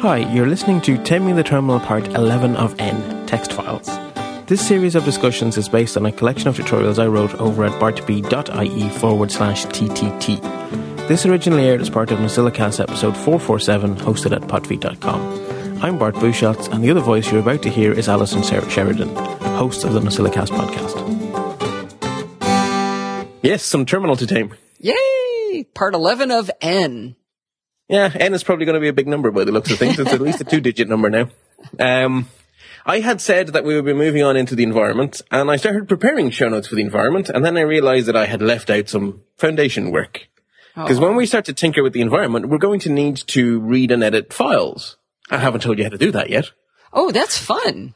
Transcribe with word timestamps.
Hi, 0.00 0.18
you're 0.32 0.46
listening 0.46 0.80
to 0.82 0.96
Taming 1.02 1.34
the 1.34 1.42
Terminal 1.42 1.80
Part 1.80 2.06
11 2.06 2.54
of 2.54 2.78
N, 2.78 3.26
Text 3.26 3.52
Files. 3.52 3.88
This 4.46 4.64
series 4.64 4.94
of 4.94 5.04
discussions 5.04 5.56
is 5.58 5.68
based 5.68 5.96
on 5.96 6.06
a 6.06 6.12
collection 6.12 6.46
of 6.46 6.56
tutorials 6.56 7.00
I 7.00 7.08
wrote 7.08 7.34
over 7.40 7.64
at 7.64 7.72
bartb.ie 7.80 8.88
forward 8.90 9.32
slash 9.32 9.66
TTT. 9.66 11.08
This 11.08 11.26
originally 11.26 11.64
aired 11.64 11.80
as 11.80 11.90
part 11.90 12.12
of 12.12 12.20
NosillaCast 12.20 12.78
episode 12.78 13.16
447, 13.16 13.96
hosted 13.96 14.36
at 14.36 14.42
podfeet.com. 14.42 15.82
I'm 15.82 15.98
Bart 15.98 16.14
Busschots, 16.14 16.72
and 16.72 16.84
the 16.84 16.90
other 16.90 17.00
voice 17.00 17.32
you're 17.32 17.40
about 17.40 17.62
to 17.62 17.68
hear 17.68 17.92
is 17.92 18.08
Allison 18.08 18.44
Sheridan, 18.44 19.16
host 19.16 19.82
of 19.82 19.94
the 19.94 20.00
NosillaCast 20.00 20.50
podcast. 20.50 20.94
Yes, 23.42 23.64
some 23.64 23.84
terminal 23.84 24.14
to 24.14 24.28
tame. 24.28 24.54
Yay! 24.78 25.64
Part 25.74 25.94
11 25.94 26.30
of 26.30 26.52
N. 26.60 27.16
Yeah, 27.88 28.12
N 28.14 28.34
is 28.34 28.44
probably 28.44 28.66
going 28.66 28.74
to 28.74 28.80
be 28.80 28.88
a 28.88 28.92
big 28.92 29.08
number 29.08 29.30
by 29.30 29.44
the 29.44 29.52
looks 29.52 29.70
of 29.70 29.78
things. 29.78 29.98
It's 29.98 30.12
at 30.12 30.20
least 30.20 30.40
a 30.40 30.44
two 30.44 30.60
digit 30.60 30.88
number 30.88 31.08
now. 31.08 31.28
Um, 31.78 32.28
I 32.84 33.00
had 33.00 33.20
said 33.20 33.48
that 33.48 33.64
we 33.64 33.74
would 33.74 33.84
be 33.84 33.92
moving 33.94 34.22
on 34.22 34.36
into 34.36 34.54
the 34.54 34.62
environment, 34.62 35.20
and 35.30 35.50
I 35.50 35.56
started 35.56 35.88
preparing 35.88 36.30
show 36.30 36.48
notes 36.48 36.68
for 36.68 36.74
the 36.74 36.82
environment, 36.82 37.28
and 37.28 37.44
then 37.44 37.56
I 37.56 37.62
realized 37.62 38.06
that 38.06 38.16
I 38.16 38.26
had 38.26 38.42
left 38.42 38.70
out 38.70 38.88
some 38.88 39.22
foundation 39.36 39.90
work. 39.90 40.28
Because 40.74 41.00
when 41.00 41.16
we 41.16 41.26
start 41.26 41.44
to 41.46 41.52
tinker 41.52 41.82
with 41.82 41.92
the 41.92 42.02
environment, 42.02 42.48
we're 42.48 42.58
going 42.58 42.78
to 42.80 42.92
need 42.92 43.16
to 43.28 43.58
read 43.60 43.90
and 43.90 44.04
edit 44.04 44.32
files. 44.32 44.96
I 45.30 45.38
haven't 45.38 45.62
told 45.62 45.78
you 45.78 45.84
how 45.84 45.90
to 45.90 45.98
do 45.98 46.12
that 46.12 46.30
yet. 46.30 46.52
Oh, 46.92 47.10
that's 47.10 47.36
fun. 47.36 47.94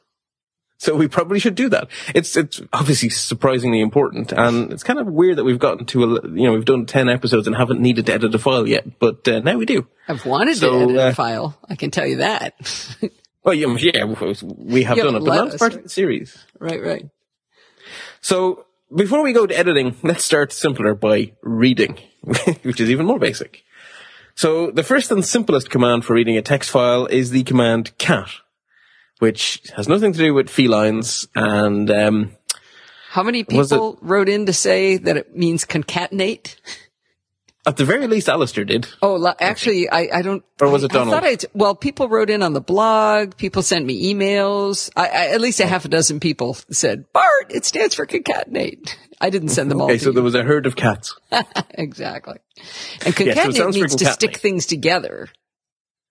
So 0.82 0.96
we 0.96 1.06
probably 1.06 1.38
should 1.38 1.54
do 1.54 1.68
that. 1.68 1.86
It's 2.12 2.36
it's 2.36 2.60
obviously 2.72 3.08
surprisingly 3.08 3.80
important, 3.80 4.32
and 4.32 4.72
it's 4.72 4.82
kind 4.82 4.98
of 4.98 5.06
weird 5.06 5.36
that 5.36 5.44
we've 5.44 5.60
gotten 5.60 5.86
to 5.86 6.02
a 6.02 6.08
you 6.30 6.42
know 6.42 6.54
we've 6.54 6.64
done 6.64 6.86
ten 6.86 7.08
episodes 7.08 7.46
and 7.46 7.54
haven't 7.54 7.80
needed 7.80 8.06
to 8.06 8.14
edit 8.14 8.34
a 8.34 8.38
file 8.40 8.66
yet, 8.66 8.98
but 8.98 9.28
uh, 9.28 9.38
now 9.38 9.56
we 9.56 9.64
do. 9.64 9.86
I've 10.08 10.26
wanted 10.26 10.56
So, 10.56 10.70
to 10.70 10.82
edit 10.82 10.96
uh, 10.96 11.08
a 11.10 11.14
file. 11.14 11.56
I 11.68 11.76
can 11.76 11.92
tell 11.92 12.04
you 12.06 12.16
that. 12.16 12.54
Well, 13.44 13.54
yeah, 13.54 13.76
yeah 13.76 14.04
we 14.04 14.84
have 14.84 14.96
done 14.98 15.16
it, 15.16 15.24
but 15.24 15.44
that's 15.44 15.56
part 15.56 15.72
right? 15.72 15.78
of 15.78 15.82
the 15.82 15.88
series. 15.88 16.46
right, 16.60 16.80
right. 16.80 17.08
So 18.20 18.66
before 18.94 19.22
we 19.24 19.32
go 19.32 19.46
to 19.48 19.58
editing, 19.58 19.96
let's 20.04 20.22
start 20.22 20.52
simpler 20.52 20.94
by 20.94 21.32
reading, 21.42 21.98
which 22.62 22.80
is 22.80 22.88
even 22.88 23.04
more 23.04 23.18
basic. 23.18 23.64
So 24.36 24.70
the 24.70 24.84
first 24.84 25.10
and 25.10 25.24
simplest 25.24 25.70
command 25.70 26.04
for 26.04 26.14
reading 26.14 26.36
a 26.36 26.42
text 26.42 26.70
file 26.70 27.06
is 27.06 27.30
the 27.30 27.42
command 27.42 27.98
cat, 27.98 28.30
which 29.22 29.62
has 29.76 29.86
nothing 29.86 30.12
to 30.12 30.18
do 30.18 30.34
with 30.34 30.50
felines 30.50 31.28
and 31.36 31.88
um, 31.92 32.32
How 33.10 33.22
many 33.22 33.44
people 33.44 33.96
wrote 34.02 34.28
in 34.28 34.46
to 34.46 34.52
say 34.52 34.96
that 34.96 35.16
it 35.16 35.36
means 35.36 35.64
concatenate? 35.64 36.56
at 37.64 37.76
the 37.76 37.84
very 37.84 38.08
least 38.08 38.28
Alistair 38.28 38.64
did. 38.64 38.88
Oh, 39.00 39.32
actually, 39.38 39.88
I, 39.88 40.08
I 40.12 40.22
don't. 40.22 40.42
Or 40.60 40.68
was 40.68 40.82
it 40.82 40.90
Donald? 40.90 41.14
I 41.14 41.20
thought 41.20 41.28
I'd, 41.28 41.44
well, 41.54 41.76
people 41.76 42.08
wrote 42.08 42.30
in 42.30 42.42
on 42.42 42.52
the 42.52 42.60
blog. 42.60 43.36
People 43.36 43.62
sent 43.62 43.86
me 43.86 44.12
emails. 44.12 44.90
I, 44.96 45.06
I, 45.06 45.26
at 45.28 45.40
least 45.40 45.60
a 45.60 45.68
half 45.68 45.84
a 45.84 45.88
dozen 45.88 46.18
people 46.18 46.54
said, 46.72 47.04
Bart, 47.12 47.46
it 47.48 47.64
stands 47.64 47.94
for 47.94 48.06
concatenate. 48.06 48.96
I 49.20 49.30
didn't 49.30 49.50
send 49.50 49.70
them 49.70 49.80
all 49.80 49.86
Okay, 49.86 49.98
so 49.98 50.08
you. 50.08 50.14
there 50.14 50.24
was 50.24 50.34
a 50.34 50.42
herd 50.42 50.66
of 50.66 50.74
cats. 50.74 51.16
exactly. 51.70 52.38
And 53.06 53.16
Yeah, 53.20 53.34
so 53.34 53.50
concatenate 53.52 53.74
means 53.74 53.94
to 53.94 54.06
stick 54.06 54.38
things 54.38 54.66
together. 54.66 55.28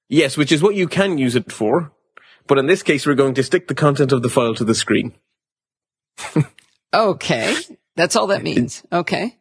Yes, 0.08 0.38
which 0.38 0.54
is 0.54 0.64
what 0.64 0.76
you 0.76 0.88
can 0.88 1.18
use 1.18 1.36
it 1.36 1.52
for. 1.52 1.92
But 2.52 2.58
in 2.58 2.66
this 2.66 2.84
case, 2.84 3.08
we're 3.08 3.14
going 3.16 3.36
to 3.36 3.44
stick 3.44 3.70
the 3.70 3.74
content 3.74 4.12
of 4.12 4.24
the 4.24 4.30
file 4.30 4.54
to 4.56 4.66
the 4.66 4.76
screen. 4.76 5.14
Okay. 6.94 7.56
That's 7.96 8.18
all 8.18 8.28
that 8.28 8.44
means. 8.44 8.84
Okay. 8.92 9.38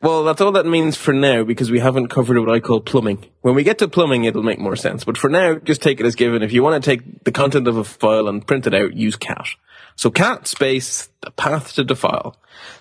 Well, 0.00 0.24
that's 0.24 0.40
all 0.40 0.50
that 0.50 0.66
means 0.66 0.96
for 0.96 1.12
now 1.12 1.44
because 1.44 1.70
we 1.70 1.78
haven't 1.78 2.08
covered 2.08 2.36
what 2.40 2.52
I 2.52 2.58
call 2.58 2.80
plumbing. 2.80 3.26
When 3.42 3.54
we 3.54 3.62
get 3.62 3.78
to 3.78 3.86
plumbing, 3.86 4.24
it'll 4.24 4.42
make 4.42 4.58
more 4.58 4.74
sense. 4.74 5.04
But 5.04 5.16
for 5.16 5.30
now, 5.30 5.54
just 5.54 5.82
take 5.82 6.00
it 6.00 6.06
as 6.06 6.16
given. 6.16 6.42
If 6.42 6.52
you 6.52 6.64
want 6.64 6.82
to 6.82 6.90
take 6.90 7.22
the 7.22 7.30
content 7.30 7.68
of 7.68 7.76
a 7.76 7.84
file 7.84 8.26
and 8.26 8.44
print 8.44 8.66
it 8.66 8.74
out, 8.74 8.94
use 8.94 9.14
cat. 9.14 9.46
So 9.94 10.10
cat 10.10 10.48
space, 10.48 11.10
the 11.20 11.30
path 11.30 11.74
to 11.74 11.84
the 11.84 11.94
file. 11.94 12.36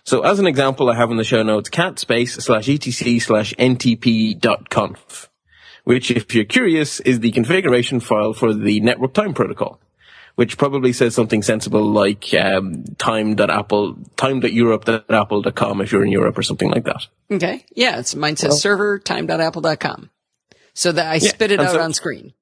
So 0.05 0.21
as 0.21 0.39
an 0.39 0.47
example, 0.47 0.89
I 0.89 0.95
have 0.95 1.11
in 1.11 1.17
the 1.17 1.23
show 1.23 1.44
notes 1.44 1.69
cat 1.69 2.00
space 2.00 2.33
slash 2.33 2.67
etc 2.67 3.19
slash 3.19 3.53
ntp 3.59 4.39
dot 4.39 4.71
conf, 4.71 5.29
which 5.84 6.12
if 6.12 6.34
you're 6.34 6.46
curious 6.46 7.00
is 7.02 7.19
the 7.19 7.31
configuration 7.31 8.00
file 8.00 8.34
for 8.34 8.53
the 8.53 8.80
network 8.81 9.14
time 9.14 9.34
protocol. 9.34 9.80
Which 10.36 10.58
probably 10.58 10.94
says 10.94 11.14
something 11.14 11.44
sensible 11.44 11.92
like 11.92 12.34
um, 12.34 12.86
time.apple, 12.97 13.97
time.europe.apple.com 14.16 15.81
if 15.81 15.92
you're 15.92 16.06
in 16.06 16.12
Europe 16.12 16.38
or 16.38 16.42
something 16.42 16.72
like 16.72 16.86
that. 16.86 17.06
Okay. 17.30 17.66
Yeah. 17.75 18.00
It's 18.00 18.16
mine 18.16 18.38
says 18.38 18.62
server 18.62 18.97
time.apple.com. 18.97 20.09
So 20.74 20.94
that 20.94 21.12
I 21.12 21.18
spit 21.18 21.52
it 21.52 21.59
out 21.59 21.72
so- 21.72 21.81
on 21.81 21.94
screen. 21.94 22.34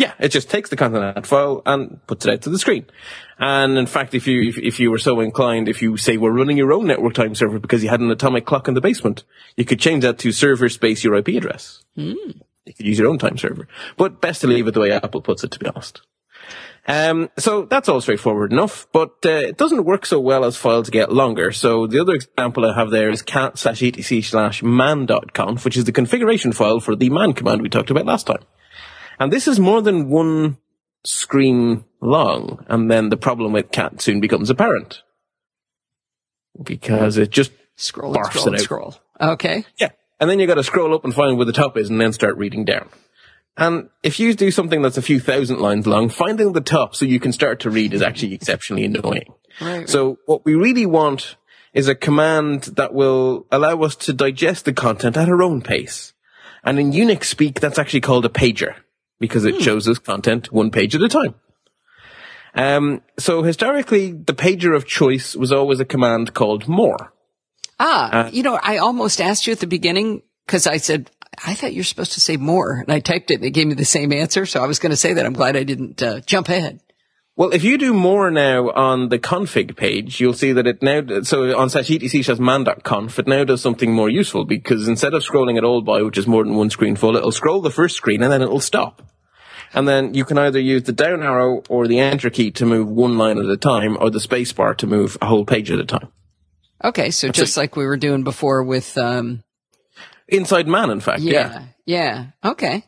Yeah, 0.00 0.14
it 0.18 0.30
just 0.30 0.48
takes 0.48 0.70
the 0.70 0.76
that 0.76 1.26
file 1.26 1.60
and 1.66 2.00
puts 2.06 2.24
it 2.24 2.32
out 2.32 2.40
to 2.42 2.48
the 2.48 2.58
screen. 2.58 2.86
And 3.38 3.76
in 3.76 3.84
fact, 3.84 4.14
if 4.14 4.26
you 4.26 4.48
if, 4.48 4.56
if 4.56 4.80
you 4.80 4.90
were 4.90 4.98
so 4.98 5.20
inclined, 5.20 5.68
if 5.68 5.82
you 5.82 5.98
say 5.98 6.16
we're 6.16 6.30
running 6.30 6.56
your 6.56 6.72
own 6.72 6.86
network 6.86 7.12
time 7.12 7.34
server 7.34 7.58
because 7.58 7.82
you 7.84 7.90
had 7.90 8.00
an 8.00 8.10
atomic 8.10 8.46
clock 8.46 8.66
in 8.66 8.72
the 8.72 8.80
basement, 8.80 9.24
you 9.58 9.66
could 9.66 9.78
change 9.78 10.02
that 10.04 10.16
to 10.20 10.32
server 10.32 10.70
space 10.70 11.04
your 11.04 11.16
IP 11.16 11.28
address. 11.28 11.84
You 12.64 12.72
could 12.72 12.86
use 12.86 12.98
your 12.98 13.08
own 13.08 13.18
time 13.18 13.36
server, 13.36 13.68
but 13.98 14.22
best 14.22 14.40
to 14.40 14.46
leave 14.46 14.66
it 14.66 14.72
the 14.72 14.80
way 14.80 14.90
Apple 14.90 15.20
puts 15.20 15.44
it. 15.44 15.50
To 15.50 15.58
be 15.58 15.66
honest. 15.66 16.00
Um, 16.88 17.28
so 17.36 17.66
that's 17.66 17.90
all 17.90 18.00
straightforward 18.00 18.52
enough, 18.52 18.86
but 18.92 19.16
uh, 19.26 19.48
it 19.50 19.58
doesn't 19.58 19.84
work 19.84 20.06
so 20.06 20.18
well 20.18 20.46
as 20.46 20.56
files 20.56 20.88
get 20.88 21.12
longer. 21.12 21.52
So 21.52 21.86
the 21.86 22.00
other 22.00 22.14
example 22.14 22.64
I 22.64 22.74
have 22.74 22.90
there 22.90 23.10
is 23.10 23.20
cat 23.20 23.58
slash 23.58 23.82
etc 23.82 24.22
slash 24.22 24.62
man 24.62 25.04
dot 25.04 25.34
conf, 25.34 25.62
which 25.62 25.76
is 25.76 25.84
the 25.84 25.92
configuration 25.92 26.52
file 26.52 26.80
for 26.80 26.96
the 26.96 27.10
man 27.10 27.34
command 27.34 27.60
we 27.60 27.68
talked 27.68 27.90
about 27.90 28.06
last 28.06 28.26
time. 28.26 28.44
And 29.20 29.30
this 29.30 29.46
is 29.46 29.60
more 29.60 29.82
than 29.82 30.08
one 30.08 30.56
screen 31.04 31.84
long, 32.00 32.64
and 32.68 32.90
then 32.90 33.10
the 33.10 33.18
problem 33.18 33.52
with 33.52 33.70
cat 33.70 34.00
soon 34.00 34.18
becomes 34.20 34.48
apparent. 34.48 35.02
Because 36.60 37.18
it 37.18 37.30
just 37.30 37.52
Scroll 37.76 38.14
barfs 38.14 38.30
scroll 38.32 38.48
it 38.48 38.54
out. 38.54 38.60
scroll. 38.60 38.94
Okay. 39.20 39.64
yeah. 39.78 39.90
And 40.18 40.28
then 40.28 40.38
you 40.38 40.46
gotta 40.46 40.64
scroll 40.64 40.94
up 40.94 41.04
and 41.04 41.14
find 41.14 41.36
where 41.36 41.46
the 41.46 41.52
top 41.52 41.76
is 41.76 41.88
and 41.90 42.00
then 42.00 42.12
start 42.12 42.36
reading 42.38 42.64
down. 42.64 42.88
And 43.56 43.90
if 44.02 44.18
you 44.18 44.32
do 44.34 44.50
something 44.50 44.80
that's 44.80 44.96
a 44.96 45.02
few 45.02 45.20
thousand 45.20 45.60
lines 45.60 45.86
long, 45.86 46.08
finding 46.08 46.52
the 46.52 46.60
top 46.62 46.96
so 46.96 47.04
you 47.04 47.20
can 47.20 47.32
start 47.32 47.60
to 47.60 47.70
read 47.70 47.92
is 47.92 48.02
actually 48.02 48.34
exceptionally 48.34 48.84
annoying. 48.84 49.32
Right. 49.60 49.88
So 49.88 50.18
what 50.26 50.44
we 50.44 50.54
really 50.54 50.86
want 50.86 51.36
is 51.74 51.88
a 51.88 51.94
command 51.94 52.62
that 52.76 52.94
will 52.94 53.46
allow 53.50 53.82
us 53.82 53.96
to 53.96 54.12
digest 54.12 54.64
the 54.64 54.72
content 54.72 55.16
at 55.16 55.28
our 55.28 55.42
own 55.42 55.60
pace. 55.60 56.14
And 56.64 56.78
in 56.78 56.92
Unix 56.92 57.24
speak, 57.24 57.60
that's 57.60 57.78
actually 57.78 58.00
called 58.00 58.24
a 58.24 58.30
pager 58.30 58.76
because 59.20 59.44
it 59.44 59.60
shows 59.60 59.86
us 59.86 59.98
content 59.98 60.50
one 60.50 60.70
page 60.70 60.94
at 60.94 61.02
a 61.02 61.08
time. 61.08 61.34
Um, 62.54 63.02
so 63.18 63.42
historically, 63.42 64.12
the 64.12 64.34
pager 64.34 64.74
of 64.74 64.86
choice 64.86 65.36
was 65.36 65.52
always 65.52 65.78
a 65.78 65.84
command 65.84 66.34
called 66.34 66.66
more. 66.66 67.12
Ah, 67.78 68.28
you 68.30 68.42
know, 68.42 68.58
I 68.60 68.78
almost 68.78 69.20
asked 69.20 69.46
you 69.46 69.52
at 69.52 69.60
the 69.60 69.66
beginning 69.66 70.22
because 70.46 70.66
I 70.66 70.78
said, 70.78 71.10
I 71.46 71.54
thought 71.54 71.72
you're 71.72 71.84
supposed 71.84 72.12
to 72.14 72.20
say 72.20 72.36
more. 72.36 72.80
And 72.80 72.92
I 72.92 73.00
typed 73.00 73.30
it 73.30 73.36
and 73.36 73.44
it 73.44 73.50
gave 73.50 73.66
me 73.66 73.74
the 73.74 73.84
same 73.84 74.12
answer. 74.12 74.46
So 74.46 74.62
I 74.62 74.66
was 74.66 74.78
going 74.78 74.90
to 74.90 74.96
say 74.96 75.14
that. 75.14 75.24
I'm 75.24 75.32
glad 75.32 75.56
I 75.56 75.62
didn't 75.62 76.02
uh, 76.02 76.20
jump 76.20 76.48
ahead. 76.48 76.80
Well, 77.40 77.54
if 77.54 77.64
you 77.64 77.78
do 77.78 77.94
more 77.94 78.30
now 78.30 78.68
on 78.68 79.08
the 79.08 79.18
config 79.18 79.74
page, 79.74 80.20
you'll 80.20 80.34
see 80.34 80.52
that 80.52 80.66
it 80.66 80.82
now, 80.82 81.22
so 81.22 81.58
on 81.58 81.74
etc 81.74 82.22
slash 82.22 82.38
man.conf, 82.38 83.18
it 83.18 83.26
now 83.26 83.44
does 83.44 83.62
something 83.62 83.94
more 83.94 84.10
useful 84.10 84.44
because 84.44 84.86
instead 84.86 85.14
of 85.14 85.22
scrolling 85.22 85.56
it 85.56 85.64
all 85.64 85.80
by, 85.80 86.02
which 86.02 86.18
is 86.18 86.26
more 86.26 86.44
than 86.44 86.54
one 86.54 86.68
screen 86.68 86.96
full, 86.96 87.16
it'll 87.16 87.32
scroll 87.32 87.62
the 87.62 87.70
first 87.70 87.96
screen 87.96 88.22
and 88.22 88.30
then 88.30 88.42
it'll 88.42 88.60
stop. 88.60 89.00
And 89.72 89.88
then 89.88 90.12
you 90.12 90.26
can 90.26 90.36
either 90.36 90.60
use 90.60 90.82
the 90.82 90.92
down 90.92 91.22
arrow 91.22 91.62
or 91.70 91.88
the 91.88 91.98
enter 91.98 92.28
key 92.28 92.50
to 92.50 92.66
move 92.66 92.88
one 92.88 93.16
line 93.16 93.38
at 93.38 93.46
a 93.46 93.56
time 93.56 93.96
or 93.98 94.10
the 94.10 94.20
space 94.20 94.52
bar 94.52 94.74
to 94.74 94.86
move 94.86 95.16
a 95.22 95.26
whole 95.26 95.46
page 95.46 95.70
at 95.70 95.78
a 95.78 95.86
time. 95.86 96.08
Okay. 96.84 97.10
So 97.10 97.30
just 97.30 97.56
like 97.56 97.74
we 97.74 97.86
were 97.86 97.96
doing 97.96 98.22
before 98.22 98.62
with, 98.62 98.98
um, 98.98 99.42
Inside 100.28 100.68
man, 100.68 100.90
in 100.90 101.00
fact. 101.00 101.20
yeah, 101.22 101.68
yeah. 101.86 102.26
Okay. 102.44 102.84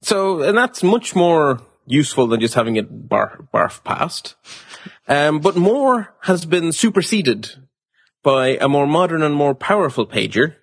So, 0.00 0.40
and 0.40 0.56
that's 0.56 0.82
much 0.82 1.14
more 1.14 1.60
useful 1.90 2.26
than 2.26 2.40
just 2.40 2.54
having 2.54 2.76
it 2.76 3.08
bar, 3.08 3.46
barf 3.52 3.82
past. 3.84 4.34
Um, 5.08 5.40
but 5.40 5.56
more 5.56 6.14
has 6.22 6.46
been 6.46 6.72
superseded 6.72 7.50
by 8.22 8.56
a 8.60 8.68
more 8.68 8.86
modern 8.86 9.22
and 9.22 9.34
more 9.34 9.54
powerful 9.54 10.06
pager, 10.06 10.56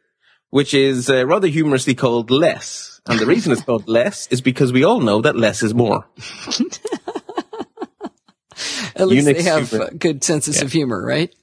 which 0.50 0.74
is 0.74 1.10
uh, 1.10 1.26
rather 1.26 1.48
humorously 1.48 1.96
called 1.96 2.32
less. 2.32 3.02
And 3.08 3.20
the 3.20 3.26
reason 3.34 3.52
it's 3.52 3.64
called 3.64 3.88
less 3.88 4.28
is 4.28 4.42
because 4.42 4.72
we 4.72 4.84
all 4.84 5.02
know 5.02 5.22
that 5.22 5.36
less 5.36 5.64
is 5.64 5.74
more. 5.74 6.08
At 8.96 9.08
least 9.08 9.28
Unix 9.28 9.34
they 9.36 9.44
have 9.44 9.70
humor. 9.70 9.92
good 9.92 10.24
senses 10.24 10.62
of 10.62 10.72
humor, 10.72 11.06
right? 11.06 11.34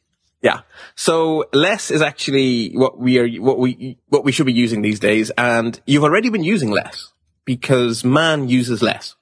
Yeah. 0.43 0.63
So 0.97 1.45
less 1.53 1.91
is 1.91 2.03
actually 2.03 2.73
what 2.73 2.99
we 2.99 3.19
are, 3.19 3.29
what 3.41 3.59
we, 3.59 3.99
what 4.09 4.25
we 4.25 4.33
should 4.33 4.47
be 4.47 4.53
using 4.53 4.83
these 4.83 4.99
days. 4.99 5.31
And 5.39 5.81
you've 5.87 6.05
already 6.05 6.31
been 6.31 6.43
using 6.43 6.71
less 6.71 7.13
because 7.45 8.05
man 8.05 8.49
uses 8.49 8.83
less. 8.83 9.15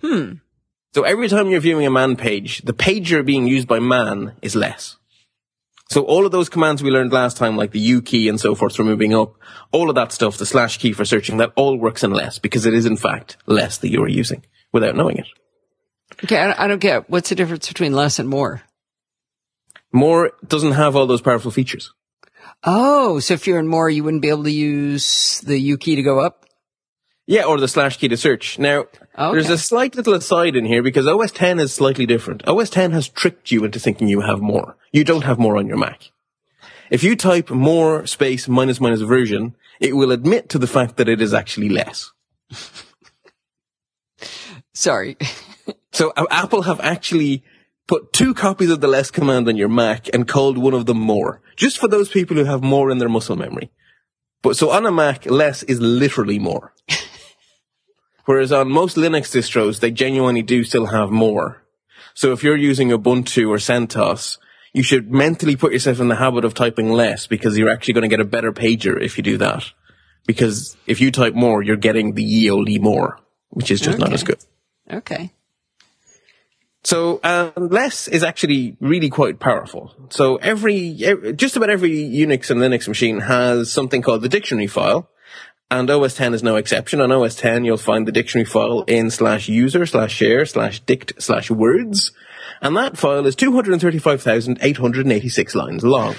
Hmm. 0.00 0.34
So 0.94 1.02
every 1.02 1.28
time 1.28 1.48
you're 1.48 1.60
viewing 1.60 1.86
a 1.86 1.90
man 1.90 2.16
page, 2.16 2.62
the 2.62 2.72
pager 2.72 3.24
being 3.24 3.46
used 3.46 3.68
by 3.68 3.78
man 3.78 4.34
is 4.42 4.56
less. 4.56 4.96
So 5.88 6.04
all 6.04 6.24
of 6.24 6.32
those 6.32 6.48
commands 6.48 6.82
we 6.82 6.90
learned 6.90 7.12
last 7.12 7.36
time, 7.36 7.56
like 7.56 7.72
the 7.72 7.80
U 7.80 8.00
key 8.00 8.28
and 8.28 8.40
so 8.40 8.54
forth 8.54 8.76
for 8.76 8.84
moving 8.84 9.12
up, 9.14 9.34
all 9.72 9.88
of 9.88 9.96
that 9.96 10.12
stuff, 10.12 10.36
the 10.36 10.46
slash 10.46 10.78
key 10.78 10.92
for 10.92 11.04
searching, 11.04 11.38
that 11.38 11.52
all 11.56 11.76
works 11.76 12.04
in 12.04 12.12
less 12.12 12.38
because 12.38 12.64
it 12.64 12.74
is 12.74 12.86
in 12.86 12.96
fact 12.96 13.36
less 13.46 13.78
that 13.78 13.90
you 13.90 14.02
are 14.02 14.08
using 14.08 14.44
without 14.72 14.94
knowing 14.94 15.16
it. 15.16 15.26
Okay, 16.24 16.38
I, 16.38 16.64
I 16.64 16.68
don't 16.68 16.80
get 16.80 17.10
what's 17.10 17.28
the 17.28 17.34
difference 17.34 17.68
between 17.68 17.92
less 17.92 18.18
and 18.18 18.28
more. 18.28 18.62
More 19.92 20.32
doesn't 20.46 20.72
have 20.72 20.94
all 20.94 21.06
those 21.06 21.22
powerful 21.22 21.50
features. 21.50 21.92
Oh, 22.62 23.18
so 23.20 23.34
if 23.34 23.46
you're 23.46 23.58
in 23.58 23.66
more, 23.66 23.90
you 23.90 24.04
wouldn't 24.04 24.22
be 24.22 24.28
able 24.28 24.44
to 24.44 24.52
use 24.52 25.40
the 25.40 25.58
U 25.58 25.78
key 25.78 25.96
to 25.96 26.02
go 26.02 26.20
up? 26.20 26.46
Yeah, 27.26 27.44
or 27.44 27.58
the 27.58 27.68
slash 27.68 27.96
key 27.96 28.08
to 28.08 28.16
search. 28.16 28.58
Now, 28.58 28.86
Okay. 29.20 29.34
there's 29.34 29.50
a 29.50 29.58
slight 29.58 29.94
little 29.94 30.14
aside 30.14 30.56
in 30.56 30.64
here 30.64 30.82
because 30.82 31.06
OS 31.06 31.30
10 31.30 31.60
is 31.60 31.74
slightly 31.74 32.06
different. 32.06 32.46
OS 32.48 32.70
10 32.70 32.92
has 32.92 33.06
tricked 33.06 33.52
you 33.52 33.64
into 33.64 33.78
thinking 33.78 34.08
you 34.08 34.22
have 34.22 34.40
more. 34.40 34.78
You 34.92 35.04
don't 35.04 35.24
have 35.24 35.38
more 35.38 35.58
on 35.58 35.66
your 35.66 35.76
Mac. 35.76 36.10
If 36.90 37.04
you 37.04 37.14
type 37.16 37.50
more 37.50 38.06
space 38.06 38.48
minus 38.48 38.80
minus 38.80 39.02
version, 39.02 39.54
it 39.78 39.94
will 39.94 40.10
admit 40.10 40.48
to 40.48 40.58
the 40.58 40.66
fact 40.66 40.96
that 40.96 41.08
it 41.08 41.20
is 41.20 41.34
actually 41.34 41.68
less. 41.68 42.10
Sorry. 44.74 45.16
So 45.92 46.12
uh, 46.16 46.24
Apple 46.30 46.62
have 46.62 46.78
actually 46.80 47.42
put 47.88 48.12
two 48.12 48.32
copies 48.32 48.70
of 48.70 48.80
the 48.80 48.86
less 48.86 49.10
command 49.10 49.48
on 49.48 49.56
your 49.56 49.68
Mac 49.68 50.06
and 50.14 50.26
called 50.26 50.56
one 50.56 50.72
of 50.72 50.86
them 50.86 51.00
more, 51.00 51.42
just 51.56 51.78
for 51.78 51.88
those 51.88 52.08
people 52.08 52.36
who 52.36 52.44
have 52.44 52.62
more 52.62 52.92
in 52.92 52.98
their 52.98 53.08
muscle 53.08 53.34
memory. 53.34 53.72
But 54.40 54.56
so 54.56 54.70
on 54.70 54.86
a 54.86 54.92
Mac, 54.92 55.26
less 55.26 55.64
is 55.64 55.80
literally 55.80 56.38
more. 56.38 56.72
Whereas 58.30 58.52
on 58.52 58.70
most 58.70 58.96
Linux 58.96 59.34
distros, 59.36 59.80
they 59.80 59.90
genuinely 59.90 60.42
do 60.42 60.62
still 60.62 60.86
have 60.86 61.10
more. 61.10 61.64
So 62.14 62.30
if 62.30 62.44
you're 62.44 62.56
using 62.56 62.90
Ubuntu 62.90 63.48
or 63.48 63.56
CentOS, 63.56 64.38
you 64.72 64.84
should 64.84 65.10
mentally 65.10 65.56
put 65.56 65.72
yourself 65.72 65.98
in 65.98 66.06
the 66.06 66.14
habit 66.14 66.44
of 66.44 66.54
typing 66.54 66.92
less 66.92 67.26
because 67.26 67.58
you're 67.58 67.68
actually 67.68 67.94
going 67.94 68.08
to 68.08 68.08
get 68.08 68.20
a 68.20 68.24
better 68.24 68.52
pager 68.52 69.02
if 69.02 69.16
you 69.16 69.24
do 69.24 69.36
that. 69.38 69.64
Because 70.28 70.76
if 70.86 71.00
you 71.00 71.10
type 71.10 71.34
more, 71.34 71.60
you're 71.60 71.74
getting 71.74 72.14
the 72.14 72.22
ye 72.22 72.48
olde 72.48 72.80
more, 72.80 73.18
which 73.48 73.72
is 73.72 73.80
just 73.80 73.98
not 73.98 74.12
as 74.12 74.22
good. 74.22 74.38
Okay. 74.88 75.32
So 76.84 77.18
um, 77.24 77.50
less 77.56 78.06
is 78.06 78.22
actually 78.22 78.76
really 78.78 79.10
quite 79.10 79.40
powerful. 79.40 79.92
So 80.10 80.36
every, 80.36 80.92
just 81.34 81.56
about 81.56 81.68
every 81.68 81.90
Unix 81.90 82.48
and 82.48 82.60
Linux 82.60 82.86
machine 82.86 83.22
has 83.22 83.72
something 83.72 84.02
called 84.02 84.22
the 84.22 84.28
dictionary 84.28 84.68
file, 84.68 85.10
and 85.70 85.88
OS 85.88 86.16
10 86.16 86.34
is 86.34 86.42
no 86.42 86.56
exception. 86.56 87.00
On 87.00 87.12
OS 87.12 87.36
10, 87.36 87.64
you'll 87.64 87.76
find 87.76 88.04
the 88.06 88.12
dictionary 88.12 88.44
file 88.44 88.82
in 88.82 89.10
slash 89.10 89.48
user 89.48 89.86
slash 89.86 90.12
share 90.12 90.44
slash 90.44 90.80
dict 90.80 91.22
slash 91.22 91.48
words, 91.50 92.10
and 92.60 92.76
that 92.76 92.98
file 92.98 93.24
is 93.26 93.36
235,886 93.36 95.54
lines 95.54 95.84
long. 95.84 96.16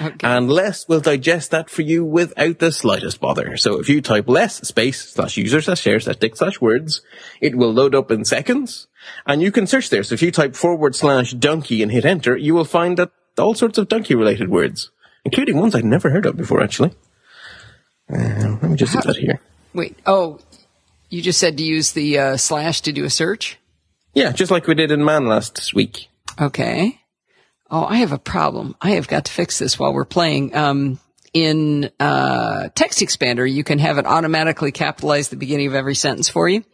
Okay. 0.00 0.14
And 0.22 0.48
less 0.50 0.86
will 0.88 1.00
digest 1.00 1.50
that 1.52 1.70
for 1.70 1.82
you 1.82 2.04
without 2.04 2.58
the 2.58 2.70
slightest 2.70 3.18
bother. 3.18 3.56
So 3.56 3.80
if 3.80 3.88
you 3.88 4.02
type 4.02 4.28
less 4.28 4.56
space 4.68 5.10
slash 5.10 5.38
user 5.38 5.62
slash 5.62 5.80
share 5.80 5.98
slash 5.98 6.16
dict 6.16 6.36
slash 6.36 6.60
words, 6.60 7.00
it 7.40 7.56
will 7.56 7.72
load 7.72 7.94
up 7.94 8.10
in 8.10 8.26
seconds 8.26 8.88
and 9.26 9.40
you 9.40 9.50
can 9.50 9.66
search 9.66 9.88
there. 9.88 10.02
So 10.02 10.12
if 10.12 10.20
you 10.20 10.30
type 10.30 10.54
forward 10.54 10.94
slash 10.94 11.32
donkey 11.32 11.82
and 11.82 11.90
hit 11.90 12.04
enter, 12.04 12.36
you 12.36 12.54
will 12.54 12.66
find 12.66 12.98
that 12.98 13.10
all 13.38 13.54
sorts 13.54 13.78
of 13.78 13.88
donkey 13.88 14.14
related 14.14 14.50
words, 14.50 14.90
including 15.24 15.56
ones 15.56 15.74
I'd 15.74 15.86
never 15.86 16.10
heard 16.10 16.26
of 16.26 16.36
before 16.36 16.62
actually. 16.62 16.92
Uh, 18.12 18.56
let 18.60 18.62
me 18.62 18.76
just 18.76 18.92
do 18.92 19.00
that 19.00 19.16
here. 19.16 19.40
Wait. 19.74 19.98
Oh, 20.06 20.40
you 21.08 21.22
just 21.22 21.38
said 21.38 21.56
to 21.58 21.62
use 21.62 21.92
the 21.92 22.18
uh, 22.18 22.36
slash 22.36 22.80
to 22.82 22.92
do 22.92 23.04
a 23.04 23.10
search? 23.10 23.58
Yeah, 24.14 24.32
just 24.32 24.50
like 24.50 24.66
we 24.66 24.74
did 24.74 24.90
in 24.90 25.04
man 25.04 25.26
last 25.26 25.74
week. 25.74 26.08
Okay. 26.40 27.00
Oh, 27.70 27.84
I 27.84 27.96
have 27.96 28.12
a 28.12 28.18
problem. 28.18 28.74
I 28.80 28.92
have 28.92 29.06
got 29.06 29.26
to 29.26 29.32
fix 29.32 29.58
this 29.58 29.78
while 29.78 29.92
we're 29.92 30.04
playing. 30.04 30.56
Um, 30.56 30.98
in 31.32 31.90
uh, 32.00 32.70
TextExpander, 32.74 33.50
you 33.50 33.62
can 33.62 33.78
have 33.78 33.98
it 33.98 34.06
automatically 34.06 34.72
capitalize 34.72 35.28
the 35.28 35.36
beginning 35.36 35.68
of 35.68 35.74
every 35.74 35.94
sentence 35.94 36.28
for 36.28 36.48
you. 36.48 36.64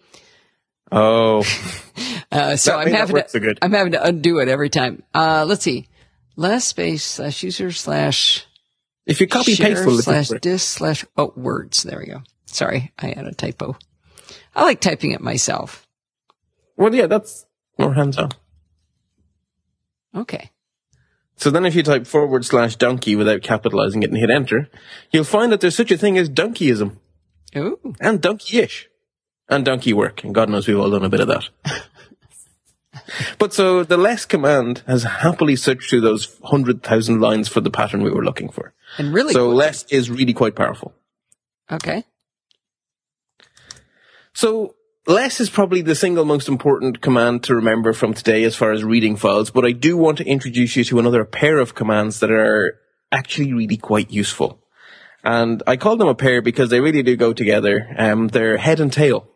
Oh, 0.90 1.44
Uh, 2.30 2.56
so 2.56 2.76
I'm 2.76 2.92
having 2.92 3.16
to, 3.16 3.28
so. 3.28 3.40
I'm 3.62 3.72
having 3.72 3.92
to 3.92 4.02
undo 4.04 4.38
it 4.40 4.48
every 4.48 4.68
time. 4.68 5.02
Uh, 5.14 5.44
let's 5.46 5.62
see. 5.62 5.88
Less 6.36 6.66
space 6.66 7.04
slash 7.04 7.42
user 7.42 7.72
slash 7.72 8.44
if 9.06 9.20
you 9.20 9.26
copy 9.26 9.54
share 9.54 9.74
paste 9.74 9.86
will 9.86 10.02
slash 10.02 10.28
disk 10.40 10.78
slash 10.78 11.04
oh 11.16 11.32
words. 11.36 11.82
There 11.82 11.98
we 11.98 12.06
go. 12.06 12.22
Sorry, 12.46 12.92
I 12.98 13.08
had 13.08 13.26
a 13.26 13.32
typo. 13.32 13.76
I 14.54 14.64
like 14.64 14.80
typing 14.80 15.12
it 15.12 15.20
myself. 15.20 15.86
Well, 16.76 16.94
yeah, 16.94 17.06
that's 17.06 17.46
more 17.78 17.94
hands 17.94 18.18
on. 18.18 18.30
Okay. 20.14 20.50
So 21.36 21.50
then 21.50 21.66
if 21.66 21.74
you 21.74 21.82
type 21.82 22.06
forward 22.06 22.44
slash 22.44 22.76
donkey 22.76 23.14
without 23.14 23.42
capitalizing 23.42 24.02
it 24.02 24.10
and 24.10 24.18
hit 24.18 24.30
enter, 24.30 24.68
you'll 25.10 25.24
find 25.24 25.52
that 25.52 25.60
there's 25.60 25.76
such 25.76 25.90
a 25.90 25.98
thing 25.98 26.16
as 26.16 26.30
donkeyism 26.30 26.96
Ooh. 27.56 27.94
and 28.00 28.22
donkey-ish 28.22 28.88
and 29.48 29.64
donkey 29.64 29.92
work. 29.92 30.24
And 30.24 30.34
God 30.34 30.48
knows 30.48 30.66
we've 30.66 30.78
all 30.78 30.90
done 30.90 31.04
a 31.04 31.10
bit 31.10 31.20
of 31.20 31.28
that. 31.28 31.48
but 33.38 33.52
so 33.52 33.82
the 33.84 33.96
less 33.96 34.24
command 34.24 34.82
has 34.86 35.04
happily 35.04 35.56
searched 35.56 35.90
through 35.90 36.00
those 36.00 36.38
hundred 36.44 36.82
thousand 36.82 37.20
lines 37.20 37.48
for 37.48 37.60
the 37.60 37.70
pattern 37.70 38.02
we 38.02 38.10
were 38.10 38.24
looking 38.24 38.50
for. 38.50 38.74
And 38.98 39.12
really 39.12 39.32
so 39.32 39.48
quick. 39.48 39.56
less 39.56 39.84
is 39.84 40.10
really 40.10 40.32
quite 40.32 40.54
powerful. 40.54 40.94
Okay. 41.70 42.04
So 44.34 44.74
less 45.06 45.40
is 45.40 45.50
probably 45.50 45.82
the 45.82 45.94
single 45.94 46.24
most 46.24 46.48
important 46.48 47.00
command 47.00 47.42
to 47.44 47.54
remember 47.54 47.92
from 47.92 48.14
today 48.14 48.44
as 48.44 48.56
far 48.56 48.72
as 48.72 48.84
reading 48.84 49.16
files, 49.16 49.50
but 49.50 49.64
I 49.64 49.72
do 49.72 49.96
want 49.96 50.18
to 50.18 50.26
introduce 50.26 50.76
you 50.76 50.84
to 50.84 50.98
another 50.98 51.24
pair 51.24 51.58
of 51.58 51.74
commands 51.74 52.20
that 52.20 52.30
are 52.30 52.78
actually 53.12 53.52
really 53.52 53.76
quite 53.76 54.10
useful. 54.10 54.62
And 55.24 55.62
I 55.66 55.76
call 55.76 55.96
them 55.96 56.08
a 56.08 56.14
pair 56.14 56.40
because 56.40 56.70
they 56.70 56.80
really 56.80 57.02
do 57.02 57.16
go 57.16 57.32
together. 57.32 57.92
Um, 57.98 58.28
they're 58.28 58.56
head 58.56 58.78
and 58.78 58.92
tail. 58.92 59.28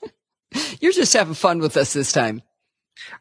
You're 0.80 0.92
just 0.92 1.12
having 1.12 1.34
fun 1.34 1.58
with 1.58 1.76
us 1.76 1.92
this 1.92 2.12
time. 2.12 2.42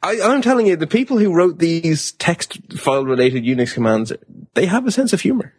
I, 0.02 0.20
I'm 0.22 0.42
telling 0.42 0.68
you, 0.68 0.76
the 0.76 0.88
people 0.88 1.18
who 1.18 1.34
wrote 1.34 1.60
these 1.60 2.14
text 2.14 2.74
file 2.74 3.06
related 3.06 3.44
Unix 3.44 3.74
commands, 3.74 4.14
they 4.54 4.66
have 4.66 4.86
a 4.86 4.92
sense 4.92 5.14
of 5.14 5.22
humor. 5.22 5.54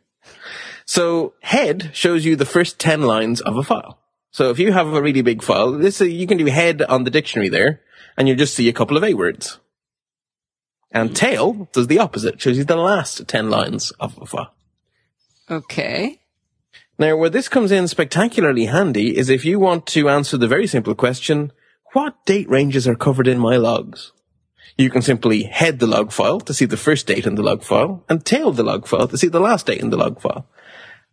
So 0.84 1.34
head 1.42 1.90
shows 1.92 2.24
you 2.24 2.36
the 2.36 2.44
first 2.46 2.78
10 2.78 3.02
lines 3.02 3.40
of 3.40 3.56
a 3.56 3.62
file. 3.62 3.98
So 4.32 4.50
if 4.50 4.58
you 4.58 4.72
have 4.72 4.88
a 4.88 5.02
really 5.02 5.22
big 5.22 5.42
file, 5.42 5.72
this, 5.72 6.00
uh, 6.00 6.04
you 6.04 6.26
can 6.26 6.38
do 6.38 6.46
head 6.46 6.82
on 6.82 7.04
the 7.04 7.10
dictionary 7.10 7.48
there 7.48 7.80
and 8.16 8.28
you'll 8.28 8.36
just 8.36 8.54
see 8.54 8.68
a 8.68 8.72
couple 8.72 8.96
of 8.96 9.04
A 9.04 9.14
words. 9.14 9.58
And 10.92 11.14
tail 11.14 11.68
does 11.72 11.86
the 11.86 11.98
opposite, 11.98 12.40
shows 12.40 12.58
you 12.58 12.64
the 12.64 12.76
last 12.76 13.28
10 13.28 13.50
lines 13.50 13.92
of 14.00 14.18
a 14.20 14.26
file. 14.26 14.52
Okay. 15.48 16.20
Now, 16.98 17.16
where 17.16 17.30
this 17.30 17.48
comes 17.48 17.72
in 17.72 17.88
spectacularly 17.88 18.66
handy 18.66 19.16
is 19.16 19.30
if 19.30 19.44
you 19.44 19.58
want 19.58 19.86
to 19.86 20.08
answer 20.08 20.36
the 20.36 20.48
very 20.48 20.66
simple 20.66 20.94
question, 20.94 21.52
what 21.92 22.24
date 22.26 22.48
ranges 22.48 22.86
are 22.86 22.94
covered 22.94 23.26
in 23.26 23.38
my 23.38 23.56
logs? 23.56 24.12
You 24.80 24.88
can 24.88 25.02
simply 25.02 25.42
head 25.42 25.78
the 25.78 25.86
log 25.86 26.10
file 26.10 26.40
to 26.40 26.54
see 26.54 26.64
the 26.64 26.78
first 26.78 27.06
date 27.06 27.26
in 27.26 27.34
the 27.34 27.42
log 27.42 27.62
file 27.62 28.02
and 28.08 28.24
tail 28.24 28.50
the 28.50 28.62
log 28.62 28.86
file 28.86 29.06
to 29.08 29.18
see 29.18 29.28
the 29.28 29.38
last 29.38 29.66
date 29.66 29.82
in 29.82 29.90
the 29.90 29.98
log 29.98 30.22
file. 30.22 30.46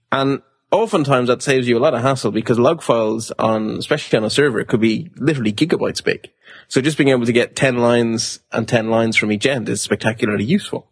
And 0.10 0.42
oftentimes 0.72 1.28
that 1.28 1.42
saves 1.42 1.68
you 1.68 1.78
a 1.78 1.84
lot 1.84 1.94
of 1.94 2.02
hassle 2.02 2.32
because 2.32 2.58
log 2.58 2.82
files 2.82 3.30
on, 3.32 3.72
especially 3.72 4.20
on 4.20 4.24
a 4.24 4.30
server, 4.30 4.64
could 4.64 4.80
be 4.80 5.12
literally 5.18 5.52
gigabytes 5.52 6.02
big. 6.02 6.30
So 6.70 6.80
just 6.80 6.98
being 6.98 7.10
able 7.10 7.26
to 7.26 7.34
get 7.34 7.58
10 7.58 7.76
lines 7.76 8.40
and 8.54 8.70
10 8.70 8.90
lines 8.90 9.18
from 9.18 9.34
each 9.34 9.46
end 9.46 9.68
is 9.68 9.82
spectacularly 9.82 10.46
useful. 10.46 10.88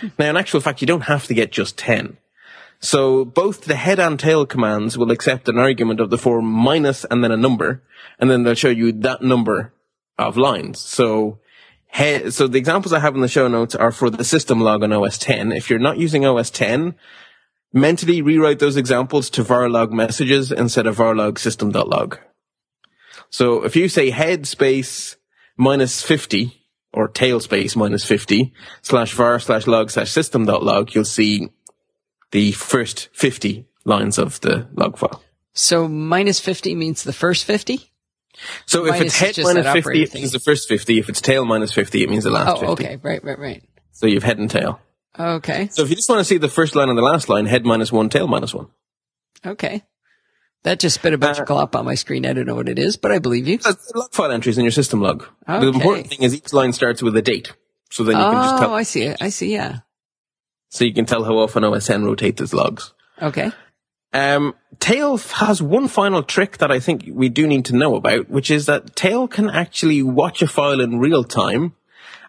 Hmm. 0.00 0.08
Now, 0.18 0.28
in 0.28 0.36
actual 0.36 0.60
fact, 0.60 0.82
you 0.82 0.86
don't 0.86 1.04
have 1.04 1.26
to 1.28 1.34
get 1.34 1.50
just 1.50 1.78
10. 1.78 2.18
So 2.78 3.24
both 3.24 3.64
the 3.64 3.76
head 3.76 3.98
and 3.98 4.20
tail 4.20 4.44
commands 4.44 4.98
will 4.98 5.12
accept 5.12 5.48
an 5.48 5.58
argument 5.58 5.98
of 5.98 6.10
the 6.10 6.18
form 6.18 6.44
minus 6.44 7.06
and 7.06 7.24
then 7.24 7.32
a 7.32 7.38
number, 7.38 7.82
and 8.18 8.30
then 8.30 8.42
they'll 8.42 8.54
show 8.54 8.68
you 8.68 8.92
that 8.92 9.22
number 9.22 9.72
of 10.18 10.36
lines. 10.36 10.78
So 10.78 11.38
head, 11.92 12.32
so 12.32 12.48
the 12.48 12.58
examples 12.58 12.92
I 12.92 13.00
have 13.00 13.14
in 13.14 13.20
the 13.20 13.28
show 13.28 13.48
notes 13.48 13.74
are 13.74 13.92
for 13.92 14.08
the 14.08 14.24
system 14.24 14.60
log 14.60 14.82
on 14.82 14.92
OS 14.92 15.18
10. 15.18 15.52
If 15.52 15.68
you're 15.68 15.78
not 15.78 15.98
using 15.98 16.24
OS 16.26 16.50
10, 16.50 16.94
mentally 17.72 18.22
rewrite 18.22 18.58
those 18.58 18.76
examples 18.76 19.28
to 19.30 19.44
varlog 19.44 19.90
messages 19.90 20.50
instead 20.50 20.86
of 20.86 20.96
varlog 20.96 21.38
system.log. 21.38 22.18
So 23.28 23.64
if 23.64 23.76
you 23.76 23.88
say 23.88 24.10
head 24.10 24.46
space 24.46 25.16
minus 25.56 26.02
50 26.02 26.66
or 26.94 27.08
tail 27.08 27.40
space 27.40 27.76
minus 27.76 28.04
50 28.04 28.52
slash 28.80 29.12
var 29.12 29.38
slash 29.38 29.66
log 29.66 29.90
slash 29.90 30.10
system.log, 30.10 30.94
you'll 30.94 31.04
see 31.04 31.50
the 32.30 32.52
first 32.52 33.10
50 33.12 33.66
lines 33.84 34.18
of 34.18 34.40
the 34.40 34.66
log 34.74 34.96
file. 34.96 35.22
So 35.52 35.88
minus 35.88 36.40
50 36.40 36.74
means 36.74 37.02
the 37.02 37.12
first 37.12 37.44
50? 37.44 37.91
So 38.66 38.86
if 38.86 39.00
it's 39.00 39.18
head 39.18 39.36
minus 39.38 39.64
that 39.64 39.72
50, 39.74 40.02
it 40.02 40.14
means 40.14 40.32
the 40.32 40.38
first 40.40 40.68
50. 40.68 40.98
If 40.98 41.08
it's 41.08 41.20
tail 41.20 41.44
minus 41.44 41.72
50, 41.72 42.02
it 42.02 42.10
means 42.10 42.24
the 42.24 42.30
last 42.30 42.48
Oh, 42.62 42.74
50. 42.74 42.84
okay. 42.84 42.96
Right, 43.02 43.22
right, 43.22 43.38
right. 43.38 43.62
So 43.92 44.06
you've 44.06 44.22
head 44.22 44.38
and 44.38 44.50
tail. 44.50 44.80
Okay. 45.18 45.68
So 45.70 45.82
if 45.82 45.90
you 45.90 45.96
just 45.96 46.08
want 46.08 46.20
to 46.20 46.24
see 46.24 46.38
the 46.38 46.48
first 46.48 46.74
line 46.74 46.88
and 46.88 46.96
the 46.96 47.02
last 47.02 47.28
line, 47.28 47.46
head 47.46 47.64
minus 47.66 47.92
one, 47.92 48.08
tail 48.08 48.26
minus 48.26 48.54
one. 48.54 48.68
Okay. 49.44 49.82
That 50.62 50.78
just 50.80 50.94
spit 50.94 51.12
a 51.12 51.18
bunch 51.18 51.38
Uh, 51.38 51.42
of 51.42 51.48
glop 51.48 51.74
on 51.78 51.84
my 51.84 51.94
screen. 51.96 52.24
I 52.24 52.32
don't 52.32 52.46
know 52.46 52.54
what 52.54 52.68
it 52.68 52.78
is, 52.78 52.96
but 52.96 53.10
I 53.12 53.18
believe 53.18 53.48
you. 53.48 53.58
Log 53.94 54.12
file 54.12 54.30
entries 54.30 54.56
in 54.58 54.64
your 54.64 54.70
system 54.72 55.00
log. 55.00 55.26
The 55.46 55.68
important 55.68 56.06
thing 56.08 56.22
is 56.22 56.34
each 56.34 56.52
line 56.52 56.72
starts 56.72 57.02
with 57.02 57.16
a 57.16 57.22
date. 57.22 57.52
So 57.90 58.04
then 58.04 58.16
you 58.16 58.22
can 58.22 58.32
just 58.42 58.58
tell. 58.58 58.70
Oh. 58.70 58.74
I 58.74 58.84
see 58.84 59.02
it. 59.02 59.18
I 59.20 59.28
see. 59.28 59.52
Yeah. 59.52 59.80
So 60.70 60.84
you 60.84 60.94
can 60.94 61.04
tell 61.04 61.24
how 61.24 61.36
often 61.38 61.64
OS 61.64 61.86
10 61.88 62.04
rotates 62.04 62.40
its 62.40 62.54
logs. 62.54 62.94
Okay. 63.20 63.50
Um, 64.12 64.54
Tail 64.78 65.16
has 65.16 65.62
one 65.62 65.88
final 65.88 66.22
trick 66.22 66.58
that 66.58 66.70
I 66.70 66.80
think 66.80 67.04
we 67.10 67.28
do 67.28 67.46
need 67.46 67.64
to 67.66 67.76
know 67.76 67.94
about, 67.94 68.28
which 68.28 68.50
is 68.50 68.66
that 68.66 68.94
Tail 68.94 69.26
can 69.26 69.48
actually 69.48 70.02
watch 70.02 70.42
a 70.42 70.46
file 70.46 70.80
in 70.80 70.98
real 70.98 71.24
time, 71.24 71.74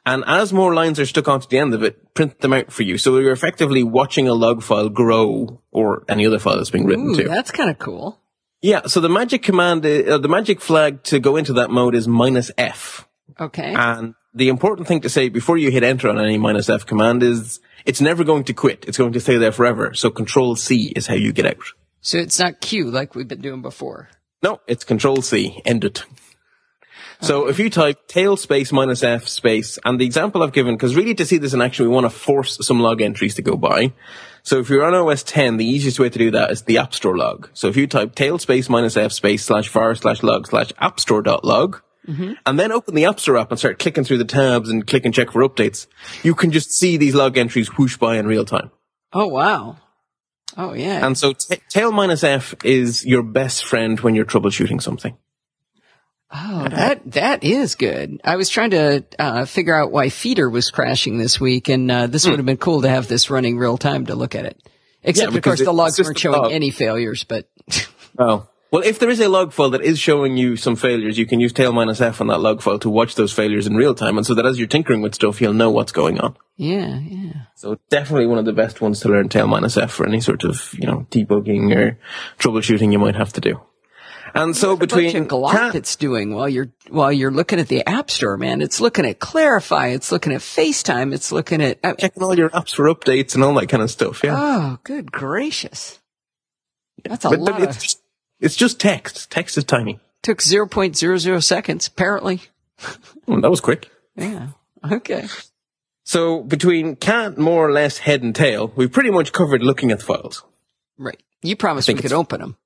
and 0.05 0.23
as 0.27 0.53
more 0.53 0.73
lines 0.73 0.99
are 0.99 1.05
stuck 1.05 1.27
onto 1.27 1.47
the 1.47 1.57
end 1.57 1.73
of 1.73 1.83
it, 1.83 2.13
print 2.13 2.39
them 2.39 2.53
out 2.53 2.71
for 2.71 2.83
you. 2.83 2.97
So 2.97 3.17
you're 3.17 3.31
effectively 3.31 3.83
watching 3.83 4.27
a 4.27 4.33
log 4.33 4.63
file 4.63 4.89
grow, 4.89 5.61
or 5.71 6.03
any 6.07 6.25
other 6.25 6.39
file 6.39 6.57
that's 6.57 6.69
being 6.69 6.85
written 6.85 7.09
Ooh, 7.11 7.15
to. 7.15 7.27
that's 7.27 7.51
kind 7.51 7.69
of 7.69 7.79
cool. 7.79 8.19
Yeah, 8.61 8.83
so 8.87 9.01
the 9.01 9.09
magic 9.09 9.43
command, 9.43 9.85
uh, 9.85 10.17
the 10.17 10.29
magic 10.29 10.61
flag 10.61 11.03
to 11.03 11.19
go 11.19 11.35
into 11.35 11.53
that 11.53 11.69
mode 11.69 11.95
is 11.95 12.07
minus 12.07 12.49
F. 12.57 13.07
Okay. 13.37 13.73
And 13.75 14.15
the 14.33 14.49
important 14.49 14.87
thing 14.87 15.01
to 15.01 15.09
say 15.09 15.29
before 15.29 15.57
you 15.57 15.71
hit 15.71 15.83
enter 15.83 16.09
on 16.09 16.19
any 16.19 16.37
minus 16.37 16.69
F 16.69 16.85
command 16.85 17.23
is 17.23 17.59
it's 17.85 18.01
never 18.01 18.23
going 18.23 18.43
to 18.45 18.53
quit. 18.53 18.85
It's 18.87 18.97
going 18.97 19.13
to 19.13 19.19
stay 19.19 19.37
there 19.37 19.51
forever. 19.51 19.93
So 19.93 20.09
control 20.09 20.55
C 20.55 20.93
is 20.95 21.07
how 21.07 21.15
you 21.15 21.33
get 21.33 21.45
out. 21.45 21.63
so 22.01 22.17
it's 22.17 22.39
not 22.39 22.61
Q 22.61 22.89
like 22.89 23.15
we've 23.15 23.27
been 23.27 23.41
doing 23.41 23.61
before. 23.61 24.09
No, 24.41 24.59
it's 24.67 24.83
control 24.83 25.21
C. 25.21 25.61
End 25.65 25.83
it. 25.83 26.03
So 27.21 27.47
if 27.47 27.57
you 27.57 27.69
type 27.69 28.07
tail 28.07 28.35
space 28.35 28.73
minus 28.73 29.01
F 29.01 29.29
space, 29.29 29.79
and 29.85 29.97
the 29.97 30.05
example 30.05 30.43
I've 30.43 30.51
given, 30.51 30.75
because 30.75 30.93
really 30.93 31.15
to 31.15 31.25
see 31.25 31.37
this 31.37 31.53
in 31.53 31.61
action, 31.61 31.85
we 31.85 31.93
want 31.93 32.03
to 32.03 32.09
force 32.09 32.57
some 32.65 32.81
log 32.81 33.01
entries 33.01 33.35
to 33.35 33.41
go 33.41 33.55
by. 33.55 33.93
So 34.41 34.59
if 34.59 34.69
you're 34.69 34.83
on 34.83 34.93
OS 34.93 35.23
10, 35.23 35.55
the 35.55 35.65
easiest 35.65 35.99
way 35.99 36.09
to 36.09 36.19
do 36.19 36.31
that 36.31 36.51
is 36.51 36.63
the 36.63 36.79
App 36.79 36.93
Store 36.93 37.15
log. 37.15 37.49
So 37.53 37.69
if 37.69 37.77
you 37.77 37.87
type 37.87 38.13
tail 38.13 38.39
space 38.39 38.67
minus 38.67 38.97
F 38.97 39.13
space 39.13 39.45
slash 39.45 39.69
var 39.69 39.95
slash 39.95 40.21
log 40.21 40.47
slash 40.47 40.73
app 40.79 40.99
log, 42.07 42.33
and 42.45 42.59
then 42.59 42.71
open 42.71 42.95
the 42.95 43.05
App 43.05 43.19
Store 43.19 43.37
app 43.37 43.51
and 43.51 43.59
start 43.59 43.79
clicking 43.79 44.03
through 44.03 44.17
the 44.17 44.25
tabs 44.25 44.69
and 44.69 44.85
click 44.85 45.05
and 45.05 45.13
check 45.13 45.31
for 45.31 45.41
updates, 45.41 45.87
you 46.23 46.35
can 46.35 46.51
just 46.51 46.71
see 46.71 46.97
these 46.97 47.15
log 47.15 47.37
entries 47.37 47.69
whoosh 47.77 47.97
by 47.97 48.17
in 48.17 48.27
real 48.27 48.45
time. 48.45 48.71
Oh, 49.13 49.27
wow. 49.27 49.77
Oh, 50.57 50.73
yeah. 50.73 51.05
And 51.05 51.17
so 51.17 51.33
t- 51.33 51.57
tail 51.69 51.91
minus 51.91 52.23
F 52.23 52.55
is 52.63 53.05
your 53.05 53.23
best 53.23 53.65
friend 53.65 53.99
when 53.99 54.15
you're 54.15 54.25
troubleshooting 54.25 54.81
something. 54.81 55.17
Oh, 56.35 56.67
that 56.67 57.11
that 57.11 57.43
is 57.43 57.75
good. 57.75 58.19
I 58.23 58.37
was 58.37 58.49
trying 58.49 58.71
to 58.71 59.05
uh, 59.19 59.45
figure 59.45 59.75
out 59.79 59.91
why 59.91 60.09
Feeder 60.09 60.49
was 60.49 60.71
crashing 60.71 61.19
this 61.19 61.39
week, 61.39 61.69
and 61.69 61.91
uh, 61.91 62.07
this 62.07 62.27
would 62.27 62.39
have 62.39 62.45
been 62.45 62.57
cool 62.57 62.81
to 62.81 62.89
have 62.89 63.07
this 63.07 63.29
running 63.29 63.59
real 63.59 63.77
time 63.77 64.07
to 64.07 64.15
look 64.15 64.33
at 64.33 64.45
it. 64.45 64.59
Except, 65.03 65.35
of 65.35 65.43
course, 65.43 65.63
the 65.63 65.71
logs 65.71 66.01
weren't 66.01 66.17
showing 66.17 66.41
log. 66.41 66.51
any 66.51 66.71
failures. 66.71 67.23
But 67.23 67.47
Oh. 68.17 68.47
Well, 68.73 68.81
if 68.83 68.97
there 68.97 69.11
is 69.11 69.19
a 69.19 69.29
log 69.29 69.53
file 69.53 69.69
that 69.69 69.83
is 69.83 69.99
showing 69.99 70.35
you 70.35 70.55
some 70.55 70.75
failures, 70.75 71.15
you 71.15 71.27
can 71.27 71.39
use 71.39 71.53
tail 71.53 71.71
minus 71.71 72.01
F 72.01 72.19
on 72.19 72.25
that 72.25 72.39
log 72.39 72.59
file 72.59 72.79
to 72.79 72.89
watch 72.89 73.13
those 73.13 73.31
failures 73.31 73.67
in 73.67 73.75
real 73.75 73.93
time, 73.93 74.17
and 74.17 74.25
so 74.25 74.33
that 74.33 74.47
as 74.47 74.57
you're 74.57 74.67
tinkering 74.67 75.03
with 75.03 75.13
stuff, 75.13 75.39
you'll 75.39 75.53
know 75.53 75.69
what's 75.69 75.91
going 75.91 76.19
on. 76.19 76.35
yeah, 76.57 76.97
yeah. 76.97 77.33
So 77.53 77.77
definitely 77.91 78.25
one 78.25 78.39
of 78.39 78.45
the 78.45 78.51
best 78.51 78.81
ones 78.81 78.99
to 79.01 79.09
learn 79.09 79.29
tail 79.29 79.45
minus 79.45 79.77
F 79.77 79.91
for 79.91 80.07
any 80.07 80.19
sort 80.21 80.43
of, 80.43 80.73
you 80.73 80.87
know, 80.87 81.05
debugging 81.11 81.75
or 81.75 81.99
troubleshooting 82.39 82.91
you 82.91 82.97
might 82.97 83.15
have 83.15 83.31
to 83.33 83.41
do. 83.41 83.61
And 84.33 84.57
so 84.57 84.75
between 84.75 85.27
cat- 85.27 85.75
it's 85.75 85.95
doing 85.95 86.33
while 86.33 86.49
you're 86.49 86.73
while 86.89 87.11
you're 87.11 87.29
looking 87.29 87.59
at 87.59 87.67
the 87.67 87.87
App 87.87 88.09
Store, 88.09 88.37
man. 88.37 88.59
It's 88.63 88.81
looking 88.81 89.05
at 89.05 89.19
Clarify. 89.19 89.89
It's 89.89 90.11
looking 90.11 90.33
at 90.33 90.41
FaceTime. 90.41 91.13
It's 91.13 91.31
looking 91.31 91.61
at. 91.61 91.77
Uh, 91.83 91.93
checking 91.93 92.23
all 92.23 92.35
your 92.35 92.49
apps 92.49 92.73
for 92.73 92.85
updates 92.85 93.35
and 93.35 93.43
all 93.43 93.53
that 93.53 93.69
kind 93.69 93.83
of 93.83 93.91
stuff, 93.91 94.23
yeah. 94.23 94.35
oh, 94.35 94.79
good 94.83 95.11
gracious! 95.11 95.99
That's 97.03 97.25
a 97.25 97.29
but, 97.29 97.39
lot. 97.39 97.59
but 97.59 97.69
it's 97.69 97.93
of, 97.93 98.02
it's 98.43 98.55
just 98.55 98.79
text. 98.79 99.31
Text 99.31 99.57
is 99.57 99.63
tiny. 99.63 99.99
took 100.21 100.41
zero 100.41 100.67
point 100.67 100.95
zero 100.97 101.17
zero 101.17 101.39
seconds. 101.39 101.87
Apparently, 101.87 102.41
Oh, 103.27 103.39
that 103.41 103.49
was 103.49 103.61
quick. 103.61 103.89
yeah. 104.15 104.47
Okay. 104.91 105.27
So 106.03 106.41
between 106.43 106.97
cat, 106.97 107.37
more 107.37 107.67
or 107.67 107.71
less 107.71 107.97
head 107.99 108.21
and 108.23 108.35
tail, 108.35 108.71
we've 108.75 108.91
pretty 108.91 109.09
much 109.11 109.31
covered 109.31 109.63
looking 109.63 109.91
at 109.91 109.99
the 109.99 110.05
files. 110.05 110.43
Right. 110.97 111.21
You 111.41 111.55
promised 111.55 111.87
we 111.87 111.93
could 111.95 112.05
it's- 112.05 112.19
open 112.19 112.41
them. 112.41 112.57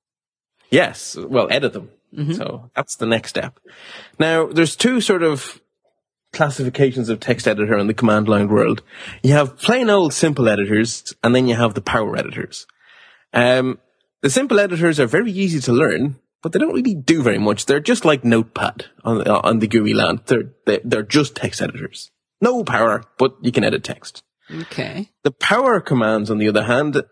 Yes, 0.70 1.16
well, 1.16 1.46
edit 1.50 1.72
them. 1.72 1.90
So 2.34 2.70
that's 2.74 2.96
the 2.96 3.06
next 3.06 3.30
step. 3.30 3.58
Now, 4.18 4.46
there's 4.46 4.76
two 4.76 5.00
sort 5.00 5.22
of 5.22 5.60
classifications 6.32 7.08
of 7.08 7.20
text 7.20 7.46
editor 7.48 7.76
in 7.78 7.86
the 7.86 7.94
command 7.94 8.28
line 8.28 8.48
world. 8.48 8.82
You 9.22 9.32
have 9.32 9.56
plain 9.58 9.88
old 9.90 10.12
simple 10.12 10.48
editors, 10.48 11.14
and 11.22 11.34
then 11.34 11.46
you 11.48 11.54
have 11.54 11.74
the 11.74 11.80
power 11.80 12.16
editors. 12.16 12.66
Um, 13.32 13.78
the 14.22 14.30
simple 14.30 14.58
editors 14.58 14.98
are 15.00 15.06
very 15.06 15.32
easy 15.32 15.60
to 15.60 15.72
learn, 15.72 16.16
but 16.42 16.52
they 16.52 16.58
don't 16.58 16.74
really 16.74 16.94
do 16.94 17.22
very 17.22 17.38
much. 17.38 17.66
They're 17.66 17.80
just 17.80 18.04
like 18.04 18.24
Notepad 18.24 18.86
on, 19.04 19.26
on 19.28 19.58
the 19.58 19.66
GUI 19.66 19.94
land. 19.94 20.22
They're, 20.26 20.52
they're, 20.66 20.80
they're 20.84 21.02
just 21.02 21.36
text 21.36 21.62
editors. 21.62 22.10
No 22.40 22.64
power, 22.64 23.04
but 23.18 23.36
you 23.42 23.52
can 23.52 23.64
edit 23.64 23.84
text. 23.84 24.22
Okay. 24.50 25.10
The 25.24 25.32
power 25.32 25.80
commands, 25.80 26.30
on 26.30 26.38
the 26.38 26.48
other 26.48 26.64
hand, 26.64 27.02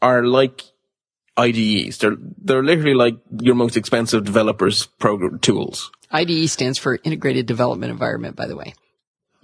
are 0.00 0.24
like 0.24 0.62
IDEs. 1.36 1.98
They're 1.98 2.16
they're 2.38 2.62
literally 2.62 2.94
like 2.94 3.16
your 3.40 3.54
most 3.54 3.76
expensive 3.76 4.24
developers' 4.24 4.86
program 4.86 5.38
tools. 5.40 5.90
IDE 6.10 6.48
stands 6.48 6.78
for 6.78 6.98
Integrated 7.02 7.46
Development 7.46 7.90
Environment, 7.90 8.36
by 8.36 8.46
the 8.46 8.56
way. 8.56 8.74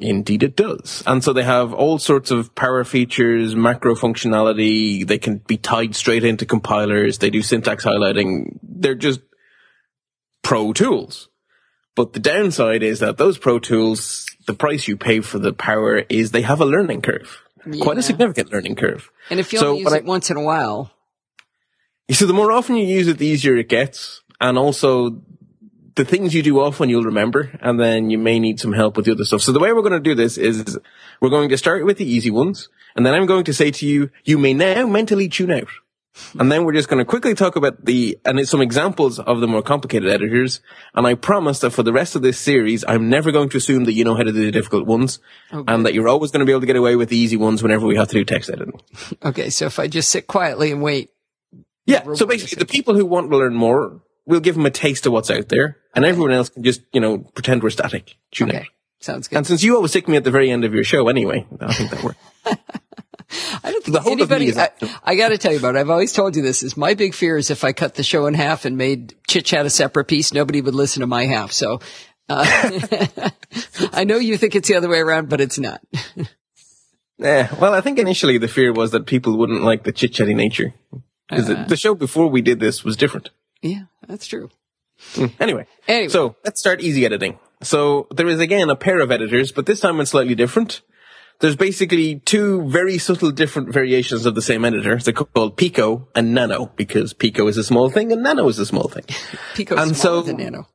Indeed, 0.00 0.42
it 0.42 0.56
does. 0.56 1.02
And 1.06 1.22
so 1.22 1.34
they 1.34 1.42
have 1.42 1.74
all 1.74 1.98
sorts 1.98 2.30
of 2.30 2.54
power 2.54 2.84
features, 2.84 3.54
macro 3.54 3.94
functionality. 3.94 5.06
They 5.06 5.18
can 5.18 5.38
be 5.38 5.58
tied 5.58 5.94
straight 5.94 6.24
into 6.24 6.46
compilers. 6.46 7.18
They 7.18 7.28
do 7.28 7.42
syntax 7.42 7.84
highlighting. 7.84 8.58
They're 8.62 8.94
just 8.94 9.20
pro 10.42 10.72
tools. 10.72 11.28
But 11.94 12.14
the 12.14 12.18
downside 12.18 12.82
is 12.82 13.00
that 13.00 13.18
those 13.18 13.36
pro 13.36 13.58
tools, 13.58 14.26
the 14.46 14.54
price 14.54 14.88
you 14.88 14.96
pay 14.96 15.20
for 15.20 15.38
the 15.38 15.52
power 15.52 15.98
is 16.08 16.30
they 16.30 16.42
have 16.42 16.62
a 16.62 16.64
learning 16.64 17.02
curve. 17.02 17.42
Quite 17.80 17.98
a 17.98 18.02
significant 18.02 18.50
learning 18.50 18.76
curve. 18.76 19.10
And 19.28 19.38
if 19.38 19.52
you 19.52 19.58
So 19.58 19.68
only 19.68 19.80
use 19.82 19.92
it 19.92 20.04
once 20.06 20.30
in 20.30 20.38
a 20.38 20.42
while, 20.42 20.92
So 22.10 22.24
the 22.24 22.32
more 22.32 22.50
often 22.50 22.76
you 22.76 22.86
use 22.86 23.06
it, 23.06 23.18
the 23.18 23.26
easier 23.26 23.56
it 23.56 23.68
gets. 23.68 24.22
And 24.40 24.56
also 24.56 25.20
the 25.94 26.04
things 26.04 26.34
you 26.34 26.42
do 26.42 26.60
often 26.60 26.88
you'll 26.88 27.04
remember 27.04 27.58
and 27.60 27.78
then 27.78 28.10
you 28.10 28.18
may 28.18 28.38
need 28.38 28.60
some 28.60 28.72
help 28.72 28.96
with 28.96 29.06
the 29.06 29.12
other 29.12 29.24
stuff. 29.24 29.42
So 29.42 29.52
the 29.52 29.60
way 29.60 29.72
we're 29.72 29.82
going 29.82 29.92
to 29.92 30.00
do 30.00 30.14
this 30.14 30.38
is 30.38 30.78
we're 31.20 31.30
going 31.30 31.48
to 31.48 31.58
start 31.58 31.84
with 31.84 31.98
the 31.98 32.10
easy 32.10 32.30
ones 32.30 32.68
and 32.96 33.04
then 33.04 33.14
I'm 33.14 33.26
going 33.26 33.44
to 33.44 33.54
say 33.54 33.70
to 33.70 33.86
you, 33.86 34.10
you 34.24 34.38
may 34.38 34.54
now 34.54 34.86
mentally 34.86 35.28
tune 35.28 35.50
out. 35.50 35.68
And 36.38 36.50
then 36.50 36.64
we're 36.64 36.72
just 36.72 36.88
going 36.88 36.98
to 36.98 37.04
quickly 37.04 37.34
talk 37.34 37.54
about 37.54 37.84
the, 37.84 38.18
and 38.24 38.40
it's 38.40 38.50
some 38.50 38.60
examples 38.60 39.20
of 39.20 39.40
the 39.40 39.46
more 39.46 39.62
complicated 39.62 40.10
editors. 40.10 40.60
And 40.94 41.06
I 41.06 41.14
promise 41.14 41.60
that 41.60 41.70
for 41.70 41.84
the 41.84 41.92
rest 41.92 42.16
of 42.16 42.22
this 42.22 42.38
series, 42.38 42.84
I'm 42.86 43.08
never 43.08 43.30
going 43.30 43.48
to 43.50 43.56
assume 43.56 43.84
that 43.84 43.92
you 43.92 44.04
know 44.04 44.16
how 44.16 44.24
to 44.24 44.32
do 44.32 44.44
the 44.44 44.50
difficult 44.50 44.86
ones 44.86 45.20
oh, 45.52 45.64
and 45.68 45.86
that 45.86 45.94
you're 45.94 46.08
always 46.08 46.32
going 46.32 46.40
to 46.40 46.46
be 46.46 46.52
able 46.52 46.60
to 46.60 46.66
get 46.66 46.76
away 46.76 46.96
with 46.96 47.10
the 47.10 47.16
easy 47.16 47.36
ones 47.36 47.62
whenever 47.62 47.86
we 47.86 47.96
have 47.96 48.08
to 48.08 48.14
do 48.14 48.24
text 48.24 48.50
editing. 48.50 48.80
okay, 49.24 49.50
so 49.50 49.66
if 49.66 49.78
I 49.78 49.86
just 49.86 50.10
sit 50.10 50.26
quietly 50.26 50.72
and 50.72 50.82
wait, 50.82 51.10
Yeah. 51.86 52.14
So 52.14 52.26
basically, 52.26 52.58
the 52.58 52.66
people 52.66 52.94
who 52.94 53.06
want 53.06 53.30
to 53.30 53.36
learn 53.36 53.54
more, 53.54 54.02
we'll 54.30 54.40
give 54.40 54.54
them 54.54 54.64
a 54.64 54.70
taste 54.70 55.04
of 55.06 55.12
what's 55.12 55.30
out 55.30 55.48
there, 55.48 55.76
and 55.94 56.04
everyone 56.04 56.32
else 56.32 56.48
can 56.48 56.62
just, 56.62 56.82
you 56.92 57.00
know, 57.00 57.18
pretend 57.18 57.62
we're 57.62 57.70
static. 57.70 58.16
Tune 58.30 58.48
okay, 58.48 58.58
out. 58.60 58.66
sounds 59.00 59.28
good. 59.28 59.36
And 59.36 59.46
since 59.46 59.62
you 59.62 59.76
always 59.76 59.90
stick 59.90 60.08
me 60.08 60.16
at 60.16 60.24
the 60.24 60.30
very 60.30 60.50
end 60.50 60.64
of 60.64 60.72
your 60.72 60.84
show 60.84 61.08
anyway, 61.08 61.46
I 61.60 61.74
think 61.74 61.90
that 61.90 62.02
works. 62.02 62.18
I 63.62 63.70
don't 63.70 63.84
think 63.84 63.94
the 63.94 64.00
whole 64.00 64.20
of 64.20 64.30
me 64.30 64.36
anybody, 64.36 64.46
is 64.46 64.58
I. 64.58 64.70
I 65.04 65.14
got 65.14 65.28
to 65.28 65.38
tell 65.38 65.52
you 65.52 65.58
about 65.58 65.76
it. 65.76 65.78
I've 65.78 65.90
always 65.90 66.12
told 66.12 66.34
you 66.34 66.42
this 66.42 66.62
is 66.62 66.76
my 66.76 66.94
big 66.94 67.14
fear 67.14 67.36
is 67.36 67.50
if 67.50 67.62
I 67.62 67.72
cut 67.72 67.94
the 67.94 68.02
show 68.02 68.26
in 68.26 68.34
half 68.34 68.64
and 68.64 68.76
made 68.76 69.14
chit 69.28 69.44
chat 69.44 69.66
a 69.66 69.70
separate 69.70 70.06
piece, 70.06 70.32
nobody 70.32 70.60
would 70.60 70.74
listen 70.74 71.00
to 71.02 71.06
my 71.06 71.26
half. 71.26 71.52
So, 71.52 71.80
uh, 72.28 73.30
I 73.92 74.04
know 74.04 74.16
you 74.16 74.36
think 74.36 74.56
it's 74.56 74.68
the 74.68 74.74
other 74.74 74.88
way 74.88 74.98
around, 74.98 75.28
but 75.28 75.40
it's 75.40 75.58
not. 75.58 75.80
Yeah. 76.16 76.26
Well, 77.60 77.74
I 77.74 77.82
think 77.82 77.98
initially 77.98 78.38
the 78.38 78.48
fear 78.48 78.72
was 78.72 78.92
that 78.92 79.04
people 79.04 79.36
wouldn't 79.36 79.62
like 79.62 79.84
the 79.84 79.92
chit 79.92 80.14
chatty 80.14 80.32
nature. 80.32 80.72
Because 81.28 81.48
the, 81.48 81.66
the 81.68 81.76
show 81.76 81.94
before 81.94 82.28
we 82.28 82.40
did 82.40 82.60
this 82.60 82.82
was 82.82 82.96
different. 82.96 83.28
Yeah, 83.62 83.82
that's 84.10 84.26
true. 84.26 84.50
Mm, 85.14 85.32
anyway. 85.40 85.66
Anyway. 85.88 86.08
So 86.08 86.36
let's 86.44 86.60
start 86.60 86.80
easy 86.82 87.06
editing. 87.06 87.38
So 87.62 88.06
there 88.10 88.26
is 88.28 88.40
again 88.40 88.68
a 88.70 88.76
pair 88.76 89.00
of 89.00 89.10
editors, 89.10 89.52
but 89.52 89.66
this 89.66 89.80
time 89.80 89.98
it's 90.00 90.10
slightly 90.10 90.34
different. 90.34 90.82
There's 91.40 91.56
basically 91.56 92.16
two 92.20 92.68
very 92.68 92.98
subtle 92.98 93.30
different 93.30 93.72
variations 93.72 94.26
of 94.26 94.34
the 94.34 94.42
same 94.42 94.62
editor. 94.64 94.98
They're 94.98 95.14
called 95.14 95.56
Pico 95.56 96.06
and 96.14 96.34
Nano 96.34 96.66
because 96.76 97.14
Pico 97.14 97.46
is 97.46 97.56
a 97.56 97.64
small 97.64 97.88
thing 97.88 98.12
and 98.12 98.22
Nano 98.22 98.46
is 98.48 98.58
a 98.58 98.66
small 98.66 98.88
thing. 98.88 99.04
Pico's 99.54 99.78
And 99.80 99.96
smaller 99.96 100.20
so- 100.20 100.26
than 100.26 100.36
Nano. 100.36 100.68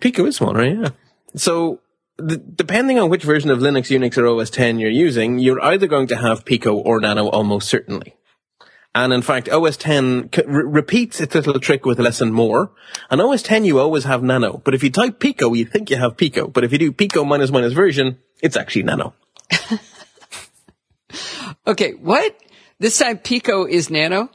Pico 0.00 0.26
is 0.26 0.36
smaller, 0.36 0.54
right? 0.60 0.76
yeah. 0.78 0.90
So, 1.34 1.80
the, 2.18 2.36
depending 2.36 2.98
on 2.98 3.08
which 3.08 3.22
version 3.24 3.50
of 3.50 3.60
Linux, 3.60 3.90
Unix, 3.96 4.18
or 4.18 4.26
OS 4.26 4.50
10 4.50 4.78
you're 4.78 4.90
using, 4.90 5.38
you're 5.38 5.62
either 5.64 5.86
going 5.86 6.08
to 6.08 6.16
have 6.16 6.44
Pico 6.44 6.74
or 6.76 7.00
Nano 7.00 7.28
almost 7.28 7.68
certainly. 7.68 8.14
And 8.94 9.12
in 9.12 9.22
fact, 9.22 9.48
OS 9.48 9.76
10 9.76 10.30
c- 10.34 10.42
re- 10.46 10.64
repeats 10.64 11.20
its 11.20 11.34
little 11.34 11.60
trick 11.60 11.84
with 11.86 12.00
less 12.00 12.20
and 12.20 12.32
more. 12.32 12.72
And 13.10 13.20
OS 13.20 13.42
10, 13.42 13.64
you 13.64 13.78
always 13.78 14.04
have 14.04 14.22
Nano. 14.22 14.60
But 14.64 14.74
if 14.74 14.82
you 14.82 14.90
type 14.90 15.20
Pico, 15.20 15.52
you 15.54 15.64
think 15.66 15.90
you 15.90 15.96
have 15.96 16.16
Pico. 16.16 16.48
But 16.48 16.64
if 16.64 16.72
you 16.72 16.78
do 16.78 16.92
Pico 16.92 17.24
minus 17.24 17.50
minus 17.50 17.74
version, 17.74 18.18
it's 18.42 18.56
actually 18.56 18.84
Nano. 18.84 19.14
Okay, 21.66 21.92
what? 21.92 22.34
This 22.78 22.98
time 22.98 23.18
Pico 23.18 23.66
is 23.66 23.90
Nano? 23.90 24.30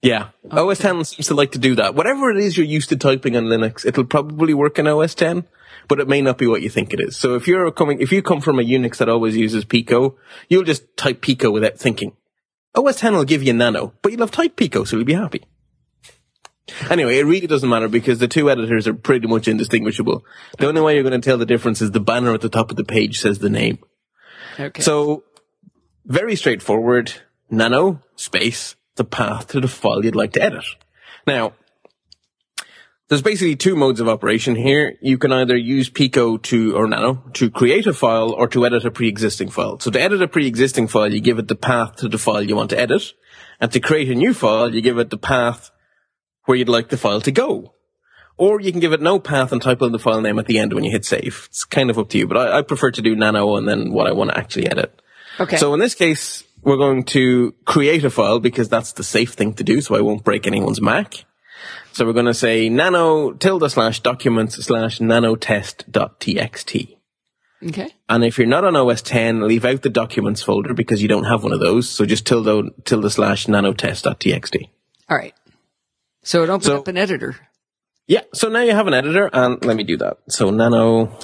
Yeah. 0.00 0.28
OS 0.50 0.78
10 0.78 1.04
seems 1.04 1.26
to 1.26 1.34
like 1.34 1.52
to 1.52 1.58
do 1.58 1.74
that. 1.76 1.94
Whatever 1.94 2.30
it 2.30 2.38
is 2.38 2.56
you're 2.56 2.66
used 2.66 2.88
to 2.88 2.96
typing 2.96 3.36
on 3.36 3.44
Linux, 3.44 3.84
it'll 3.84 4.04
probably 4.04 4.54
work 4.54 4.78
in 4.78 4.86
OS 4.86 5.14
10, 5.14 5.44
but 5.86 6.00
it 6.00 6.08
may 6.08 6.22
not 6.22 6.38
be 6.38 6.46
what 6.46 6.62
you 6.62 6.70
think 6.70 6.94
it 6.94 7.00
is. 7.00 7.16
So 7.16 7.34
if 7.34 7.46
you're 7.46 7.70
coming, 7.72 8.00
if 8.00 8.10
you 8.10 8.22
come 8.22 8.40
from 8.40 8.58
a 8.58 8.62
Unix 8.62 8.96
that 8.96 9.10
always 9.10 9.36
uses 9.36 9.64
Pico, 9.64 10.16
you'll 10.48 10.64
just 10.64 10.96
type 10.96 11.20
Pico 11.20 11.50
without 11.50 11.78
thinking. 11.78 12.16
OS 12.74 12.96
10 12.96 13.14
will 13.14 13.24
give 13.24 13.42
you 13.42 13.52
Nano, 13.52 13.92
but 14.02 14.12
you'll 14.12 14.22
have 14.22 14.30
typed 14.30 14.56
Pico, 14.56 14.84
so 14.84 14.96
you'll 14.96 15.04
be 15.04 15.14
happy. 15.14 15.44
Anyway, 16.90 17.18
it 17.18 17.24
really 17.24 17.46
doesn't 17.46 17.68
matter 17.68 17.88
because 17.88 18.18
the 18.18 18.28
two 18.28 18.50
editors 18.50 18.86
are 18.86 18.94
pretty 18.94 19.26
much 19.26 19.48
indistinguishable. 19.48 20.24
The 20.58 20.68
only 20.68 20.80
way 20.80 20.94
you're 20.94 21.02
going 21.02 21.20
to 21.20 21.24
tell 21.24 21.38
the 21.38 21.44
difference 21.44 21.82
is 21.82 21.90
the 21.90 22.00
banner 22.00 22.32
at 22.32 22.40
the 22.40 22.48
top 22.48 22.70
of 22.70 22.76
the 22.76 22.84
page 22.84 23.20
says 23.20 23.40
the 23.40 23.50
name. 23.50 23.78
Okay. 24.58 24.82
So, 24.82 25.24
very 26.06 26.36
straightforward. 26.36 27.12
Nano, 27.50 28.00
space, 28.16 28.76
the 28.96 29.04
path 29.04 29.48
to 29.48 29.60
the 29.60 29.68
file 29.68 30.04
you'd 30.04 30.14
like 30.14 30.32
to 30.32 30.42
edit. 30.42 30.64
Now, 31.26 31.52
there's 33.12 33.20
basically 33.20 33.56
two 33.56 33.76
modes 33.76 34.00
of 34.00 34.08
operation 34.08 34.56
here. 34.56 34.96
You 35.02 35.18
can 35.18 35.32
either 35.32 35.54
use 35.54 35.90
Pico 35.90 36.38
to, 36.38 36.74
or 36.74 36.86
Nano, 36.86 37.22
to 37.34 37.50
create 37.50 37.86
a 37.86 37.92
file 37.92 38.30
or 38.32 38.48
to 38.48 38.64
edit 38.64 38.86
a 38.86 38.90
pre-existing 38.90 39.50
file. 39.50 39.78
So 39.80 39.90
to 39.90 40.00
edit 40.00 40.22
a 40.22 40.28
pre-existing 40.28 40.88
file, 40.88 41.12
you 41.12 41.20
give 41.20 41.38
it 41.38 41.46
the 41.46 41.54
path 41.54 41.96
to 41.96 42.08
the 42.08 42.16
file 42.16 42.40
you 42.40 42.56
want 42.56 42.70
to 42.70 42.80
edit. 42.80 43.12
And 43.60 43.70
to 43.72 43.80
create 43.80 44.10
a 44.10 44.14
new 44.14 44.32
file, 44.32 44.74
you 44.74 44.80
give 44.80 44.96
it 44.96 45.10
the 45.10 45.18
path 45.18 45.70
where 46.46 46.56
you'd 46.56 46.70
like 46.70 46.88
the 46.88 46.96
file 46.96 47.20
to 47.20 47.30
go. 47.30 47.74
Or 48.38 48.62
you 48.62 48.70
can 48.70 48.80
give 48.80 48.94
it 48.94 49.02
no 49.02 49.18
path 49.18 49.52
and 49.52 49.60
type 49.60 49.82
in 49.82 49.92
the 49.92 49.98
file 49.98 50.22
name 50.22 50.38
at 50.38 50.46
the 50.46 50.58
end 50.58 50.72
when 50.72 50.82
you 50.82 50.90
hit 50.90 51.04
save. 51.04 51.48
It's 51.50 51.64
kind 51.64 51.90
of 51.90 51.98
up 51.98 52.08
to 52.08 52.18
you, 52.18 52.26
but 52.26 52.38
I, 52.38 52.60
I 52.60 52.62
prefer 52.62 52.92
to 52.92 53.02
do 53.02 53.14
Nano 53.14 53.56
and 53.56 53.68
then 53.68 53.92
what 53.92 54.06
I 54.06 54.12
want 54.12 54.30
to 54.30 54.38
actually 54.38 54.70
edit. 54.70 55.02
okay. 55.38 55.58
So 55.58 55.74
in 55.74 55.80
this 55.80 55.94
case, 55.94 56.44
we're 56.62 56.78
going 56.78 57.04
to 57.04 57.52
create 57.66 58.04
a 58.04 58.10
file 58.10 58.40
because 58.40 58.70
that's 58.70 58.94
the 58.94 59.04
safe 59.04 59.34
thing 59.34 59.52
to 59.56 59.64
do, 59.64 59.82
so 59.82 59.96
I 59.96 60.00
won't 60.00 60.24
break 60.24 60.46
anyone's 60.46 60.80
Mac. 60.80 61.26
So 61.92 62.06
we're 62.06 62.12
going 62.14 62.26
to 62.26 62.34
say 62.34 62.68
nano 62.68 63.32
tilde 63.32 63.70
slash 63.70 64.00
documents 64.00 64.56
slash 64.64 64.98
nanotest.txt. 64.98 66.96
okay. 67.68 67.90
And 68.08 68.24
if 68.24 68.38
you're 68.38 68.46
not 68.46 68.64
on 68.64 68.74
OS 68.76 69.02
10, 69.02 69.46
leave 69.46 69.64
out 69.64 69.82
the 69.82 69.90
documents 69.90 70.42
folder 70.42 70.72
because 70.74 71.02
you 71.02 71.08
don't 71.08 71.24
have 71.24 71.42
one 71.42 71.52
of 71.52 71.60
those. 71.60 71.88
So 71.88 72.06
just 72.06 72.26
tilde, 72.26 72.70
tilde 72.84 73.12
slash 73.12 73.46
nanotest.txt. 73.46 74.68
All 75.08 75.16
right. 75.16 75.34
So 76.22 76.42
it 76.42 76.48
opens 76.50 76.66
So- 76.66 76.78
up 76.78 76.88
an 76.88 76.96
editor. 76.96 77.36
Yeah. 78.06 78.22
So 78.34 78.48
now 78.48 78.62
you 78.62 78.72
have 78.72 78.86
an 78.88 78.94
editor 78.94 79.30
and 79.32 79.64
let 79.64 79.76
me 79.76 79.84
do 79.84 79.96
that. 79.98 80.18
So 80.28 80.50
nano, 80.50 81.16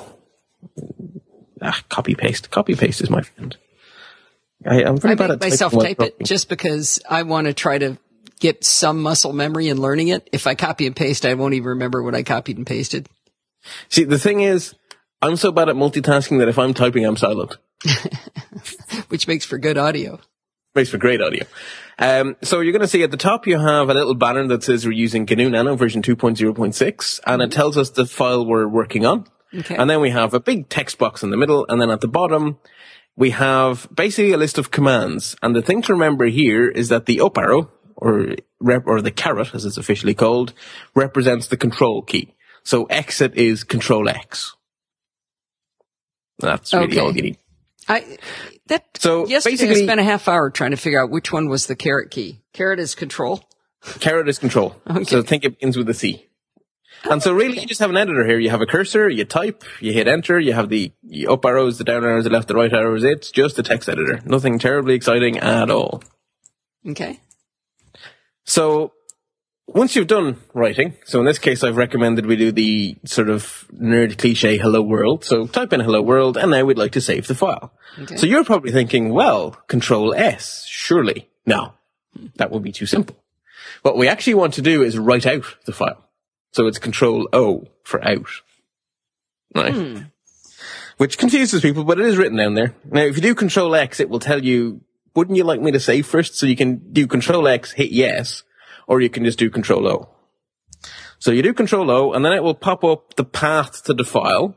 ah, 1.61 1.83
copy 1.89 2.15
paste. 2.15 2.51
Copy 2.51 2.75
paste 2.77 3.01
is 3.01 3.11
my 3.11 3.23
friend. 3.23 3.57
I, 4.67 4.85
I'm 4.85 4.97
very 4.99 5.13
I 5.13 5.15
bad 5.17 5.29
make 5.31 5.43
at 5.43 5.51
myself 5.51 5.73
type 5.73 6.01
it 6.01 6.17
just 6.25 6.49
because 6.49 7.01
I 7.09 7.23
want 7.25 7.47
to 7.47 7.53
try 7.53 7.79
to 7.79 7.99
get 8.39 8.65
some 8.65 9.03
muscle 9.03 9.33
memory 9.33 9.69
in 9.69 9.81
learning 9.81 10.09
it. 10.09 10.29
If 10.33 10.47
I 10.47 10.55
copy 10.55 10.87
and 10.87 10.97
paste, 10.97 11.27
I 11.27 11.35
won't 11.35 11.55
even 11.55 11.69
remember 11.69 12.03
what 12.03 12.15
I 12.15 12.23
copied 12.23 12.57
and 12.57 12.67
pasted. 12.67 13.09
See, 13.89 14.05
the 14.05 14.19
thing 14.19 14.41
is, 14.41 14.75
I'm 15.21 15.37
so 15.37 15.53
bad 15.53 15.69
at 15.69 15.77
multitasking 15.77 16.39
that 16.39 16.49
if 16.49 16.59
I'm 16.59 16.75
typing, 16.75 17.05
I'm 17.05 17.17
silent. 17.17 17.57
which 19.09 19.29
makes 19.29 19.45
for 19.45 19.59
good 19.59 19.79
audio. 19.79 20.21
Makes 20.75 20.91
for 20.91 20.99
great 20.99 21.21
audio. 21.21 21.45
Um, 21.99 22.37
so 22.43 22.61
you're 22.61 22.73
going 22.73 22.83
to 22.83 22.89
see 22.89 23.03
at 23.03 23.11
the 23.11 23.17
top 23.17 23.47
you 23.47 23.59
have 23.59 23.89
a 23.89 23.95
little 23.95 24.15
banner 24.15 24.47
that 24.49 24.63
says 24.63 24.87
we're 24.87 24.93
using 24.93 25.27
GNU 25.29 25.51
Nano 25.51 25.77
version 25.77 26.03
2.0.6, 26.03 27.21
and 27.27 27.43
it 27.43 27.51
tells 27.51 27.77
us 27.77 27.91
the 27.91 28.07
file 28.07 28.47
we're 28.47 28.69
working 28.69 29.05
on. 29.05 29.27
Okay. 29.53 29.77
And 29.77 29.89
then 29.89 30.01
we 30.01 30.11
have 30.11 30.35
a 30.35 30.41
big 30.41 30.69
text 30.69 30.99
box 30.99 31.23
in 31.23 31.31
the 31.31 31.37
middle, 31.37 31.67
and 31.69 31.81
then 31.81 31.91
at 31.91 32.01
the 32.01 32.09
bottom 32.09 32.59
we 33.19 33.31
have 33.31 33.89
basically 33.93 34.33
a 34.33 34.37
list 34.37 34.59
of 34.59 34.71
commands. 34.71 35.35
And 35.43 35.55
the 35.55 35.63
thing 35.63 35.83
to 35.83 35.93
remember 35.93 36.27
here 36.27 36.69
is 36.69 36.89
that 36.91 37.07
the 37.07 37.21
up 37.21 37.37
arrow, 37.37 37.73
or 38.01 38.35
rep, 38.61 38.87
or 38.87 39.03
the 39.03 39.11
caret 39.11 39.55
as 39.55 39.65
it's 39.65 39.77
officially 39.77 40.15
called, 40.15 40.53
represents 40.95 41.49
the 41.49 41.57
control 41.57 42.03
key. 42.03 42.35
So 42.63 42.85
exit 42.85 43.35
is 43.37 43.65
control 43.65 44.09
X. 44.09 44.55
That's 46.39 46.73
really 46.73 46.87
Okay. 46.87 46.99
all 47.01 47.15
you 47.17 47.23
need. 47.23 47.39
I 47.89 48.19
that 48.67 48.85
So 48.99 49.27
yesterday 49.27 49.55
I 49.55 49.57
basically- 49.57 49.83
spent 49.85 50.01
a 50.01 50.05
half 50.05 50.29
hour 50.29 50.51
trying 50.51 50.73
to 50.73 50.77
figure 50.77 51.03
out 51.03 51.11
which 51.11 51.33
one 51.33 51.49
was 51.49 51.67
the 51.67 51.75
caret 51.77 52.11
key. 52.11 52.41
Caret 52.53 52.79
is 52.79 52.95
control. 52.95 53.43
Caret 54.01 54.29
is 54.29 54.39
control. 54.39 54.77
okay. 54.89 55.05
So 55.05 55.23
think 55.23 55.45
it 55.45 55.51
begins 55.59 55.77
with 55.77 55.89
a 55.89 55.95
C. 55.95 56.27
Oh, 57.05 57.13
and 57.13 57.23
so 57.23 57.33
really 57.33 57.61
you 57.61 57.67
just 57.67 57.81
have 57.81 57.91
an 57.91 57.97
editor 57.97 58.27
here. 58.27 58.39
You 58.39 58.51
have 58.51 58.61
a 58.61 58.67
cursor, 58.67 59.09
you 59.09 59.25
type, 59.25 59.63
you 59.81 59.93
hit 59.93 60.09
enter, 60.09 60.39
you 60.39 60.53
have 60.53 60.69
the 60.69 60.93
up 61.29 61.45
arrows, 61.45 61.79
the 61.79 61.85
down 61.85 62.05
arrows, 62.05 62.25
the 62.25 62.31
left, 62.31 62.49
the 62.49 62.55
right 62.57 62.73
arrows. 62.73 63.05
It's 63.05 63.31
just 63.31 63.59
a 63.59 63.63
text 63.63 63.89
editor. 63.89 64.21
Nothing 64.25 64.59
terribly 64.59 64.95
exciting 64.95 65.39
at 65.39 65.71
all. 65.71 66.03
Okay. 66.87 67.21
So 68.49 68.93
once 69.67 69.95
you've 69.95 70.07
done 70.07 70.39
writing, 70.55 70.95
so 71.05 71.21
in 71.21 71.27
this 71.27 71.39
case 71.39 71.63
I've 71.63 71.77
recommended 71.77 72.25
we 72.25 72.35
do 72.37 72.51
the 72.51 72.97
sort 73.05 73.29
of 73.29 73.67
nerd 73.75 74.17
cliche 74.17 74.57
hello 74.57 74.81
world. 74.81 75.23
So 75.23 75.47
type 75.47 75.75
in 75.75 75.81
hello 75.81 76.01
world 76.01 76.39
and 76.39 76.51
now 76.51 76.65
we'd 76.65 76.79
like 76.79 76.93
to 76.93 77.03
save 77.03 77.27
the 77.27 77.35
file. 77.35 77.73
Okay. 77.99 78.17
So 78.17 78.27
you're 78.27 78.45
probably 78.45 78.73
thinking, 78.73 79.11
well, 79.11 79.51
control 79.69 80.15
S, 80.15 80.65
surely. 80.67 81.29
No, 81.45 81.75
that 82.37 82.51
would 82.51 82.63
be 82.63 82.73
too 82.73 82.87
simple. 82.87 83.17
What 83.83 83.99
we 83.99 84.09
actually 84.09 84.35
want 84.35 84.55
to 84.55 84.63
do 84.63 84.83
is 84.83 84.99
write 84.99 85.27
out 85.27 85.45
the 85.67 85.73
file. 85.73 86.09
So 86.53 86.67
it's 86.67 86.79
control 86.79 87.29
O 87.35 87.69
for 87.85 88.03
out. 88.03 88.31
Right? 89.55 89.75
Hmm. 89.75 89.99
Which 90.97 91.19
confuses 91.19 91.61
people, 91.61 91.85
but 91.85 92.01
it 92.01 92.07
is 92.07 92.17
written 92.17 92.39
down 92.39 92.55
there. 92.55 92.75
Now, 92.91 93.03
if 93.03 93.17
you 93.17 93.23
do 93.23 93.35
control 93.35 93.75
X, 93.75 94.01
it 94.01 94.09
will 94.09 94.19
tell 94.19 94.43
you, 94.43 94.81
wouldn't 95.19 95.37
you 95.37 95.45
like 95.45 95.61
me 95.61 95.71
to 95.73 95.81
save 95.81 96.07
first? 96.07 96.37
So 96.37 96.47
you 96.47 96.57
can 96.57 96.93
do 96.93 97.07
control 97.07 97.47
X, 97.49 97.73
hit 97.73 97.91
yes, 97.91 98.43
or 98.87 99.01
you 99.01 99.11
can 99.11 99.25
just 99.25 99.39
do 99.39 99.51
control 99.51 99.87
O. 99.87 100.09
So 101.19 101.31
you 101.33 101.43
do 101.43 101.53
control 101.53 101.91
O, 101.91 102.13
and 102.13 102.25
then 102.25 102.33
it 102.33 102.43
will 102.43 102.55
pop 102.55 102.85
up 102.85 103.15
the 103.17 103.25
path 103.25 103.85
to 103.85 103.95
the 103.95 104.05
file. 104.05 104.57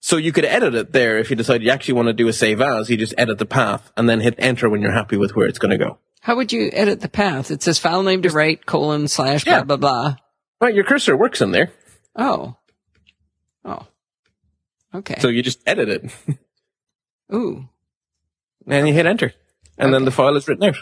So 0.00 0.16
you 0.16 0.32
could 0.32 0.44
edit 0.46 0.74
it 0.74 0.92
there 0.92 1.18
if 1.18 1.28
you 1.28 1.36
decide 1.36 1.62
you 1.62 1.70
actually 1.70 1.94
want 1.94 2.06
to 2.08 2.12
do 2.14 2.28
a 2.28 2.32
save 2.32 2.60
as, 2.62 2.88
you 2.88 2.96
just 2.96 3.12
edit 3.18 3.38
the 3.38 3.44
path 3.46 3.92
and 3.96 4.08
then 4.08 4.20
hit 4.20 4.34
enter 4.38 4.70
when 4.70 4.80
you're 4.80 4.92
happy 4.92 5.16
with 5.18 5.36
where 5.36 5.46
it's 5.46 5.58
going 5.58 5.72
to 5.72 5.84
go. 5.84 5.98
How 6.22 6.36
would 6.36 6.52
you 6.52 6.70
edit 6.72 7.00
the 7.00 7.08
path? 7.08 7.50
It 7.50 7.62
says 7.62 7.78
file 7.78 8.02
name 8.02 8.22
to 8.22 8.30
write 8.30 8.64
colon 8.64 9.08
slash 9.08 9.44
blah 9.44 9.54
Yeah. 9.56 9.62
blah 9.64 9.76
blah. 9.76 10.16
Right, 10.60 10.74
your 10.74 10.84
cursor 10.84 11.16
works 11.16 11.40
in 11.42 11.50
there. 11.52 11.72
Oh. 12.16 12.56
Oh. 13.64 13.86
Okay. 14.94 15.16
So 15.20 15.28
you 15.28 15.42
just 15.42 15.60
edit 15.66 15.88
it 15.88 16.10
Ooh, 17.34 17.68
and 18.66 18.88
you 18.88 18.94
hit 18.94 19.06
enter. 19.06 19.32
And 19.80 19.94
then 19.94 20.04
the 20.04 20.10
file 20.10 20.36
is 20.36 20.46
written 20.46 20.64
out. 20.64 20.76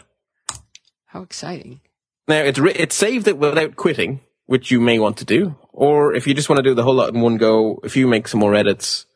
how 1.06 1.22
exciting. 1.22 1.80
Now 2.26 2.40
it's 2.40 2.58
ri- 2.58 2.72
it's 2.72 2.94
saved 2.94 3.28
it 3.28 3.38
without 3.38 3.76
quitting, 3.76 4.20
which 4.46 4.70
you 4.70 4.80
may 4.80 4.98
want 4.98 5.16
to 5.18 5.24
do, 5.24 5.56
or 5.72 6.14
if 6.14 6.26
you 6.26 6.34
just 6.34 6.48
want 6.48 6.58
to 6.58 6.68
do 6.68 6.74
the 6.74 6.82
whole 6.82 6.94
lot 6.94 7.14
in 7.14 7.20
one 7.20 7.36
go, 7.38 7.80
if 7.84 7.96
you 7.96 8.06
make 8.06 8.28
some 8.28 8.40
more 8.40 8.54
edits 8.54 9.06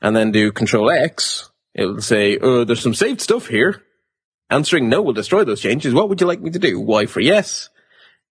and 0.00 0.16
then 0.16 0.32
do 0.32 0.50
Control 0.52 0.90
X, 0.90 1.50
it 1.74 1.84
will 1.84 2.00
say, 2.00 2.38
"Oh, 2.40 2.64
there's 2.64 2.80
some 2.80 2.94
saved 2.94 3.20
stuff 3.20 3.48
here." 3.48 3.82
Answering 4.48 4.88
no 4.88 5.02
will 5.02 5.12
destroy 5.12 5.44
those 5.44 5.60
changes. 5.60 5.94
What 5.94 6.08
would 6.08 6.20
you 6.20 6.26
like 6.26 6.40
me 6.40 6.50
to 6.50 6.58
do? 6.58 6.80
Y 6.80 7.06
for 7.06 7.20
yes. 7.20 7.68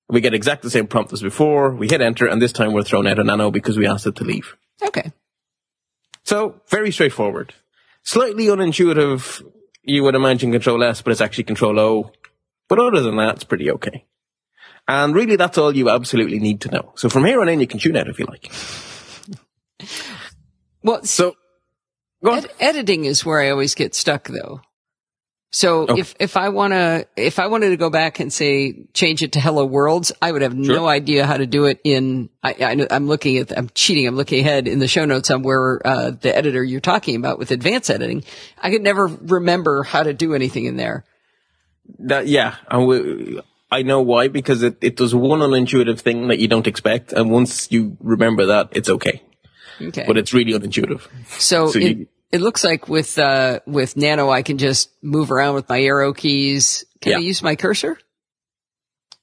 We 0.10 0.22
get 0.22 0.34
exactly 0.34 0.68
the 0.68 0.72
same 0.72 0.88
prompt 0.88 1.14
as 1.14 1.22
before. 1.22 1.76
We 1.76 1.88
hit 1.88 2.02
enter, 2.02 2.26
and 2.26 2.42
this 2.42 2.52
time 2.52 2.74
we're 2.74 2.84
thrown 2.84 3.06
out 3.06 3.20
a 3.20 3.24
nano 3.24 3.52
because 3.52 3.78
we 3.78 3.86
asked 3.88 4.08
it 4.08 4.16
to 4.16 4.24
leave. 4.24 4.56
Okay. 4.82 5.12
So 6.24 6.62
very 6.68 6.92
straightforward. 6.92 7.54
Slightly 8.04 8.48
unintuitive. 8.48 9.44
You 9.84 10.04
would 10.04 10.16
imagine 10.16 10.52
Control 10.52 10.84
S, 10.84 11.02
but 11.02 11.12
it's 11.12 11.22
actually 11.22 11.46
Control 11.46 11.80
O. 11.80 12.12
But 12.68 12.80
other 12.80 13.02
than 13.02 13.16
that, 13.18 13.36
it's 13.36 13.44
pretty 13.44 13.72
okay. 13.72 14.06
And 14.88 15.14
really, 15.16 15.36
that's 15.36 15.58
all 15.58 15.76
you 15.76 15.90
absolutely 15.90 16.40
need 16.40 16.62
to 16.62 16.72
know. 16.72 16.94
So 16.96 17.10
from 17.10 17.26
here 17.26 17.42
on 17.42 17.50
in, 17.50 17.60
you 17.60 17.68
can 17.68 17.80
tune 17.80 17.96
out 17.96 18.08
if 18.08 18.20
you 18.20 18.26
like. 18.26 18.52
Well, 20.82 21.04
So. 21.04 21.36
Ed- 22.38 22.52
editing 22.60 23.04
is 23.06 23.26
where 23.26 23.42
I 23.42 23.50
always 23.50 23.76
get 23.76 23.94
stuck 23.96 24.28
though. 24.30 24.62
So 25.52 25.82
Okay. 25.88 26.00
if, 26.02 26.14
if 26.20 26.38
I 26.38 26.50
want 26.50 26.74
to, 26.74 27.08
if 27.18 27.40
I 27.40 27.48
wanted 27.48 27.70
to 27.70 27.78
go 27.78 27.90
back 27.90 28.20
and 28.20 28.32
say, 28.32 28.86
change 28.94 29.24
it 29.24 29.32
to 29.32 29.40
hello 29.40 29.66
worlds, 29.66 30.12
I 30.22 30.32
would 30.32 30.44
have 30.44 30.56
no 30.56 30.88
idea 30.88 31.26
how 31.26 31.38
to 31.38 31.48
do 31.48 31.66
it 31.66 31.80
in, 31.84 32.30
I, 32.44 32.56
I, 32.62 32.76
know- 32.76 32.88
I'm 32.92 33.08
looking 33.08 33.38
at, 33.38 33.58
I'm 33.58 33.70
cheating. 33.74 34.06
I'm 34.08 34.16
looking 34.16 34.42
ahead 34.42 34.68
in 34.68 34.78
the 34.78 34.88
show 34.88 35.06
notes 35.06 35.32
on 35.32 35.42
where, 35.42 35.82
uh, 35.86 36.12
the 36.12 36.36
editor 36.38 36.64
you're 36.64 36.80
talking 36.82 37.16
about 37.16 37.40
with 37.40 37.50
advanced 37.50 37.90
editing. 37.90 38.24
I 38.62 38.70
could 38.70 38.84
never 38.84 39.08
remember 39.08 39.82
how 39.82 40.04
to 40.04 40.14
do 40.14 40.36
anything 40.36 40.66
in 40.66 40.78
there. 40.78 41.04
That, 41.98 42.28
yeah, 42.28 42.56
I, 42.68 42.76
w- 42.80 43.42
I 43.72 43.82
know 43.82 44.02
why, 44.02 44.28
because 44.28 44.62
it, 44.62 44.78
it 44.82 44.96
does 44.98 45.16
one 45.16 45.40
unintuitive 45.40 46.00
thing 46.00 46.28
that 46.28 46.38
you 46.38 46.48
don't 46.48 46.68
expect, 46.68 47.12
and 47.12 47.32
once 47.32 47.72
you 47.72 47.98
remember 48.02 48.46
that, 48.48 48.70
it's 48.74 48.90
okay. 48.90 49.24
Okay. 49.82 50.04
But 50.06 50.18
it's 50.18 50.32
really 50.32 50.54
unintuitive. 50.54 51.08
So, 51.40 51.70
So 51.70 51.80
you- 51.80 52.08
it 52.32 52.42
looks 52.42 52.64
like 52.64 52.88
with, 52.88 53.18
uh, 53.18 53.60
with 53.66 53.98
Nano, 53.98 54.30
I 54.30 54.42
can 54.44 54.58
just 54.58 54.90
move 55.02 55.32
around 55.32 55.56
with 55.56 55.68
my 55.70 55.82
arrow 55.82 56.14
keys. 56.14 56.86
Can 57.02 57.16
I 57.16 57.20
use 57.20 57.42
my 57.42 57.56
cursor? 57.56 57.98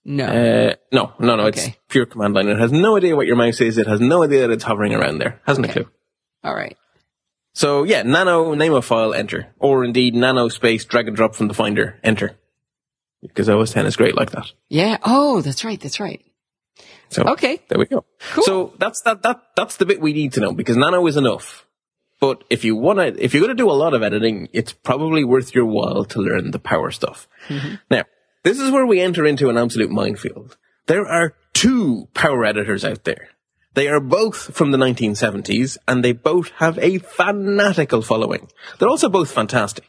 No. 0.05 0.25
Uh, 0.27 0.75
no, 0.93 1.13
no, 1.19 1.35
no, 1.37 1.47
it's 1.47 1.69
pure 1.89 2.07
command 2.07 2.35
line. 2.35 2.49
It 2.49 2.59
has 2.59 2.71
no 2.73 2.97
idea 2.97 3.17
what 3.17 3.27
your 3.27 3.37
mouse 3.37 3.61
is. 3.61 3.77
It 3.77 3.89
has 3.89 4.01
no 4.01 4.23
idea 4.23 4.43
that 4.43 4.51
it's 4.53 4.63
hovering 4.65 4.95
around 4.95 5.19
there. 5.19 5.41
Hasn't 5.47 5.67
a 5.67 5.71
Okay. 5.71 5.83
clue. 5.83 5.91
All 6.45 6.55
right. 6.55 6.77
So 7.55 7.83
yeah, 7.85 8.03
nano 8.03 8.55
name 8.55 8.73
a 8.75 8.83
file, 8.83 9.15
enter, 9.15 9.49
or 9.59 9.85
indeed 9.85 10.15
nano 10.15 10.49
space 10.49 10.85
drag 10.85 11.09
and 11.09 11.17
drop 11.17 11.35
from 11.35 11.49
the 11.49 11.55
finder, 11.55 11.99
enter. 12.05 12.39
because 13.23 13.49
OS 13.49 13.73
10 13.73 13.87
is 13.87 13.97
great 13.97 14.15
like 14.15 14.31
that. 14.31 14.53
Yeah. 14.69 14.99
Oh, 15.03 15.41
that's 15.41 15.65
right. 15.65 15.81
That's 15.81 15.99
right. 15.99 16.21
So 17.09 17.23
Okay. 17.25 17.61
there 17.69 17.79
we 17.79 17.87
go. 17.87 18.05
Cool. 18.33 18.45
So 18.45 18.73
that's 18.79 19.01
that 19.03 19.23
that 19.23 19.41
that's 19.57 19.77
the 19.79 19.87
bit 19.87 20.01
we 20.01 20.13
need 20.13 20.35
to 20.35 20.41
know 20.41 20.53
because 20.53 20.77
Nano 20.77 21.05
is 21.09 21.17
enough. 21.17 21.66
But 22.21 22.45
if 22.49 22.65
you 22.65 22.77
want 22.77 22.99
to, 22.99 23.23
if 23.23 23.35
you're 23.35 23.43
going 23.43 23.57
to 23.57 23.63
do 23.63 23.71
a 23.71 23.73
lot 23.73 23.95
of 23.95 24.03
editing, 24.03 24.49
it's 24.53 24.73
probably 24.73 25.25
worth 25.25 25.55
your 25.55 25.67
while 25.67 26.05
to 26.07 26.21
learn 26.21 26.51
the 26.51 26.59
power 26.59 26.91
stuff. 26.91 27.29
Mm-hmm. 27.49 27.75
Now, 27.91 28.05
this 28.43 28.59
is 28.59 28.71
where 28.71 28.87
we 28.87 29.01
enter 29.01 29.27
into 29.27 29.51
an 29.51 29.59
absolute 29.59 29.91
minefield. 29.91 30.57
There 30.87 31.07
are 31.07 31.35
two 31.53 32.09
power 32.15 32.45
editors 32.45 32.85
out 32.85 33.05
there. 33.05 33.29
They 33.75 33.89
are 33.89 34.01
both 34.01 34.55
from 34.57 34.71
the 34.71 34.79
1970s 34.79 35.77
and 35.87 36.03
they 36.03 36.13
both 36.13 36.51
have 36.57 36.79
a 36.79 36.99
fanatical 36.99 38.01
following. 38.01 38.49
They're 38.79 38.89
also 38.89 39.11
both 39.11 39.31
fantastic. 39.31 39.85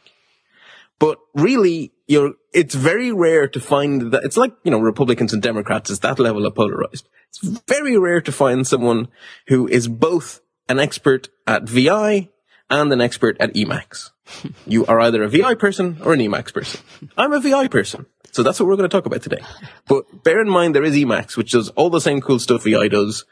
But 0.98 1.18
really, 1.34 1.92
you're, 2.06 2.34
it's 2.52 2.74
very 2.74 3.12
rare 3.12 3.48
to 3.48 3.60
find 3.60 4.12
that, 4.12 4.24
it's 4.24 4.36
like, 4.36 4.52
you 4.64 4.70
know, 4.70 4.80
Republicans 4.80 5.32
and 5.32 5.40
Democrats 5.40 5.88
is 5.88 6.00
that 6.00 6.18
level 6.18 6.44
of 6.44 6.54
polarized. 6.54 7.08
It's 7.28 7.60
very 7.66 7.96
rare 7.96 8.20
to 8.20 8.32
find 8.32 8.66
someone 8.66 9.08
who 9.46 9.68
is 9.68 9.88
both 9.88 10.40
an 10.68 10.78
expert 10.78 11.28
at 11.48 11.68
VI 11.68 12.28
and 12.70 12.92
an 12.92 13.00
expert 13.00 13.36
at 13.40 13.54
Emacs. 13.54 14.10
You 14.66 14.84
are 14.84 15.00
either 15.00 15.22
a 15.22 15.28
VI 15.28 15.54
person 15.54 15.96
or 16.04 16.12
an 16.12 16.20
Emacs 16.20 16.52
person. 16.52 16.80
I'm 17.16 17.32
a 17.32 17.40
VI 17.40 17.68
person. 17.68 18.04
So 18.30 18.42
that's 18.42 18.60
what 18.60 18.68
we're 18.68 18.76
going 18.76 18.88
to 18.88 18.94
talk 18.94 19.06
about 19.06 19.22
today. 19.22 19.40
But 19.86 20.22
bear 20.22 20.42
in 20.42 20.50
mind 20.50 20.74
there 20.74 20.84
is 20.84 20.94
Emacs, 20.94 21.34
which 21.34 21.52
does 21.52 21.70
all 21.70 21.88
the 21.88 22.02
same 22.02 22.20
cool 22.20 22.38
stuff 22.38 22.64
VI 22.64 22.88
does. 22.88 23.24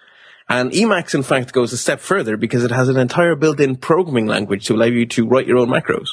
And 0.49 0.71
Emacs, 0.71 1.15
in 1.15 1.23
fact, 1.23 1.53
goes 1.53 1.75
a 1.75 1.77
step 1.77 2.01
further 2.01 2.39
because 2.39 2.65
it 2.65 2.71
has 2.71 2.89
an 2.89 2.97
entire 2.97 3.35
built-in 3.35 3.77
programming 3.77 4.27
language 4.27 4.65
to 4.67 4.75
allow 4.75 4.87
you 4.87 5.05
to 5.05 5.29
write 5.29 5.47
your 5.47 5.59
own 5.59 5.69
macros. 5.69 6.09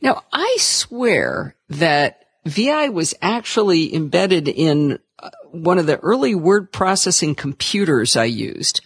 Now, 0.00 0.22
I 0.32 0.56
swear 0.58 1.54
that 1.68 2.24
VI 2.46 2.88
was 2.88 3.14
actually 3.20 3.94
embedded 3.94 4.48
in 4.48 4.98
uh, 5.18 5.28
one 5.50 5.78
of 5.78 5.84
the 5.84 5.98
early 5.98 6.34
word 6.34 6.72
processing 6.72 7.34
computers 7.34 8.16
I 8.16 8.24
used. 8.24 8.80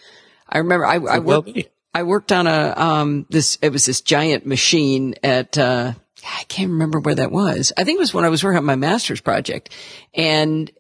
I 0.49 0.59
remember 0.59 0.85
I, 0.85 0.97
I 0.97 1.19
worked. 1.21 1.69
I 1.99 2.05
worked 2.05 2.31
on 2.31 2.47
a, 2.47 2.75
um, 2.77 3.27
this, 3.29 3.59
it 3.61 3.71
was 3.71 3.85
this 3.85 4.03
giant 4.03 4.47
machine 4.47 5.17
at, 5.25 5.59
uh, 5.59 5.95
I 6.25 6.45
can't 6.45 6.71
remember 6.71 7.01
where 7.01 7.17
that 7.17 7.33
was. 7.33 7.73
I 7.77 7.83
think 7.83 7.97
it 7.97 8.01
was 8.01 8.15
when 8.15 8.25
I 8.25 8.29
was 8.29 8.45
working 8.45 8.59
on 8.59 8.65
my 8.65 8.77
master's 8.77 9.21
project. 9.21 9.75
And 10.15 10.71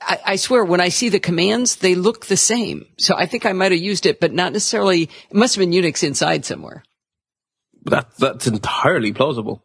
I, 0.00 0.20
I 0.24 0.36
swear 0.36 0.64
when 0.64 0.80
I 0.80 0.88
see 0.88 1.10
the 1.10 1.20
commands, 1.20 1.76
they 1.76 1.94
look 1.94 2.24
the 2.24 2.38
same. 2.38 2.86
So 2.96 3.14
I 3.14 3.26
think 3.26 3.44
I 3.44 3.52
might 3.52 3.72
have 3.72 3.80
used 3.80 4.06
it, 4.06 4.20
but 4.20 4.32
not 4.32 4.54
necessarily, 4.54 5.02
it 5.02 5.34
must 5.34 5.54
have 5.54 5.60
been 5.60 5.70
Unix 5.82 6.02
inside 6.02 6.46
somewhere. 6.46 6.82
That, 7.84 8.16
that's 8.16 8.46
entirely 8.46 9.12
plausible. 9.12 9.62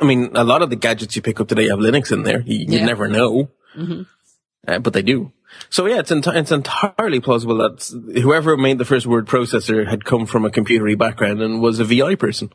I 0.00 0.04
mean, 0.06 0.30
a 0.36 0.42
lot 0.44 0.62
of 0.62 0.70
the 0.70 0.76
gadgets 0.76 1.16
you 1.16 1.20
pick 1.20 1.38
up 1.38 1.48
today 1.48 1.68
have 1.68 1.80
Linux 1.80 2.10
in 2.10 2.22
there. 2.22 2.40
You, 2.40 2.60
you 2.66 2.78
Yeah. 2.78 2.86
never 2.86 3.08
know. 3.08 3.50
Uh, 4.66 4.78
but 4.78 4.92
they 4.92 5.02
do. 5.02 5.32
So 5.68 5.86
yeah, 5.86 5.98
it's, 6.00 6.10
enti- 6.10 6.34
it's 6.34 6.52
entirely 6.52 7.20
plausible 7.20 7.56
that 7.58 8.20
whoever 8.22 8.56
made 8.56 8.78
the 8.78 8.84
first 8.84 9.06
word 9.06 9.26
processor 9.26 9.86
had 9.88 10.04
come 10.04 10.26
from 10.26 10.44
a 10.44 10.50
computery 10.50 10.96
background 10.96 11.42
and 11.42 11.60
was 11.60 11.80
a 11.80 11.84
VI 11.84 12.14
person. 12.14 12.52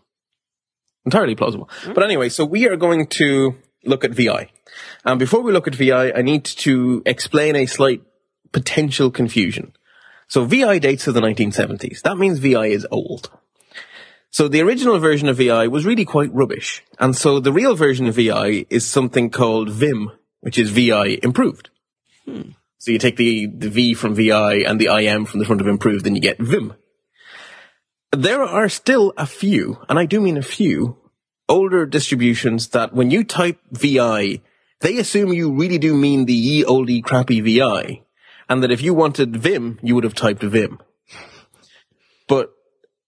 Entirely 1.05 1.35
plausible. 1.35 1.69
But 1.93 2.03
anyway, 2.03 2.29
so 2.29 2.45
we 2.45 2.67
are 2.67 2.77
going 2.77 3.07
to 3.07 3.55
look 3.83 4.03
at 4.03 4.11
VI. 4.11 4.49
And 5.03 5.19
before 5.19 5.41
we 5.41 5.51
look 5.51 5.67
at 5.67 5.75
VI, 5.75 6.13
I 6.13 6.21
need 6.21 6.45
to 6.45 7.03
explain 7.05 7.55
a 7.55 7.65
slight 7.65 8.01
potential 8.51 9.11
confusion. 9.11 9.73
So 10.27 10.45
VI 10.45 10.79
dates 10.79 11.03
to 11.03 11.11
the 11.11 11.21
1970s. 11.21 12.01
That 12.01 12.17
means 12.17 12.39
VI 12.39 12.67
is 12.67 12.87
old. 12.89 13.29
So 14.31 14.47
the 14.47 14.61
original 14.61 14.99
version 14.99 15.29
of 15.29 15.37
VI 15.37 15.67
was 15.67 15.85
really 15.85 16.05
quite 16.05 16.33
rubbish. 16.33 16.83
And 16.99 17.15
so 17.15 17.39
the 17.39 17.53
real 17.53 17.75
version 17.75 18.07
of 18.07 18.15
VI 18.15 18.65
is 18.69 18.85
something 18.85 19.29
called 19.29 19.69
Vim, 19.69 20.11
which 20.41 20.57
is 20.57 20.71
VI 20.71 21.19
improved. 21.21 21.69
Hmm. 22.25 22.51
So 22.77 22.91
you 22.91 22.99
take 22.99 23.17
the, 23.17 23.47
the 23.47 23.69
V 23.69 23.93
from 23.93 24.15
VI 24.15 24.63
and 24.63 24.79
the 24.79 24.87
IM 24.87 25.25
from 25.25 25.39
the 25.39 25.45
front 25.45 25.61
of 25.61 25.67
improved 25.67 26.05
and 26.05 26.15
you 26.15 26.21
get 26.21 26.39
Vim. 26.39 26.73
There 28.11 28.43
are 28.43 28.69
still 28.69 29.13
a 29.17 29.25
few, 29.25 29.79
and 29.89 29.99
I 29.99 30.05
do 30.05 30.21
mean 30.21 30.37
a 30.37 30.43
few, 30.43 30.97
older 31.49 31.85
distributions 31.85 32.69
that 32.69 32.93
when 32.93 33.11
you 33.11 33.23
type 33.23 33.59
VI, 33.71 34.41
they 34.81 34.97
assume 34.97 35.33
you 35.33 35.51
really 35.51 35.77
do 35.77 35.95
mean 35.95 36.25
the 36.25 36.33
ye 36.33 36.63
olde 36.63 37.03
crappy 37.03 37.41
VI. 37.41 38.03
And 38.47 38.61
that 38.61 38.71
if 38.71 38.81
you 38.81 38.93
wanted 38.93 39.35
Vim, 39.35 39.79
you 39.81 39.95
would 39.95 40.03
have 40.03 40.13
typed 40.13 40.43
Vim. 40.43 40.79
But 42.27 42.53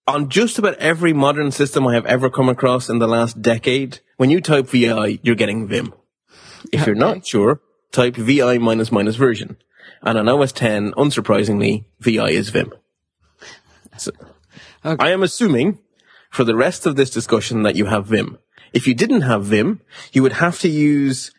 on 0.08 0.30
just 0.30 0.58
about 0.58 0.78
every 0.78 1.14
modern 1.14 1.52
system 1.52 1.86
I 1.86 1.94
have 1.94 2.06
ever 2.06 2.30
come 2.30 2.50
across 2.50 2.90
in 2.90 3.00
the 3.00 3.08
last 3.08 3.42
decade, 3.42 4.00
when 4.18 4.30
you 4.32 4.42
type 4.42 4.68
VI, 4.68 5.20
you're 5.22 5.36
getting 5.36 5.68
Vim. 5.68 5.94
If 6.74 6.88
you're 6.88 6.96
not 6.96 7.26
sure, 7.26 7.62
type 7.98 8.16
VI 8.16 8.60
minus 8.60 8.92
minus 8.92 9.16
version. 9.16 9.58
And 10.04 10.18
on 10.20 10.30
OS 10.30 10.52
10, 10.52 10.92
unsurprisingly, 10.94 11.86
VI 12.00 12.30
is 12.30 12.50
Vim. 12.50 12.72
So, 13.98 14.12
Okay. 14.86 15.04
I 15.04 15.12
am 15.12 15.24
assuming 15.24 15.80
for 16.30 16.44
the 16.44 16.56
rest 16.56 16.86
of 16.86 16.96
this 16.96 17.10
discussion 17.10 17.64
that 17.64 17.76
you 17.76 17.86
have 17.88 18.06
Vim. 18.06 18.38
If 18.72 18.88
you 18.88 18.94
didn't 18.94 19.22
have 19.22 19.46
Vim, 19.46 19.82
you 20.14 20.22
would 20.22 20.34
have 20.34 20.60
to 20.60 20.70
use 20.70 21.32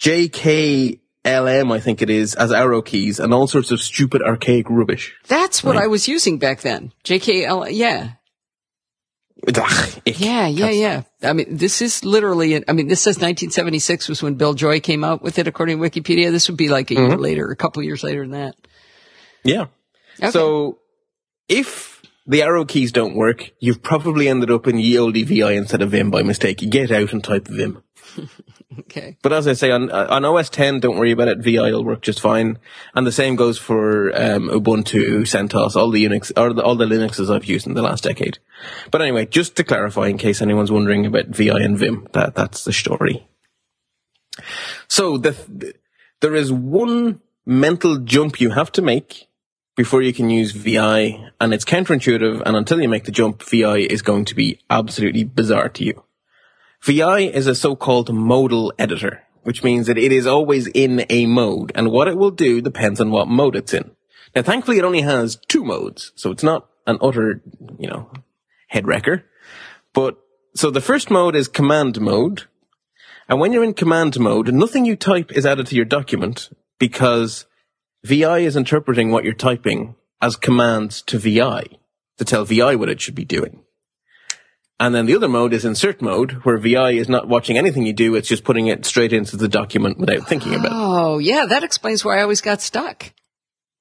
JKLM, 0.00 0.98
I 1.72 1.80
think 1.80 2.00
it 2.00 2.08
is, 2.08 2.34
as 2.34 2.50
arrow 2.50 2.80
keys 2.80 3.20
and 3.20 3.34
all 3.34 3.46
sorts 3.46 3.70
of 3.70 3.82
stupid 3.82 4.22
archaic 4.22 4.70
rubbish. 4.70 5.14
That's 5.28 5.62
what 5.62 5.76
I 5.76 5.86
was 5.86 6.08
using 6.08 6.38
back 6.38 6.62
then. 6.62 6.92
JKL, 7.04 7.68
yeah. 7.70 8.12
Ugh. 9.54 10.02
Yeah, 10.06 10.46
yeah, 10.46 10.70
yeah. 10.70 11.02
I 11.22 11.32
mean, 11.32 11.56
this 11.56 11.82
is 11.82 12.04
literally, 12.04 12.62
I 12.68 12.72
mean, 12.72 12.88
this 12.88 13.02
says 13.02 13.16
1976 13.16 14.08
was 14.08 14.22
when 14.22 14.34
Bill 14.34 14.54
Joy 14.54 14.80
came 14.80 15.04
out 15.04 15.22
with 15.22 15.38
it, 15.38 15.46
according 15.46 15.80
to 15.80 15.88
Wikipedia. 15.88 16.30
This 16.30 16.48
would 16.48 16.56
be 16.56 16.68
like 16.68 16.90
a 16.90 16.94
year 16.94 17.08
mm-hmm. 17.10 17.20
later, 17.20 17.50
a 17.50 17.56
couple 17.56 17.82
years 17.82 18.02
later 18.02 18.22
than 18.22 18.32
that. 18.32 18.54
Yeah. 19.44 19.66
Okay. 20.18 20.30
So 20.30 20.78
if 21.48 22.02
the 22.26 22.42
arrow 22.42 22.64
keys 22.64 22.92
don't 22.92 23.14
work, 23.14 23.50
you've 23.60 23.82
probably 23.82 24.28
ended 24.28 24.50
up 24.50 24.66
in 24.66 24.78
ye 24.78 24.98
olde 24.98 25.14
VI 25.14 25.52
instead 25.52 25.82
of 25.82 25.90
Vim 25.90 26.10
by 26.10 26.22
mistake. 26.22 26.58
Get 26.58 26.90
out 26.90 27.12
and 27.12 27.22
type 27.22 27.46
Vim. 27.46 27.82
Okay. 28.80 29.16
But 29.22 29.32
as 29.32 29.46
I 29.48 29.54
say, 29.54 29.70
on, 29.70 29.90
on 29.90 30.24
OS 30.24 30.50
10, 30.50 30.80
don't 30.80 30.96
worry 30.96 31.12
about 31.12 31.28
it. 31.28 31.38
VI 31.38 31.72
will 31.72 31.84
work 31.84 32.02
just 32.02 32.20
fine. 32.20 32.58
And 32.94 33.06
the 33.06 33.12
same 33.12 33.36
goes 33.36 33.58
for 33.58 34.08
um, 34.16 34.48
Ubuntu, 34.48 35.22
CentOS, 35.22 35.76
all 35.76 35.90
the 35.90 36.04
Unix, 36.04 36.32
or 36.36 36.52
the, 36.52 36.62
all 36.62 36.76
the 36.76 36.84
Linuxes 36.84 37.34
I've 37.34 37.44
used 37.44 37.66
in 37.66 37.74
the 37.74 37.82
last 37.82 38.04
decade. 38.04 38.38
But 38.90 39.02
anyway, 39.02 39.26
just 39.26 39.56
to 39.56 39.64
clarify, 39.64 40.08
in 40.08 40.18
case 40.18 40.42
anyone's 40.42 40.72
wondering 40.72 41.06
about 41.06 41.26
VI 41.28 41.60
and 41.60 41.78
Vim, 41.78 42.06
that 42.12 42.34
that's 42.34 42.64
the 42.64 42.72
story. 42.72 43.26
So 44.88 45.18
the, 45.18 45.32
the 45.48 45.74
there 46.20 46.34
is 46.34 46.52
one 46.52 47.20
mental 47.44 47.98
jump 47.98 48.40
you 48.40 48.50
have 48.50 48.72
to 48.72 48.82
make 48.82 49.28
before 49.76 50.00
you 50.00 50.12
can 50.12 50.30
use 50.30 50.52
VI, 50.52 51.30
and 51.40 51.52
it's 51.52 51.64
counterintuitive. 51.64 52.42
And 52.44 52.56
until 52.56 52.80
you 52.80 52.88
make 52.88 53.04
the 53.04 53.12
jump, 53.12 53.42
VI 53.42 53.78
is 53.78 54.02
going 54.02 54.24
to 54.26 54.34
be 54.34 54.58
absolutely 54.70 55.24
bizarre 55.24 55.68
to 55.68 55.84
you. 55.84 56.02
VI 56.86 57.22
is 57.22 57.48
a 57.48 57.54
so-called 57.56 58.14
modal 58.14 58.72
editor, 58.78 59.24
which 59.42 59.64
means 59.64 59.88
that 59.88 59.98
it 59.98 60.12
is 60.12 60.24
always 60.24 60.68
in 60.68 61.04
a 61.10 61.26
mode, 61.26 61.72
and 61.74 61.90
what 61.90 62.06
it 62.06 62.16
will 62.16 62.30
do 62.30 62.60
depends 62.60 63.00
on 63.00 63.10
what 63.10 63.26
mode 63.26 63.56
it's 63.56 63.74
in. 63.74 63.90
Now, 64.36 64.42
thankfully, 64.42 64.78
it 64.78 64.84
only 64.84 65.00
has 65.00 65.34
two 65.48 65.64
modes, 65.64 66.12
so 66.14 66.30
it's 66.30 66.44
not 66.44 66.68
an 66.86 66.98
utter, 67.00 67.42
you 67.76 67.88
know, 67.88 68.12
head 68.68 68.86
wrecker. 68.86 69.24
But, 69.94 70.16
so 70.54 70.70
the 70.70 70.80
first 70.80 71.10
mode 71.10 71.34
is 71.34 71.48
command 71.48 72.00
mode, 72.00 72.44
and 73.28 73.40
when 73.40 73.52
you're 73.52 73.64
in 73.64 73.74
command 73.74 74.20
mode, 74.20 74.54
nothing 74.54 74.84
you 74.84 74.94
type 74.94 75.32
is 75.32 75.44
added 75.44 75.66
to 75.66 75.74
your 75.74 75.84
document 75.84 76.50
because 76.78 77.46
VI 78.04 78.38
is 78.38 78.54
interpreting 78.54 79.10
what 79.10 79.24
you're 79.24 79.34
typing 79.34 79.96
as 80.22 80.36
commands 80.36 81.02
to 81.02 81.18
VI 81.18 81.64
to 82.18 82.24
tell 82.24 82.44
VI 82.44 82.76
what 82.76 82.88
it 82.88 83.00
should 83.00 83.16
be 83.16 83.24
doing. 83.24 83.64
And 84.78 84.94
then 84.94 85.06
the 85.06 85.16
other 85.16 85.28
mode 85.28 85.54
is 85.54 85.64
insert 85.64 86.02
mode, 86.02 86.32
where 86.44 86.58
VI 86.58 86.90
is 86.92 87.08
not 87.08 87.28
watching 87.28 87.56
anything 87.56 87.86
you 87.86 87.94
do, 87.94 88.14
it's 88.14 88.28
just 88.28 88.44
putting 88.44 88.66
it 88.66 88.84
straight 88.84 89.12
into 89.12 89.36
the 89.36 89.48
document 89.48 89.98
without 89.98 90.28
thinking 90.28 90.54
about 90.54 90.66
it. 90.66 90.72
Oh, 90.74 91.18
yeah, 91.18 91.46
that 91.48 91.64
explains 91.64 92.04
why 92.04 92.18
I 92.18 92.22
always 92.22 92.42
got 92.42 92.60
stuck. 92.60 93.12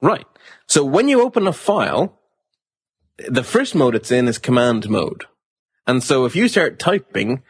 Right. 0.02 0.26
So 0.68 0.86
when 0.86 1.10
you 1.10 1.22
open 1.22 1.48
a 1.48 1.54
file, 1.54 2.18
the 3.28 3.44
first 3.44 3.76
mode 3.76 3.96
it's 3.96 4.12
in 4.12 4.28
is 4.30 4.38
command 4.38 4.90
mode. 4.90 5.26
And 5.86 6.02
so 6.02 6.24
if 6.26 6.36
you 6.36 6.48
start 6.48 6.80
typing, 6.80 7.44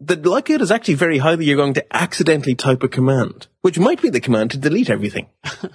the 0.00 0.16
likelihood 0.16 0.62
is 0.62 0.72
actually 0.72 0.94
very 0.94 1.18
high 1.18 1.36
that 1.36 1.44
you're 1.44 1.56
going 1.56 1.74
to 1.74 1.96
accidentally 1.96 2.56
type 2.56 2.82
a 2.82 2.88
command, 2.88 3.46
which 3.60 3.78
might 3.78 4.02
be 4.02 4.10
the 4.10 4.20
command 4.20 4.50
to 4.50 4.58
delete 4.58 4.90
everything. 4.90 5.28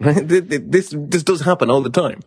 Right? 0.00 0.28
Th- 0.28 0.48
th- 0.48 0.62
This, 0.66 0.94
this 0.96 1.24
does 1.24 1.40
happen 1.40 1.70
all 1.70 1.80
the 1.80 1.90
time. 1.90 2.20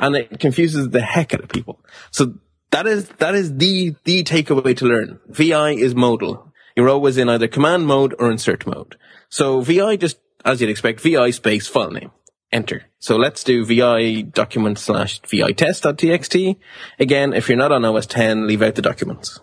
And 0.00 0.16
it 0.16 0.40
confuses 0.40 0.90
the 0.90 1.00
heck 1.00 1.32
out 1.32 1.42
of 1.44 1.48
people. 1.48 1.78
So 2.10 2.34
that 2.72 2.86
is, 2.86 3.08
that 3.18 3.34
is 3.34 3.56
the, 3.56 3.94
the 4.04 4.24
takeaway 4.24 4.76
to 4.76 4.84
learn. 4.84 5.20
VI 5.28 5.72
is 5.72 5.94
modal. 5.94 6.52
You're 6.74 6.88
always 6.88 7.18
in 7.18 7.28
either 7.28 7.48
command 7.48 7.86
mode 7.86 8.14
or 8.18 8.30
insert 8.30 8.66
mode. 8.66 8.96
So 9.28 9.60
VI 9.60 9.96
just, 9.96 10.18
as 10.44 10.60
you'd 10.60 10.70
expect, 10.70 11.00
VI 11.00 11.30
space 11.30 11.68
file 11.68 11.90
name. 11.90 12.10
Enter. 12.50 12.84
So 12.98 13.16
let's 13.16 13.44
do 13.44 13.64
VI 13.64 14.22
document 14.22 14.78
slash 14.78 15.20
VI 15.20 15.52
test.txt. 15.52 16.56
Again, 16.98 17.32
if 17.32 17.48
you're 17.48 17.56
not 17.56 17.72
on 17.72 17.84
OS 17.84 18.06
10, 18.06 18.46
leave 18.46 18.60
out 18.60 18.74
the 18.74 18.82
documents. 18.82 19.40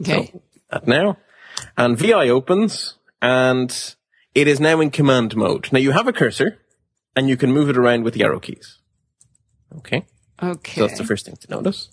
Okay. 0.00 0.32
That 0.70 0.88
now. 0.88 1.18
and 1.76 1.98
VI 1.98 2.28
opens 2.28 2.98
and 3.22 3.94
it 4.34 4.48
is 4.48 4.60
now 4.60 4.80
in 4.80 4.90
command 4.90 5.36
mode. 5.36 5.72
Now 5.72 5.78
you 5.78 5.92
have 5.92 6.08
a 6.08 6.12
cursor 6.12 6.58
and 7.14 7.28
you 7.28 7.36
can 7.36 7.52
move 7.52 7.68
it 7.68 7.76
around 7.76 8.04
with 8.04 8.14
the 8.14 8.24
arrow 8.24 8.40
keys. 8.40 8.78
Okay. 9.76 10.06
Okay. 10.42 10.80
So 10.80 10.86
that's 10.86 10.98
the 10.98 11.04
first 11.04 11.26
thing 11.26 11.36
to 11.36 11.50
notice. 11.50 11.88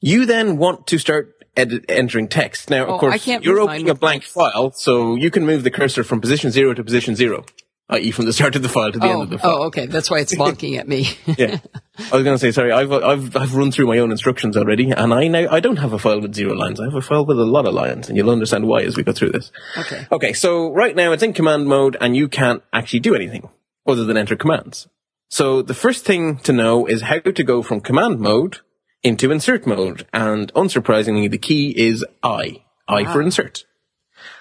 You 0.00 0.26
then 0.26 0.58
want 0.58 0.86
to 0.88 0.98
start 0.98 1.34
edit, 1.56 1.84
entering 1.88 2.28
text. 2.28 2.70
Now, 2.70 2.86
Oh, 2.86 2.94
of 2.94 3.00
course, 3.00 3.26
you're 3.26 3.60
opening 3.60 3.88
a 3.88 3.94
blank 3.94 4.24
file, 4.24 4.72
so 4.72 5.14
you 5.14 5.30
can 5.30 5.46
move 5.46 5.62
the 5.62 5.70
cursor 5.70 6.04
from 6.04 6.20
position 6.20 6.50
zero 6.50 6.74
to 6.74 6.84
position 6.84 7.16
zero, 7.16 7.44
i.e. 7.90 8.10
from 8.10 8.26
the 8.26 8.32
start 8.32 8.56
of 8.56 8.62
the 8.62 8.68
file 8.68 8.92
to 8.92 8.98
the 8.98 9.06
end 9.06 9.16
oh, 9.16 9.22
of 9.22 9.30
the 9.30 9.36
oh, 9.36 9.38
oh, 9.38 9.42
file. 9.42 9.62
oh, 9.62 9.66
okay. 9.66 9.86
That's 9.86 10.10
why 10.10 10.20
it's 10.20 10.34
bonking 10.36 10.78
at 10.78 10.88
me. 10.88 11.08
Yeah. 11.26 11.58
I 12.12 12.16
was 12.16 12.24
going 12.24 12.34
to 12.34 12.38
say, 12.38 12.50
sorry, 12.50 12.72
I've, 12.72 12.92
I've, 12.92 13.36
I've 13.36 13.54
run 13.54 13.70
through 13.70 13.86
my 13.86 13.98
own 13.98 14.10
instructions 14.10 14.56
already, 14.56 14.90
and 14.90 15.14
I 15.14 15.28
now, 15.28 15.46
I 15.50 15.60
don't 15.60 15.76
have 15.76 15.92
a 15.92 15.98
file 15.98 16.20
with 16.20 16.34
zero 16.34 16.54
lines. 16.54 16.80
I 16.80 16.84
have 16.84 16.94
a 16.94 17.00
file 17.00 17.24
with 17.24 17.38
a 17.38 17.44
lot 17.44 17.66
of 17.66 17.74
lines, 17.74 18.08
and 18.08 18.16
you'll 18.16 18.30
understand 18.30 18.66
why 18.66 18.82
as 18.82 18.96
we 18.96 19.02
go 19.02 19.12
through 19.12 19.30
this. 19.30 19.52
Okay. 19.78 20.06
Okay, 20.10 20.32
so 20.32 20.72
right 20.72 20.94
now 20.94 21.12
it's 21.12 21.22
in 21.22 21.32
command 21.32 21.66
mode, 21.66 21.96
and 22.00 22.16
you 22.16 22.28
can't 22.28 22.62
actually 22.72 23.00
do 23.00 23.14
anything 23.14 23.48
other 23.86 24.04
than 24.04 24.16
enter 24.16 24.36
commands. 24.36 24.88
So 25.28 25.62
the 25.62 25.74
first 25.74 26.04
thing 26.04 26.38
to 26.38 26.52
know 26.52 26.86
is 26.86 27.02
how 27.02 27.18
to 27.20 27.44
go 27.44 27.62
from 27.62 27.80
command 27.80 28.20
mode 28.20 28.58
into 29.02 29.30
insert 29.30 29.66
mode, 29.66 30.06
and 30.12 30.52
unsurprisingly, 30.54 31.30
the 31.30 31.38
key 31.38 31.74
is 31.76 32.04
I. 32.22 32.62
I 32.88 33.04
for 33.04 33.20
ah. 33.20 33.26
insert. 33.26 33.64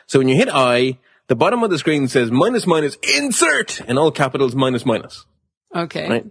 So 0.08 0.20
when 0.20 0.30
you 0.30 0.36
hit 0.36 0.50
I, 0.52 1.00
the 1.28 1.36
bottom 1.36 1.64
of 1.64 1.70
the 1.70 1.78
screen 1.78 2.08
says 2.08 2.32
minus 2.32 2.66
minus 2.66 2.98
insert 3.18 3.82
in 3.82 3.98
all 3.98 4.12
capitals 4.12 4.56
minus 4.56 4.86
minus. 4.86 5.26
Okay. 5.76 6.10
Right. 6.10 6.26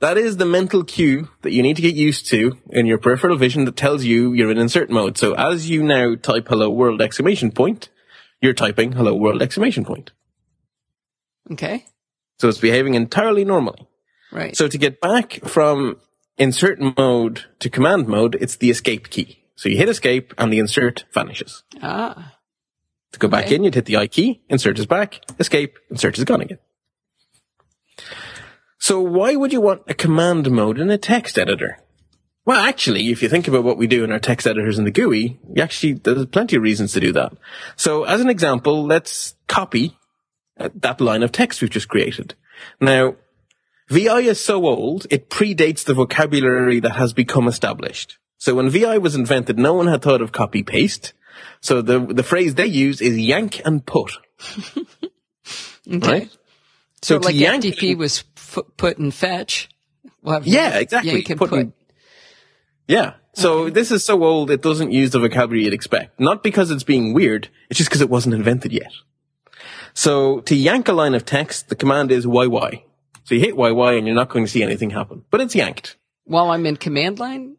That 0.00 0.16
is 0.16 0.36
the 0.36 0.46
mental 0.46 0.84
cue 0.84 1.28
that 1.42 1.52
you 1.52 1.62
need 1.62 1.74
to 1.76 1.82
get 1.82 1.94
used 1.94 2.28
to 2.28 2.56
in 2.70 2.86
your 2.86 2.98
peripheral 2.98 3.36
vision 3.36 3.64
that 3.64 3.76
tells 3.76 4.04
you 4.04 4.32
you're 4.32 4.50
in 4.50 4.58
insert 4.58 4.90
mode. 4.90 5.18
So 5.18 5.34
as 5.34 5.68
you 5.68 5.82
now 5.82 6.14
type 6.14 6.46
hello 6.48 6.70
world 6.70 7.02
exclamation 7.02 7.50
point, 7.50 7.88
you're 8.40 8.54
typing 8.54 8.92
hello 8.92 9.14
world 9.14 9.42
exclamation 9.42 9.84
point. 9.84 10.12
Okay. 11.50 11.86
So 12.38 12.48
it's 12.48 12.58
behaving 12.58 12.94
entirely 12.94 13.44
normally. 13.44 13.88
Right. 14.32 14.56
So 14.56 14.68
to 14.68 14.78
get 14.78 15.00
back 15.00 15.40
from 15.44 15.96
insert 16.36 16.78
mode 16.96 17.44
to 17.60 17.68
command 17.70 18.06
mode, 18.06 18.36
it's 18.40 18.56
the 18.56 18.70
escape 18.70 19.10
key. 19.10 19.44
So 19.56 19.68
you 19.68 19.76
hit 19.76 19.88
escape 19.88 20.32
and 20.38 20.52
the 20.52 20.58
insert 20.58 21.04
vanishes. 21.12 21.62
ah. 21.82 22.34
To 23.12 23.18
go 23.18 23.26
back 23.28 23.46
Okay. 23.46 23.54
in, 23.54 23.64
you'd 23.64 23.74
hit 23.74 23.86
the 23.86 23.96
I 23.96 24.06
key, 24.06 24.42
insert 24.50 24.78
is 24.78 24.84
back, 24.86 25.20
escape, 25.40 25.78
insert 25.90 26.18
is 26.18 26.24
gone 26.24 26.42
again. 26.42 26.58
So 28.78 29.00
why 29.00 29.34
would 29.34 29.52
you 29.52 29.60
want 29.60 29.82
a 29.88 29.94
command 29.94 30.50
mode 30.50 30.78
in 30.78 30.90
a 30.90 30.98
text 30.98 31.38
editor? 31.38 31.78
Well, 32.44 32.60
actually, 32.64 33.08
if 33.10 33.22
you 33.22 33.28
think 33.28 33.48
about 33.48 33.64
what 33.64 33.76
we 33.76 33.86
do 33.86 34.04
in 34.04 34.12
our 34.12 34.18
text 34.18 34.46
editors 34.46 34.78
in 34.78 34.84
the 34.84 34.90
GUI, 34.90 35.38
you 35.54 35.62
actually, 35.62 35.94
there's 35.94 36.26
plenty 36.26 36.56
of 36.56 36.62
reasons 36.62 36.92
to 36.92 37.00
do 37.00 37.12
that. 37.12 37.32
So 37.76 38.04
as 38.04 38.20
an 38.20 38.28
example, 38.30 38.84
let's 38.86 39.34
copy 39.48 39.97
uh, 40.58 40.68
that 40.74 41.00
line 41.00 41.22
of 41.22 41.32
text 41.32 41.60
we've 41.60 41.70
just 41.70 41.88
created. 41.88 42.34
Now, 42.80 43.16
VI 43.90 44.20
is 44.20 44.40
so 44.40 44.66
old, 44.66 45.06
it 45.10 45.30
predates 45.30 45.84
the 45.84 45.94
vocabulary 45.94 46.80
that 46.80 46.96
has 46.96 47.12
become 47.12 47.48
established. 47.48 48.18
So 48.38 48.54
when 48.54 48.68
VI 48.70 48.98
was 48.98 49.14
invented, 49.14 49.58
no 49.58 49.74
one 49.74 49.86
had 49.86 50.02
thought 50.02 50.20
of 50.22 50.32
copy 50.32 50.62
paste. 50.62 51.12
So 51.60 51.82
the, 51.82 51.98
the 52.00 52.22
phrase 52.22 52.54
they 52.54 52.66
use 52.66 53.00
is 53.00 53.16
yank 53.18 53.60
and 53.64 53.84
put. 53.84 54.12
Okay. 55.90 56.06
Right? 56.10 56.36
So, 57.00 57.18
to 57.18 57.24
like 57.24 57.34
yank- 57.34 57.64
FTP 57.64 57.96
was 57.96 58.22
f- 58.36 58.58
put 58.76 58.98
and 58.98 59.14
fetch. 59.14 59.70
We'll 60.22 60.42
Yeah, 60.44 60.76
exactly. 60.78 61.12
Yank 61.12 61.30
and 61.30 61.38
Putting- 61.38 61.66
put. 61.70 61.74
Yeah. 62.86 63.14
So 63.34 63.70
this 63.70 63.90
is 63.90 64.04
so 64.04 64.22
old, 64.24 64.50
it 64.50 64.60
doesn't 64.62 64.92
use 64.92 65.10
the 65.12 65.18
vocabulary 65.20 65.64
you'd 65.64 65.72
expect. 65.72 66.18
Not 66.20 66.42
because 66.42 66.70
it's 66.70 66.82
being 66.82 67.14
weird, 67.14 67.48
it's 67.70 67.78
just 67.78 67.88
because 67.88 68.00
it 68.02 68.10
wasn't 68.10 68.34
invented 68.34 68.72
yet. 68.72 68.92
So 69.98 70.38
to 70.42 70.54
yank 70.54 70.86
a 70.86 70.92
line 70.92 71.14
of 71.14 71.24
text, 71.24 71.70
the 71.70 71.74
command 71.74 72.12
is 72.12 72.24
YY. 72.24 72.84
So 73.24 73.34
you 73.34 73.40
hit 73.40 73.56
YY 73.56 73.98
and 73.98 74.06
you're 74.06 74.14
not 74.14 74.28
going 74.28 74.44
to 74.44 74.50
see 74.50 74.62
anything 74.62 74.90
happen. 74.90 75.24
But 75.28 75.40
it's 75.40 75.56
yanked. 75.56 75.96
While 76.22 76.52
I'm 76.52 76.66
in 76.66 76.76
command 76.76 77.18
line? 77.18 77.56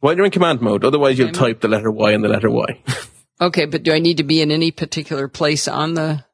While 0.00 0.16
you're 0.16 0.24
in 0.24 0.30
command 0.30 0.62
mode, 0.62 0.82
otherwise 0.82 1.18
you'll 1.18 1.28
Okay. 1.28 1.38
type 1.38 1.60
the 1.60 1.68
letter 1.68 1.90
Y 1.90 2.12
and 2.12 2.24
the 2.24 2.28
letter 2.28 2.50
Y. 2.50 2.82
Okay, 3.40 3.66
but 3.66 3.82
do 3.84 3.92
I 3.92 3.98
need 4.00 4.16
to 4.16 4.24
be 4.24 4.40
in 4.40 4.50
any 4.50 4.70
particular 4.72 5.28
place 5.28 5.68
on 5.68 5.94
the, 5.94 6.24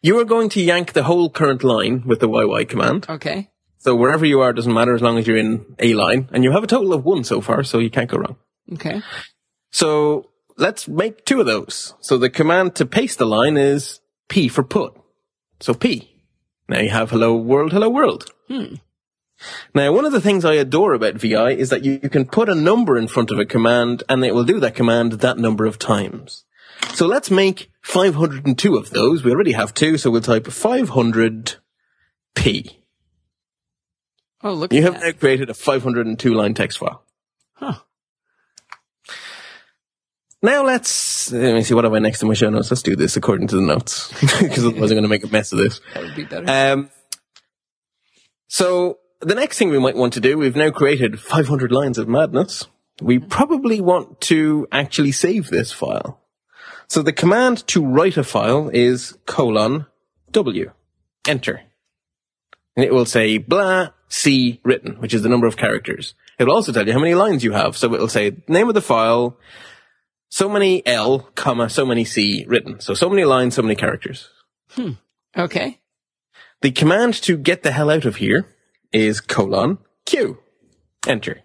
you 0.00 0.18
are 0.18 0.24
going 0.24 0.48
to 0.48 0.60
yank 0.60 0.92
the 0.92 1.04
whole 1.04 1.28
current 1.30 1.62
line 1.62 2.02
with 2.04 2.18
the 2.20 2.28
YY 2.28 2.66
command. 2.68 3.06
okay. 3.10 3.50
So 3.78 3.94
wherever 3.94 4.24
you 4.26 4.40
are 4.40 4.52
doesn't 4.54 4.72
matter 4.72 4.94
as 4.94 5.02
long 5.02 5.18
as 5.18 5.26
you're 5.26 5.36
in 5.36 5.76
a 5.78 5.92
line. 5.94 6.28
And 6.32 6.42
you 6.44 6.50
have 6.52 6.64
a 6.64 6.66
total 6.66 6.94
of 6.94 7.04
one 7.04 7.22
so 7.24 7.40
far, 7.42 7.62
so 7.62 7.78
you 7.78 7.90
can't 7.90 8.10
go 8.10 8.16
wrong. 8.16 8.36
Okay. 8.72 9.02
So 9.70 10.30
let's 10.56 10.88
make 10.88 11.24
two 11.24 11.40
of 11.40 11.46
those. 11.46 11.94
So 12.00 12.16
the 12.18 12.30
command 12.30 12.74
to 12.76 12.86
paste 12.86 13.18
the 13.18 13.26
line 13.26 13.56
is 13.56 14.00
P 14.32 14.48
for 14.48 14.62
put. 14.64 14.96
So 15.60 15.74
P. 15.74 16.10
Now 16.66 16.78
you 16.80 16.88
have 16.88 17.10
hello 17.10 17.36
world, 17.36 17.70
hello 17.72 17.90
world. 17.90 18.30
Hmm. 18.48 18.76
Now 19.74 19.92
one 19.92 20.06
of 20.06 20.12
the 20.12 20.22
things 20.22 20.42
I 20.42 20.54
adore 20.54 20.94
about 20.94 21.16
VI 21.16 21.50
is 21.50 21.68
that 21.68 21.84
you, 21.84 22.00
you 22.02 22.08
can 22.08 22.24
put 22.24 22.48
a 22.48 22.54
number 22.54 22.96
in 22.96 23.08
front 23.08 23.30
of 23.30 23.38
a 23.38 23.44
command 23.44 24.02
and 24.08 24.24
it 24.24 24.34
will 24.34 24.44
do 24.44 24.58
that 24.60 24.74
command 24.74 25.12
that 25.12 25.36
number 25.36 25.66
of 25.66 25.78
times. 25.78 26.46
So 26.94 27.06
let's 27.06 27.30
make 27.30 27.70
502 27.82 28.74
of 28.74 28.88
those. 28.88 29.22
We 29.22 29.32
already 29.32 29.52
have 29.52 29.74
two, 29.74 29.98
so 29.98 30.10
we'll 30.10 30.22
type 30.22 30.46
500 30.46 31.56
P. 32.34 32.80
Oh, 34.42 34.54
look 34.54 34.72
You 34.72 34.78
at 34.78 34.84
have 34.84 34.94
that. 34.94 35.02
now 35.04 35.12
created 35.12 35.50
a 35.50 35.54
502 35.54 36.32
line 36.32 36.54
text 36.54 36.78
file. 36.78 37.04
Huh. 37.52 37.80
Now 40.42 40.64
let's, 40.64 41.30
let 41.30 41.54
me 41.54 41.62
see, 41.62 41.72
what 41.72 41.84
have 41.84 41.94
I 41.94 42.00
next 42.00 42.20
in 42.22 42.28
my 42.28 42.34
show 42.34 42.50
notes? 42.50 42.70
Let's 42.70 42.82
do 42.82 42.96
this 42.96 43.16
according 43.16 43.46
to 43.48 43.56
the 43.56 43.62
notes. 43.62 44.10
Because 44.40 44.66
otherwise 44.66 44.90
I'm 44.90 44.96
going 44.96 45.02
to 45.02 45.08
make 45.08 45.24
a 45.24 45.28
mess 45.28 45.52
of 45.52 45.58
this. 45.58 45.80
That 45.94 46.02
would 46.02 46.16
be 46.16 46.24
better. 46.24 46.46
Um, 46.50 46.90
so 48.48 48.98
the 49.20 49.36
next 49.36 49.56
thing 49.58 49.70
we 49.70 49.78
might 49.78 49.96
want 49.96 50.14
to 50.14 50.20
do, 50.20 50.36
we've 50.36 50.56
now 50.56 50.70
created 50.70 51.20
500 51.20 51.70
lines 51.70 51.96
of 51.96 52.08
madness. 52.08 52.66
We 53.00 53.20
probably 53.20 53.80
want 53.80 54.20
to 54.22 54.66
actually 54.72 55.12
save 55.12 55.48
this 55.48 55.70
file. 55.70 56.20
So 56.88 57.02
the 57.02 57.12
command 57.12 57.66
to 57.68 57.86
write 57.86 58.16
a 58.16 58.24
file 58.24 58.68
is 58.68 59.16
colon 59.26 59.86
W. 60.32 60.72
Enter. 61.26 61.62
And 62.76 62.84
it 62.84 62.92
will 62.92 63.06
say 63.06 63.38
blah 63.38 63.90
C 64.08 64.60
written, 64.64 64.96
which 64.96 65.14
is 65.14 65.22
the 65.22 65.28
number 65.28 65.46
of 65.46 65.56
characters. 65.56 66.14
It'll 66.38 66.54
also 66.54 66.72
tell 66.72 66.86
you 66.86 66.92
how 66.92 66.98
many 66.98 67.14
lines 67.14 67.44
you 67.44 67.52
have. 67.52 67.76
So 67.76 67.94
it'll 67.94 68.08
say 68.08 68.36
name 68.48 68.68
of 68.68 68.74
the 68.74 68.82
file, 68.82 69.38
so 70.32 70.48
many 70.48 70.84
L, 70.86 71.28
comma, 71.34 71.68
so 71.68 71.84
many 71.84 72.06
C 72.06 72.46
written. 72.48 72.80
So 72.80 72.94
so 72.94 73.10
many 73.10 73.24
lines, 73.24 73.54
so 73.54 73.60
many 73.60 73.74
characters. 73.74 74.30
Hmm. 74.70 74.92
okay. 75.36 75.78
The 76.62 76.70
command 76.70 77.12
to 77.24 77.36
get 77.36 77.62
the 77.62 77.70
hell 77.70 77.90
out 77.90 78.06
of 78.06 78.16
here 78.16 78.46
is 78.92 79.20
colon 79.20 79.76
Q. 80.06 80.38
Enter. 81.06 81.42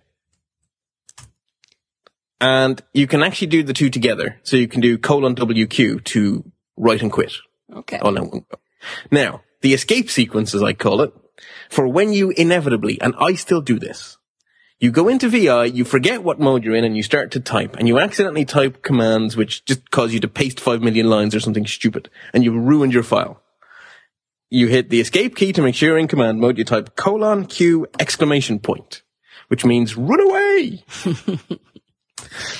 And 2.39 2.82
you 2.93 3.08
can 3.08 3.23
actually 3.23 3.47
do 3.47 3.62
the 3.62 3.73
two 3.73 3.89
together. 3.89 4.39
So 4.43 4.56
you 4.56 4.69
can 4.69 4.80
do 4.80 4.97
colon 4.97 5.36
WQ 5.36 6.06
to 6.06 6.50
write 6.78 7.02
and 7.02 7.12
quit 7.12 7.34
Okay. 7.76 7.97
all 7.97 8.15
in 8.15 8.30
one 8.30 8.45
go. 8.50 8.60
Now, 9.12 9.41
the 9.62 9.73
escape 9.73 10.10
sequence, 10.10 10.56
as 10.56 10.63
I 10.63 10.71
call 10.71 11.02
it, 11.02 11.12
for 11.69 11.89
when 11.89 12.13
you 12.13 12.30
inevitably, 12.30 13.02
and 13.02 13.13
I 13.19 13.34
still 13.34 13.60
do 13.62 13.80
this, 13.80 14.16
you 14.80 14.92
go 14.92 15.08
into 15.08 15.30
VI, 15.30 15.66
you 15.66 15.84
forget 15.84 16.24
what 16.24 16.40
mode 16.40 16.63
you're 16.63 16.76
in, 16.76 16.84
and 16.84 16.96
you 16.96 17.04
start 17.04 17.32
to 17.32 17.40
type, 17.40 17.76
and 17.78 17.88
you 17.88 17.98
accidentally 18.00 18.46
type 18.46 18.84
commands 18.84 19.36
which 19.36 19.66
just 19.66 19.90
cause 19.90 20.13
you 20.13 20.20
to 20.20 20.28
paste 20.28 20.60
five 20.60 20.82
million 20.82 21.10
lines 21.10 21.34
or 21.34 21.40
something 21.40 21.66
stupid, 21.66 22.10
and 22.34 22.44
you've 22.44 22.56
ruined 22.56 22.94
your 22.94 23.04
file. 23.04 23.42
You 24.50 24.68
hit 24.68 24.90
the 24.90 25.02
escape 25.02 25.36
key 25.36 25.52
to 25.54 25.62
make 25.62 25.76
sure 25.76 25.90
you're 25.90 25.98
in 25.98 26.08
command 26.08 26.40
mode, 26.40 26.58
you 26.58 26.63
type 26.63 26.96
colon 26.96 27.46
Q 27.48 27.88
exclamation 28.00 28.60
point, 28.60 29.02
which 29.48 29.66
means 29.66 29.98
run 29.98 30.22
away! 30.22 30.84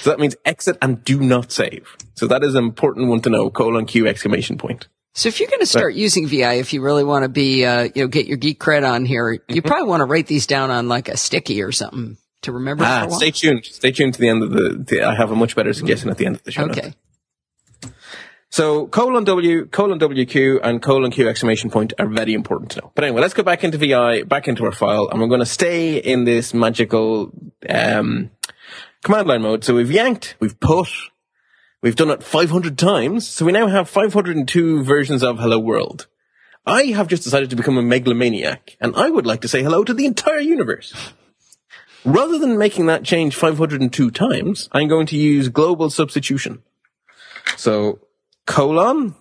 so 0.01 0.10
that 0.10 0.19
means 0.19 0.36
exit 0.43 0.77
and 0.82 1.03
do 1.03 1.19
not 1.19 1.51
save. 1.51 1.95
So 2.15 2.25
that 2.27 2.43
is 2.43 2.56
an 2.56 2.63
important 2.63 3.10
one 3.10 3.21
to 3.21 3.30
know, 3.30 3.51
colon 3.51 3.86
Q 3.86 4.08
exclamation 4.08 4.58
point. 4.58 4.88
So 5.17 5.30
if 5.30 5.39
you're 5.39 5.49
going 5.49 5.62
to 5.62 5.65
start 5.65 5.95
using 5.95 6.27
VI, 6.27 6.53
if 6.56 6.73
you 6.73 6.82
really 6.82 7.03
want 7.03 7.23
to 7.23 7.30
be, 7.30 7.65
uh, 7.65 7.89
you 7.95 8.03
know, 8.03 8.08
get 8.08 8.27
your 8.27 8.38
geek 8.38 8.60
cred 8.60 8.88
on 8.88 9.03
here, 9.03 9.34
Mm-hmm. 9.34 9.56
you 9.56 9.62
probably 9.63 9.88
want 9.89 10.01
to 10.01 10.06
write 10.06 10.27
these 10.27 10.45
down 10.45 10.69
on 10.69 10.88
like 10.88 11.10
a 11.10 11.17
sticky 11.17 11.63
or 11.63 11.71
something 11.71 12.17
to 12.43 12.51
remember 12.51 12.84
for 12.84 12.89
Ah, 12.89 13.03
a 13.03 13.08
while. 13.08 13.17
stay 13.17 13.32
tuned. 13.32 13.65
Stay 13.65 13.91
tuned 13.91 14.13
to 14.13 14.19
the 14.21 14.30
end 14.30 14.43
of 14.43 14.51
the, 14.51 14.86
the. 14.88 15.03
I 15.03 15.15
have 15.15 15.32
a 15.32 15.36
much 15.36 15.56
better 15.56 15.73
suggestion 15.73 16.10
at 16.12 16.17
the 16.17 16.27
end 16.27 16.36
of 16.36 16.43
the 16.43 16.51
show. 16.51 16.65
Okay. 16.65 16.93
So 18.49 18.88
colon 18.88 19.23
W, 19.25 19.65
colon 19.65 19.99
WQ, 19.99 20.60
and 20.63 20.82
colon 20.82 21.12
Q 21.12 21.27
exclamation 21.27 21.69
point 21.69 21.93
are 21.99 22.08
very 22.08 22.34
important 22.34 22.71
to 22.71 22.82
know. 22.82 22.91
But 22.95 23.03
anyway, 23.03 23.21
let's 23.21 23.34
go 23.34 23.43
back 23.43 23.63
into 23.63 23.77
VI, 23.77 24.23
back 24.23 24.47
into 24.47 24.65
our 24.65 24.71
file, 24.71 25.10
and 25.10 25.19
we're 25.19 25.27
going 25.27 25.41
to 25.41 25.45
stay 25.45 25.97
in 25.97 26.23
this 26.23 26.53
magical 26.53 27.32
um, 27.67 28.32
command 29.03 29.27
line 29.27 29.41
mode. 29.41 29.63
So 29.65 29.75
we've 29.75 29.91
yanked, 29.91 30.36
we've 30.39 30.58
put, 30.60 30.88
we've 31.88 31.95
done 31.95 32.10
it 32.10 32.21
500 32.21 32.78
times. 32.78 33.26
So 33.26 33.45
we 33.45 33.54
now 33.54 33.67
have 33.67 33.88
502 33.88 34.84
versions 34.84 35.23
of 35.23 35.39
Hello 35.39 35.58
World. 35.58 36.08
I 36.65 36.88
have 36.88 37.08
just 37.08 37.23
decided 37.23 37.50
to 37.52 37.56
become 37.56 37.78
a 37.78 37.82
megalomaniac, 37.82 38.76
and 38.82 38.93
I 38.97 39.10
would 39.10 39.26
like 39.26 39.39
to 39.43 39.47
say 39.47 39.63
hello 39.63 39.86
to 39.86 39.93
the 39.93 40.06
entire 40.06 40.41
universe. 40.41 40.93
Rather 42.04 42.38
than 42.39 42.58
making 42.58 42.88
that 42.88 43.06
change 43.06 43.38
502 43.38 44.12
times, 44.12 44.67
I'm 44.73 44.89
going 44.89 45.06
to 45.06 45.15
use 45.15 45.47
global 45.47 45.89
substitution. 45.89 46.62
So 47.56 48.00
colon, 48.45 49.15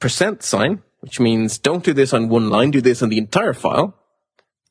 percent 0.00 0.42
sign, 0.42 0.82
which 0.98 1.20
means 1.20 1.58
don't 1.58 1.84
do 1.84 1.92
this 1.92 2.12
on 2.12 2.28
one 2.28 2.50
line, 2.50 2.72
do 2.72 2.80
this 2.80 3.02
on 3.02 3.08
the 3.08 3.18
entire 3.18 3.54
file. 3.54 3.94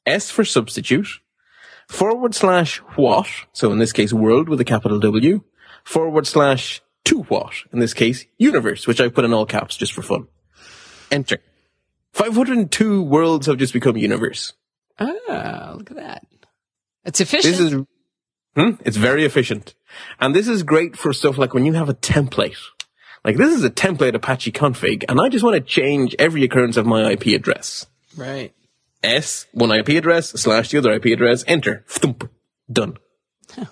S 0.05 0.29
for 0.29 0.43
substitute, 0.43 1.21
forward 1.87 2.35
slash 2.35 2.79
what, 2.97 3.29
so 3.53 3.71
in 3.71 3.79
this 3.79 3.93
case 3.93 4.11
world 4.11 4.49
with 4.49 4.59
a 4.59 4.65
capital 4.65 4.99
W, 4.99 5.41
forward 5.83 6.27
slash 6.27 6.81
to 7.05 7.21
what, 7.23 7.53
in 7.73 7.79
this 7.79 7.93
case 7.93 8.25
universe, 8.37 8.87
which 8.87 9.01
I 9.01 9.09
put 9.09 9.25
in 9.25 9.33
all 9.33 9.45
caps 9.45 9.75
just 9.77 9.93
for 9.93 10.01
fun. 10.01 10.27
Enter. 11.11 11.39
502 12.13 13.03
worlds 13.03 13.47
have 13.47 13.57
just 13.57 13.73
become 13.73 13.97
universe. 13.97 14.53
Ah, 14.99 15.73
look 15.77 15.91
at 15.91 15.97
that. 15.97 16.25
It's 17.05 17.21
efficient. 17.21 17.57
This 17.57 17.59
is, 17.59 17.73
hmm, 18.55 18.81
it's 18.85 18.97
very 18.97 19.25
efficient. 19.25 19.73
And 20.19 20.35
this 20.35 20.47
is 20.47 20.63
great 20.63 20.97
for 20.97 21.13
stuff 21.13 21.37
like 21.37 21.53
when 21.53 21.65
you 21.65 21.73
have 21.73 21.89
a 21.89 21.93
template. 21.93 22.57
Like 23.23 23.37
this 23.37 23.55
is 23.55 23.63
a 23.63 23.69
template 23.69 24.13
Apache 24.15 24.51
config 24.51 25.03
and 25.09 25.19
I 25.19 25.29
just 25.29 25.43
want 25.43 25.55
to 25.55 25.61
change 25.61 26.15
every 26.19 26.43
occurrence 26.43 26.77
of 26.77 26.85
my 26.85 27.11
IP 27.11 27.27
address. 27.27 27.87
right. 28.15 28.53
S, 29.01 29.45
one 29.53 29.71
IP 29.71 29.89
address, 29.89 30.31
slash 30.31 30.71
the 30.71 30.77
other 30.77 30.91
IP 30.91 31.05
address, 31.05 31.45
enter. 31.47 31.85
Thump. 31.87 32.29
Done. 32.69 32.97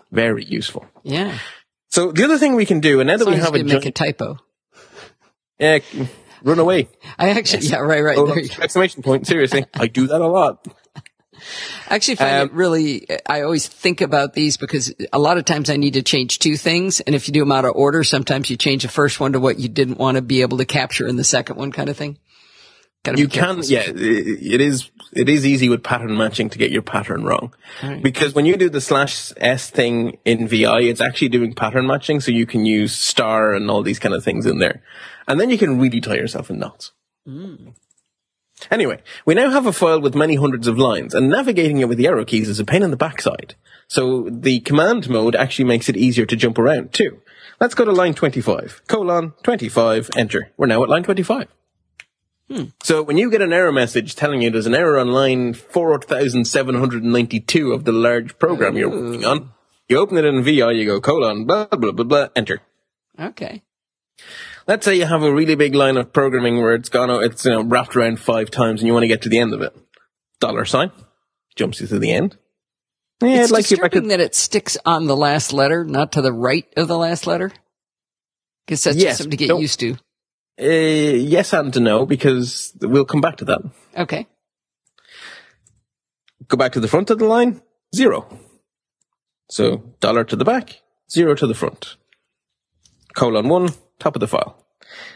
Very 0.10 0.46
useful. 0.46 0.86
Yeah. 1.04 1.38
So 1.90 2.12
the 2.12 2.24
other 2.26 2.38
thing 2.38 2.56
we 2.56 2.66
can 2.66 2.80
do, 2.80 3.00
and 3.00 3.08
now 3.08 3.18
that 3.18 3.28
we 3.28 3.36
have 3.36 3.56
a 3.56 3.64
make 3.64 3.86
a 3.86 3.92
typo. 3.92 4.38
yeah, 5.60 5.80
run 6.44 6.60
away. 6.60 6.90
I 7.18 7.30
actually, 7.30 7.68
yeah, 7.68 7.78
right, 7.78 8.04
right. 8.04 8.18
Oh, 8.18 8.26
There 8.28 8.40
you 8.40 8.50
go. 8.50 8.62
exclamation 8.64 9.04
point. 9.04 9.26
Seriously. 9.28 9.66
I 9.74 9.88
do 9.88 10.08
that 10.08 10.22
a 10.22 10.28
lot. 10.28 10.68
I 11.90 11.96
actually 11.96 12.16
find 12.16 12.36
Um, 12.36 12.48
it 12.48 12.54
really, 12.54 13.08
I 13.28 13.42
always 13.42 13.68
think 13.68 14.02
about 14.02 14.34
these 14.34 14.58
because 14.58 14.94
a 15.14 15.20
lot 15.20 15.38
of 15.38 15.46
times 15.46 15.70
I 15.70 15.78
need 15.78 15.94
to 15.94 16.02
change 16.02 16.40
two 16.40 16.58
things. 16.58 17.00
And 17.00 17.16
if 17.16 17.28
you 17.28 17.34
do 17.34 17.42
them 17.42 17.52
out 17.52 17.64
of 17.64 17.74
order, 17.76 18.04
sometimes 18.04 18.50
you 18.50 18.58
change 18.58 18.82
the 18.82 18.90
first 18.90 19.20
one 19.20 19.34
to 19.34 19.40
what 19.40 19.60
you 19.60 19.70
didn't 19.70 20.00
want 20.00 20.16
to 20.16 20.22
be 20.24 20.42
able 20.42 20.58
to 20.58 20.66
capture 20.66 21.08
in 21.08 21.16
the 21.16 21.24
second 21.24 21.56
one 21.58 21.72
kind 21.72 21.90
of 21.90 21.96
thing. 21.98 22.18
You 23.16 23.30
can, 23.30 23.62
yeah, 23.64 23.84
it 23.88 24.60
is, 24.60 24.92
it 25.14 25.30
is 25.30 25.46
easy 25.46 25.70
with 25.70 25.82
pattern 25.82 26.18
matching 26.18 26.50
to 26.50 26.58
get 26.58 26.72
your 26.72 26.82
pattern 26.82 27.24
wrong. 27.24 27.54
Because 28.02 28.36
when 28.36 28.46
you 28.46 28.58
do 28.58 28.70
the 28.70 28.82
slash 28.82 29.32
S 29.38 29.70
thing 29.70 30.18
in 30.26 30.48
VI, 30.50 30.82
it's 30.82 31.00
actually 31.00 31.30
doing 31.30 31.54
pattern 31.54 31.88
matching, 31.88 32.20
so 32.20 32.32
you 32.32 32.46
can 32.46 32.66
use 32.66 32.94
star 32.94 33.54
and 33.54 33.72
all 33.72 33.82
these 33.82 34.00
kind 34.00 34.14
of 34.14 34.26
things 34.26 34.46
in 34.46 34.60
there. 34.60 34.84
And 35.26 35.40
then 35.40 35.50
you 35.50 35.58
can 35.58 35.80
really 35.80 36.02
tie 36.02 36.16
yourself 36.16 36.50
in 36.50 36.60
knots. 36.60 36.92
Anyway, 38.72 39.02
we 39.26 39.36
now 39.36 39.52
have 39.52 39.68
a 39.68 39.72
file 39.72 40.02
with 40.02 40.16
many 40.16 40.36
hundreds 40.36 40.68
of 40.68 40.78
lines, 40.78 41.14
and 41.14 41.30
navigating 41.30 41.78
it 41.78 41.88
with 41.88 41.98
the 41.98 42.08
arrow 42.08 42.26
keys 42.26 42.50
is 42.50 42.60
a 42.60 42.66
pain 42.66 42.84
in 42.84 42.92
the 42.92 42.98
backside. 42.98 43.56
So 43.88 44.28
the 44.30 44.60
command 44.62 45.10
mode 45.10 45.36
actually 45.36 45.66
makes 45.66 45.88
it 45.88 45.96
easier 45.96 46.26
to 46.26 46.36
jump 46.36 46.58
around 46.58 46.92
too. 46.92 47.22
Let's 47.62 47.76
go 47.76 47.86
to 47.86 47.92
line 47.92 48.16
25, 48.16 48.82
colon, 48.88 49.34
25, 49.44 50.10
enter. 50.18 50.52
We're 50.58 50.68
now 50.68 50.84
at 50.84 50.90
line 50.90 51.04
25. 51.04 51.48
So 52.82 53.04
when 53.04 53.18
you 53.18 53.30
get 53.30 53.42
an 53.42 53.52
error 53.52 53.72
message 53.72 54.16
telling 54.16 54.42
you 54.42 54.50
there's 54.50 54.68
an 54.68 54.76
error 54.76 54.98
on 54.98 55.12
line 55.12 55.54
4792 55.54 57.74
of 57.74 57.84
the 57.84 57.92
large 57.92 58.40
program 58.40 58.78
you're 58.78 58.90
working 58.90 59.26
on, 59.26 59.50
you 59.90 59.98
open 59.98 60.18
it 60.18 60.26
in 60.26 60.44
VI, 60.44 60.72
you 60.72 60.86
go 60.86 61.02
colon, 61.02 61.46
blah, 61.46 61.66
blah, 61.66 61.92
blah, 61.92 62.06
blah, 62.06 62.28
enter. 62.36 62.62
Okay. 63.20 63.64
Let's 64.66 64.86
say 64.86 64.96
you 64.96 65.06
have 65.06 65.24
a 65.24 65.34
really 65.34 65.56
big 65.56 65.76
line 65.76 65.98
of 65.98 66.14
programming 66.14 66.58
where 66.58 66.74
it's 66.74 66.90
gone, 66.90 67.10
it's 67.24 67.46
you 67.46 67.52
know, 67.52 67.64
wrapped 67.64 67.96
around 67.96 68.20
five 68.20 68.50
times 68.50 68.82
and 68.82 68.88
you 68.88 68.94
want 68.94 69.04
to 69.04 69.08
get 69.08 69.22
to 69.24 69.30
the 69.30 69.40
end 69.40 69.54
of 69.54 69.62
it. 69.62 69.76
Dollar 70.40 70.66
sign 70.66 70.92
jumps 71.56 71.82
you 71.82 71.88
to 71.88 72.00
the 72.00 72.12
end. 72.12 72.38
Yeah, 73.22 73.42
It's 73.42 73.52
I'd 73.52 73.54
like 73.54 73.68
disturbing 73.68 74.10
that 74.10 74.20
it 74.20 74.36
sticks 74.36 74.78
on 74.86 75.08
the 75.08 75.16
last 75.16 75.52
letter, 75.52 75.84
not 75.84 76.14
to 76.14 76.22
the 76.22 76.32
right 76.32 76.66
of 76.78 76.88
the 76.88 76.98
last 76.98 77.26
letter. 77.26 77.52
Guess 78.68 78.84
that's 78.84 78.98
Yes, 78.98 79.04
just 79.04 79.18
something 79.20 79.38
to 79.38 79.48
get 79.48 79.60
used 79.60 79.80
to. 79.80 79.98
Uh, 80.60 80.66
yes 80.66 81.54
and 81.54 81.80
no 81.82 82.06
because 82.06 82.74
we'll 82.82 83.06
come 83.06 83.22
back 83.22 83.38
to 83.38 83.46
that. 83.46 83.62
Okay. 83.96 84.28
Go 86.48 86.58
back 86.58 86.72
to 86.74 86.80
the 86.80 86.88
front 86.88 87.10
of 87.10 87.20
the 87.20 87.26
line, 87.26 87.62
zero. 87.96 88.28
So 89.50 89.78
dollar 90.00 90.24
to 90.26 90.36
the 90.36 90.46
back, 90.46 90.82
zero 91.12 91.36
to 91.36 91.48
the 91.48 91.54
front. 91.54 91.96
Colon 93.16 93.50
one, 93.50 93.70
top 94.00 94.16
of 94.16 94.20
the 94.20 94.28
file. 94.28 94.64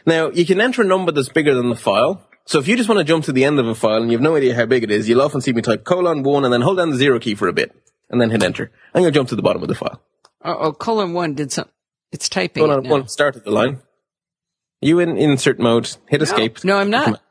Now 0.06 0.30
you 0.30 0.46
can 0.46 0.60
enter 0.60 0.82
a 0.82 0.86
number 0.86 1.12
that's 1.12 1.30
bigger 1.30 1.56
than 1.56 1.70
the 1.70 1.76
file. 1.76 2.28
So 2.46 2.60
if 2.60 2.68
you 2.68 2.76
just 2.76 2.90
want 2.90 3.00
to 3.00 3.06
jump 3.06 3.26
to 3.26 3.32
the 3.32 3.46
end 3.46 3.60
of 3.60 3.68
a 3.68 3.76
file 3.76 4.02
and 4.02 4.12
you 4.12 4.18
have 4.18 4.24
no 4.24 4.36
idea 4.36 4.56
how 4.56 4.66
big 4.66 4.84
it 4.84 4.92
is, 4.92 5.08
you'll 5.08 5.22
often 5.22 5.42
see 5.42 5.54
me 5.54 5.62
type 5.62 5.84
colon 5.84 6.24
one 6.24 6.44
and 6.44 6.54
then 6.54 6.62
hold 6.62 6.78
down 6.78 6.90
the 6.90 6.98
zero 6.98 7.20
key 7.20 7.36
for 7.36 7.48
a 7.48 7.54
bit 7.54 7.72
and 8.10 8.20
then 8.20 8.30
hit 8.30 8.44
enter. 8.44 8.72
And 8.94 9.04
you'll 9.04 9.12
jump 9.12 9.30
to 9.30 9.36
the 9.36 9.42
bottom 9.42 9.62
of 9.62 9.68
the 9.68 9.76
file. 9.76 10.02
Oh, 10.44 10.74
colon 10.74 11.14
one 11.14 11.36
did 11.36 11.52
some, 11.52 11.70
it's 12.12 12.28
typing. 12.28 12.64
Colon 12.64 12.86
it 12.86 12.90
one, 12.90 13.08
start 13.08 13.36
at 13.36 13.46
the 13.46 13.52
line. 13.52 13.82
You 14.82 15.00
in 15.00 15.18
insert 15.18 15.60
mode, 15.60 15.96
hit 16.08 16.22
escape. 16.22 16.64
No, 16.64 16.78
I'm 16.78 16.90
not. 16.90 17.22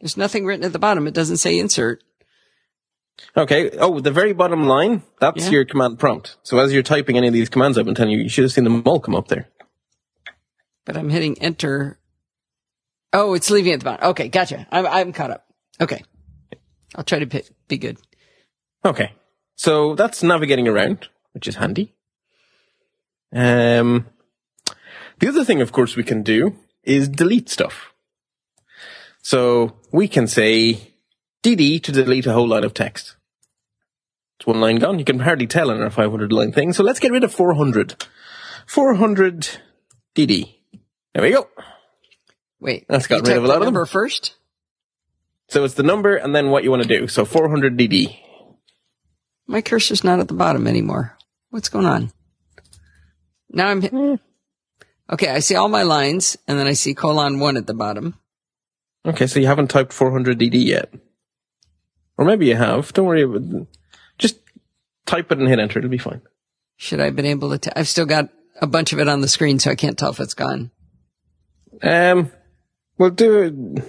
There's 0.00 0.16
nothing 0.16 0.46
written 0.46 0.64
at 0.64 0.72
the 0.72 0.78
bottom. 0.78 1.06
It 1.08 1.14
doesn't 1.14 1.38
say 1.38 1.58
insert. 1.58 2.02
Okay. 3.36 3.70
Oh, 3.78 3.98
the 3.98 4.12
very 4.12 4.32
bottom 4.32 4.66
line, 4.66 5.02
that's 5.20 5.46
Yeah. 5.46 5.50
your 5.50 5.64
command 5.64 5.98
prompt. 5.98 6.36
So 6.44 6.58
as 6.60 6.72
you're 6.72 6.84
typing 6.84 7.16
any 7.16 7.26
of 7.26 7.32
these 7.34 7.48
commands 7.48 7.76
I've 7.76 7.84
been 7.84 7.96
telling 7.96 8.12
you, 8.12 8.18
you 8.18 8.28
should 8.28 8.44
have 8.44 8.52
seen 8.52 8.62
them 8.64 8.82
all 8.86 9.00
come 9.00 9.16
up 9.16 9.28
there. 9.28 9.48
but 10.84 10.96
I'm 10.96 11.10
hitting 11.10 11.36
enter. 11.42 11.98
Oh, 13.12 13.34
it's 13.34 13.50
leaving 13.50 13.72
at 13.74 13.80
the 13.80 13.84
bottom. 13.84 14.08
Okay, 14.10 14.28
gotcha. 14.28 14.66
I'm, 14.70 14.86
I'm 14.86 15.12
caught 15.12 15.30
up. 15.30 15.44
Okay. 15.80 16.02
I'll 16.94 17.04
try 17.04 17.18
to 17.18 17.42
be 17.68 17.76
good. 17.76 17.98
Okay. 18.84 19.12
So 19.56 19.94
that's 19.96 20.22
navigating 20.22 20.66
around, 20.68 21.08
which 21.32 21.46
is 21.48 21.56
handy. 21.56 21.94
Um, 23.34 24.06
the 25.18 25.28
other 25.28 25.44
thing, 25.44 25.60
of 25.60 25.72
course, 25.72 25.96
we 25.96 26.04
can 26.04 26.22
do 26.22 26.56
is 26.82 27.08
delete 27.08 27.48
stuff. 27.48 27.92
So 29.22 29.76
we 29.92 30.08
can 30.08 30.26
say 30.26 30.92
DD 31.42 31.82
to 31.82 31.92
delete 31.92 32.26
a 32.26 32.32
whole 32.32 32.48
line 32.48 32.64
of 32.64 32.74
text. 32.74 33.16
It's 34.38 34.46
one 34.46 34.60
line 34.60 34.76
gone. 34.76 34.98
You 34.98 35.04
can 35.04 35.18
hardly 35.18 35.46
tell 35.46 35.70
in 35.70 35.82
our 35.82 35.90
500 35.90 36.32
line 36.32 36.52
thing. 36.52 36.72
So 36.72 36.84
let's 36.84 37.00
get 37.00 37.12
rid 37.12 37.24
of 37.24 37.32
400. 37.32 38.04
400 38.66 39.48
DD. 40.14 40.54
There 41.14 41.22
we 41.22 41.30
go. 41.30 41.48
Wait. 42.60 42.86
That's 42.88 43.06
got 43.06 43.26
rid 43.26 43.36
of 43.36 43.44
a 43.44 43.46
lot 43.48 43.56
of 43.56 43.60
them. 43.60 43.74
number 43.74 43.86
first? 43.86 44.36
So 45.48 45.64
it's 45.64 45.74
the 45.74 45.82
number 45.82 46.14
and 46.16 46.34
then 46.34 46.50
what 46.50 46.62
you 46.62 46.70
want 46.70 46.82
to 46.82 46.88
do. 46.88 47.08
So 47.08 47.24
400 47.24 47.76
DD. 47.76 48.16
My 49.46 49.62
cursor's 49.62 50.04
not 50.04 50.20
at 50.20 50.28
the 50.28 50.34
bottom 50.34 50.66
anymore. 50.66 51.16
What's 51.50 51.70
going 51.70 51.86
on? 51.86 52.12
Now 53.50 53.68
I'm 53.68 53.80
hit- 53.80 53.94
eh. 53.94 54.16
Okay, 55.10 55.28
I 55.28 55.38
see 55.38 55.54
all 55.54 55.68
my 55.68 55.82
lines 55.82 56.36
and 56.46 56.58
then 56.58 56.66
I 56.66 56.72
see 56.74 56.94
colon 56.94 57.40
one 57.40 57.56
at 57.56 57.66
the 57.66 57.74
bottom. 57.74 58.14
Okay, 59.06 59.26
so 59.26 59.40
you 59.40 59.46
haven't 59.46 59.68
typed 59.68 59.92
400 59.92 60.38
DD 60.38 60.64
yet. 60.64 60.92
Or 62.18 62.24
maybe 62.24 62.46
you 62.46 62.56
have. 62.56 62.92
Don't 62.92 63.06
worry 63.06 63.22
about 63.22 63.66
Just 64.18 64.38
type 65.06 65.30
it 65.32 65.38
and 65.38 65.48
hit 65.48 65.58
enter. 65.58 65.78
It'll 65.78 65.90
be 65.90 65.98
fine. 65.98 66.20
Should 66.76 67.00
I 67.00 67.06
have 67.06 67.16
been 67.16 67.26
able 67.26 67.50
to? 67.50 67.58
T- 67.58 67.70
I've 67.74 67.88
still 67.88 68.06
got 68.06 68.28
a 68.60 68.66
bunch 68.66 68.92
of 68.92 68.98
it 68.98 69.08
on 69.08 69.20
the 69.20 69.28
screen, 69.28 69.58
so 69.58 69.70
I 69.70 69.76
can't 69.76 69.96
tell 69.98 70.10
if 70.10 70.20
it's 70.20 70.34
gone. 70.34 70.70
Um, 71.82 72.30
we'll 72.98 73.10
do 73.10 73.42
it. 73.42 73.84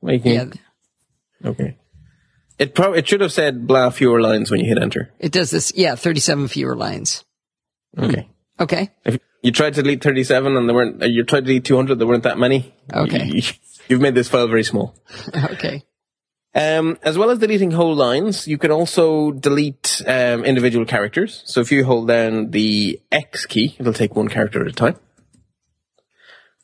Wait, 0.00 0.22
can 0.22 0.32
Yeah, 0.32 1.48
Okay. 1.50 1.76
It 2.58 2.74
probably 2.74 3.00
it 3.00 3.08
should 3.08 3.20
have 3.20 3.32
said 3.32 3.66
blah 3.66 3.90
fewer 3.90 4.20
lines 4.20 4.50
when 4.50 4.60
you 4.60 4.66
hit 4.66 4.80
enter. 4.82 5.12
it 5.18 5.30
does 5.30 5.50
this. 5.50 5.72
Yeah, 5.76 5.94
37 5.94 6.48
fewer 6.48 6.74
lines. 6.74 7.24
Okay. 7.98 8.28
Okay. 8.58 8.90
If 9.04 9.18
you 9.46 9.52
tried 9.52 9.74
to 9.74 9.82
delete 9.82 10.02
37 10.02 10.56
and 10.56 10.68
there 10.68 10.74
weren't, 10.74 11.00
uh, 11.00 11.06
you 11.06 11.22
tried 11.22 11.42
to 11.42 11.46
delete 11.46 11.64
200, 11.64 12.00
there 12.00 12.06
weren't 12.08 12.24
that 12.24 12.36
many. 12.36 12.74
Okay. 12.92 13.26
You, 13.26 13.42
have 13.90 14.00
made 14.00 14.16
this 14.16 14.28
file 14.28 14.48
very 14.48 14.64
small. 14.64 14.96
Okay. 15.36 15.84
Um, 16.52 16.98
as 17.02 17.16
well 17.16 17.30
as 17.30 17.38
deleting 17.38 17.70
whole 17.70 17.94
lines, 17.94 18.48
you 18.48 18.58
can 18.58 18.72
also 18.72 19.30
delete 19.30 20.02
um, 20.04 20.44
individual 20.44 20.84
characters. 20.84 21.42
So 21.44 21.60
if 21.60 21.70
you 21.70 21.84
hold 21.84 22.08
down 22.08 22.50
the 22.50 23.00
X 23.12 23.46
key, 23.46 23.76
it'll 23.78 23.92
take 23.92 24.16
one 24.16 24.28
character 24.28 24.62
at 24.62 24.66
a 24.66 24.72
time. 24.72 24.96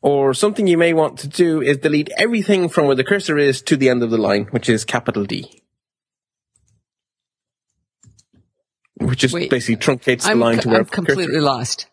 Or 0.00 0.34
something 0.34 0.66
you 0.66 0.78
may 0.78 0.92
want 0.92 1.20
to 1.20 1.28
do 1.28 1.62
is 1.62 1.76
delete 1.76 2.10
everything 2.16 2.68
from 2.68 2.86
where 2.86 2.96
the 2.96 3.04
cursor 3.04 3.38
is 3.38 3.62
to 3.62 3.76
the 3.76 3.90
end 3.90 4.02
of 4.02 4.10
the 4.10 4.18
line, 4.18 4.46
which 4.46 4.68
is 4.68 4.84
capital 4.84 5.24
D. 5.24 5.62
Which 8.96 9.20
just 9.20 9.34
Wait. 9.34 9.50
basically 9.50 9.76
truncates 9.76 10.24
the 10.24 10.30
I'm, 10.30 10.40
line 10.40 10.56
co- 10.56 10.62
to 10.62 10.68
where 10.68 10.78
I'm 10.78 10.84
the 10.84 10.90
completely 10.90 11.40
lost. 11.40 11.86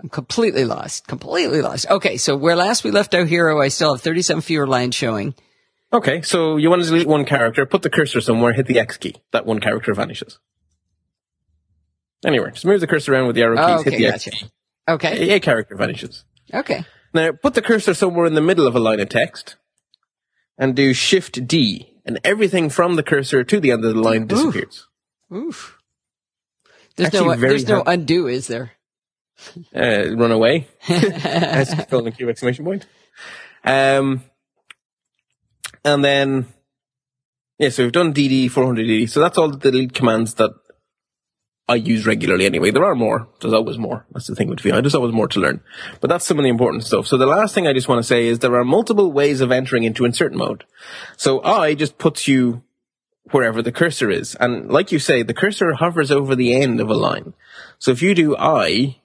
I'm 0.00 0.08
completely 0.10 0.64
lost. 0.64 1.06
Completely 1.06 1.62
lost. 1.62 1.86
Okay, 1.90 2.16
so 2.18 2.36
where 2.36 2.56
last 2.56 2.84
we 2.84 2.90
left 2.90 3.14
our 3.14 3.24
hero, 3.24 3.60
I 3.60 3.68
still 3.68 3.94
have 3.94 4.02
37 4.02 4.42
fewer 4.42 4.66
lines 4.66 4.94
showing. 4.94 5.34
Okay, 5.92 6.20
so 6.22 6.56
you 6.56 6.68
want 6.68 6.82
to 6.82 6.88
delete 6.88 7.06
one 7.06 7.24
character, 7.24 7.64
put 7.64 7.82
the 7.82 7.88
cursor 7.90 8.20
somewhere, 8.20 8.52
hit 8.52 8.66
the 8.66 8.78
X 8.78 8.96
key. 8.98 9.14
That 9.32 9.46
one 9.46 9.60
character 9.60 9.94
vanishes. 9.94 10.38
Anyway, 12.24 12.50
just 12.50 12.64
move 12.66 12.80
the 12.80 12.86
cursor 12.86 13.12
around 13.14 13.26
with 13.28 13.36
the 13.36 13.42
arrow 13.42 13.56
keys, 13.56 13.64
Oh, 13.68 13.82
hit 13.82 13.94
okay, 13.94 13.96
the 13.98 14.06
X 14.08 14.24
key. 14.24 14.46
Okay. 14.88 15.30
A, 15.30 15.36
a 15.36 15.40
character 15.40 15.76
vanishes. 15.76 16.24
Okay. 16.52 16.84
Now, 17.14 17.32
put 17.32 17.54
the 17.54 17.62
cursor 17.62 17.94
somewhere 17.94 18.26
in 18.26 18.34
the 18.34 18.40
middle 18.42 18.66
of 18.66 18.74
a 18.76 18.80
line 18.80 19.00
of 19.00 19.08
text 19.08 19.56
and 20.58 20.74
do 20.74 20.92
Shift 20.92 21.46
D, 21.46 21.88
and 22.04 22.18
everything 22.24 22.68
from 22.68 22.96
the 22.96 23.02
cursor 23.02 23.44
to 23.44 23.60
the 23.60 23.70
end 23.70 23.84
of 23.84 23.94
the 23.94 24.00
line 24.00 24.26
disappears. 24.26 24.86
Oof. 25.32 25.78
There's 26.96 27.12
no, 27.12 27.30
Actually, 27.30 27.48
there's 27.48 27.68
no 27.68 27.82
undo, 27.86 28.26
is 28.26 28.46
there? 28.46 28.72
Uh, 29.74 30.14
run 30.16 30.32
away. 30.32 30.68
As 30.88 31.86
colon 31.88 32.12
Q 32.12 32.28
exclamation 32.28 32.64
point. 32.64 32.86
Um, 33.64 34.22
and 35.84 36.04
then, 36.04 36.46
yeah, 37.58 37.68
so 37.68 37.84
we've 37.84 37.92
done 37.92 38.14
DD 38.14 38.46
400DD. 38.46 39.08
So 39.08 39.20
that's 39.20 39.38
all 39.38 39.50
the 39.50 39.58
delete 39.58 39.94
commands 39.94 40.34
that 40.34 40.52
I 41.68 41.74
use 41.76 42.06
regularly 42.06 42.46
anyway. 42.46 42.70
There 42.70 42.84
are 42.84 42.94
more. 42.94 43.28
There's 43.40 43.54
always 43.54 43.76
more. 43.76 44.06
That's 44.12 44.28
the 44.28 44.36
thing 44.36 44.48
with 44.48 44.60
VI. 44.60 44.80
There's 44.80 44.94
always 44.94 45.12
more 45.12 45.26
to 45.28 45.40
learn. 45.40 45.60
But 46.00 46.10
that's 46.10 46.24
some 46.24 46.38
of 46.38 46.44
the 46.44 46.48
important 46.48 46.84
stuff. 46.84 47.08
So 47.08 47.16
the 47.16 47.26
last 47.26 47.54
thing 47.54 47.66
I 47.66 47.72
just 47.72 47.88
want 47.88 47.98
to 47.98 48.06
say 48.06 48.26
is 48.26 48.38
there 48.38 48.54
are 48.54 48.64
multiple 48.64 49.10
ways 49.10 49.40
of 49.40 49.50
entering 49.50 49.82
into 49.82 50.04
insert 50.04 50.32
mode. 50.32 50.64
So 51.16 51.42
I 51.42 51.74
just 51.74 51.98
puts 51.98 52.28
you 52.28 52.62
wherever 53.32 53.62
the 53.62 53.72
cursor 53.72 54.10
is. 54.10 54.36
And 54.36 54.70
like 54.70 54.92
you 54.92 55.00
say, 55.00 55.22
the 55.22 55.34
cursor 55.34 55.74
hovers 55.74 56.12
over 56.12 56.36
the 56.36 56.54
end 56.54 56.80
of 56.80 56.88
a 56.88 56.94
line. 56.94 57.34
So 57.80 57.90
if 57.90 58.00
you 58.00 58.14
do 58.14 58.36
I 58.36 59.00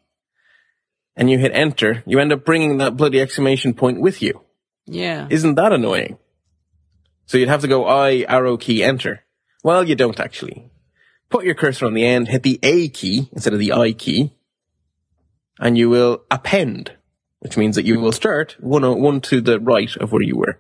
and 1.22 1.30
you 1.30 1.38
hit 1.38 1.52
enter, 1.54 2.04
you 2.08 2.20
end 2.20 2.34
up 2.34 2.44
bringing 2.44 2.80
that 2.80 2.98
bloody 2.98 3.22
exclamation 3.22 3.76
point 3.76 4.02
with 4.02 4.24
you. 4.24 4.42
Yeah. 4.88 5.28
Isn't 5.30 5.54
that 5.54 5.72
annoying? 5.72 6.18
So 7.28 7.38
you'd 7.38 7.48
have 7.48 7.62
to 7.62 7.68
go 7.68 7.86
I 7.86 8.26
arrow 8.28 8.58
key 8.58 8.84
enter. 8.84 9.24
Well, 9.64 9.88
you 9.88 9.94
don't 9.94 10.20
actually 10.20 10.72
put 11.30 11.46
your 11.46 11.54
cursor 11.54 11.86
on 11.86 11.94
the 11.94 12.04
end, 12.04 12.28
hit 12.28 12.42
the 12.42 12.60
A 12.64 12.90
key 12.90 13.30
instead 13.34 13.54
of 13.54 13.60
the 13.60 13.72
I 13.72 13.92
key, 13.92 14.34
and 15.60 15.78
you 15.78 15.92
will 15.92 16.24
append, 16.32 16.94
which 17.38 17.56
means 17.56 17.76
that 17.76 17.86
you 17.86 18.00
will 18.00 18.12
start 18.12 18.56
one, 18.60 19.00
one 19.00 19.22
to 19.22 19.42
the 19.42 19.60
right 19.60 19.96
of 19.98 20.12
where 20.12 20.24
you 20.24 20.38
were. 20.38 20.60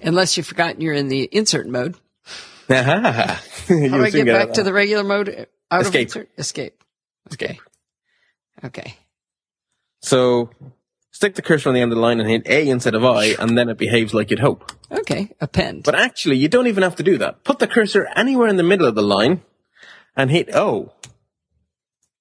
Unless 0.00 0.36
you've 0.36 0.46
forgotten 0.46 0.80
you're 0.80 0.94
in 0.94 1.08
the 1.08 1.24
insert 1.24 1.66
mode. 1.66 1.96
How 2.68 3.40
do 3.66 4.04
I 4.04 4.10
get 4.10 4.26
back 4.26 4.52
to 4.52 4.62
the 4.62 4.72
regular 4.72 5.02
mode? 5.02 5.48
Out 5.72 5.80
Escape. 5.80 6.10
Of 6.10 6.16
insert? 6.16 6.28
Escape. 6.38 6.84
Okay. 7.32 7.58
Okay. 8.64 8.96
So 10.02 10.50
stick 11.12 11.36
the 11.36 11.42
cursor 11.42 11.68
on 11.68 11.74
the 11.74 11.80
end 11.80 11.92
of 11.92 11.96
the 11.96 12.02
line 12.02 12.20
and 12.20 12.28
hit 12.28 12.46
A 12.46 12.68
instead 12.68 12.94
of 12.94 13.04
I, 13.04 13.36
and 13.38 13.56
then 13.56 13.68
it 13.68 13.78
behaves 13.78 14.12
like 14.12 14.30
you'd 14.30 14.40
hope. 14.40 14.72
Okay. 14.90 15.30
Append. 15.40 15.84
But 15.84 15.94
actually, 15.94 16.36
you 16.36 16.48
don't 16.48 16.66
even 16.66 16.82
have 16.82 16.96
to 16.96 17.02
do 17.02 17.16
that. 17.18 17.44
Put 17.44 17.60
the 17.60 17.66
cursor 17.66 18.08
anywhere 18.14 18.48
in 18.48 18.56
the 18.56 18.62
middle 18.62 18.86
of 18.86 18.94
the 18.94 19.02
line 19.02 19.42
and 20.16 20.30
hit 20.30 20.54
O. 20.54 20.92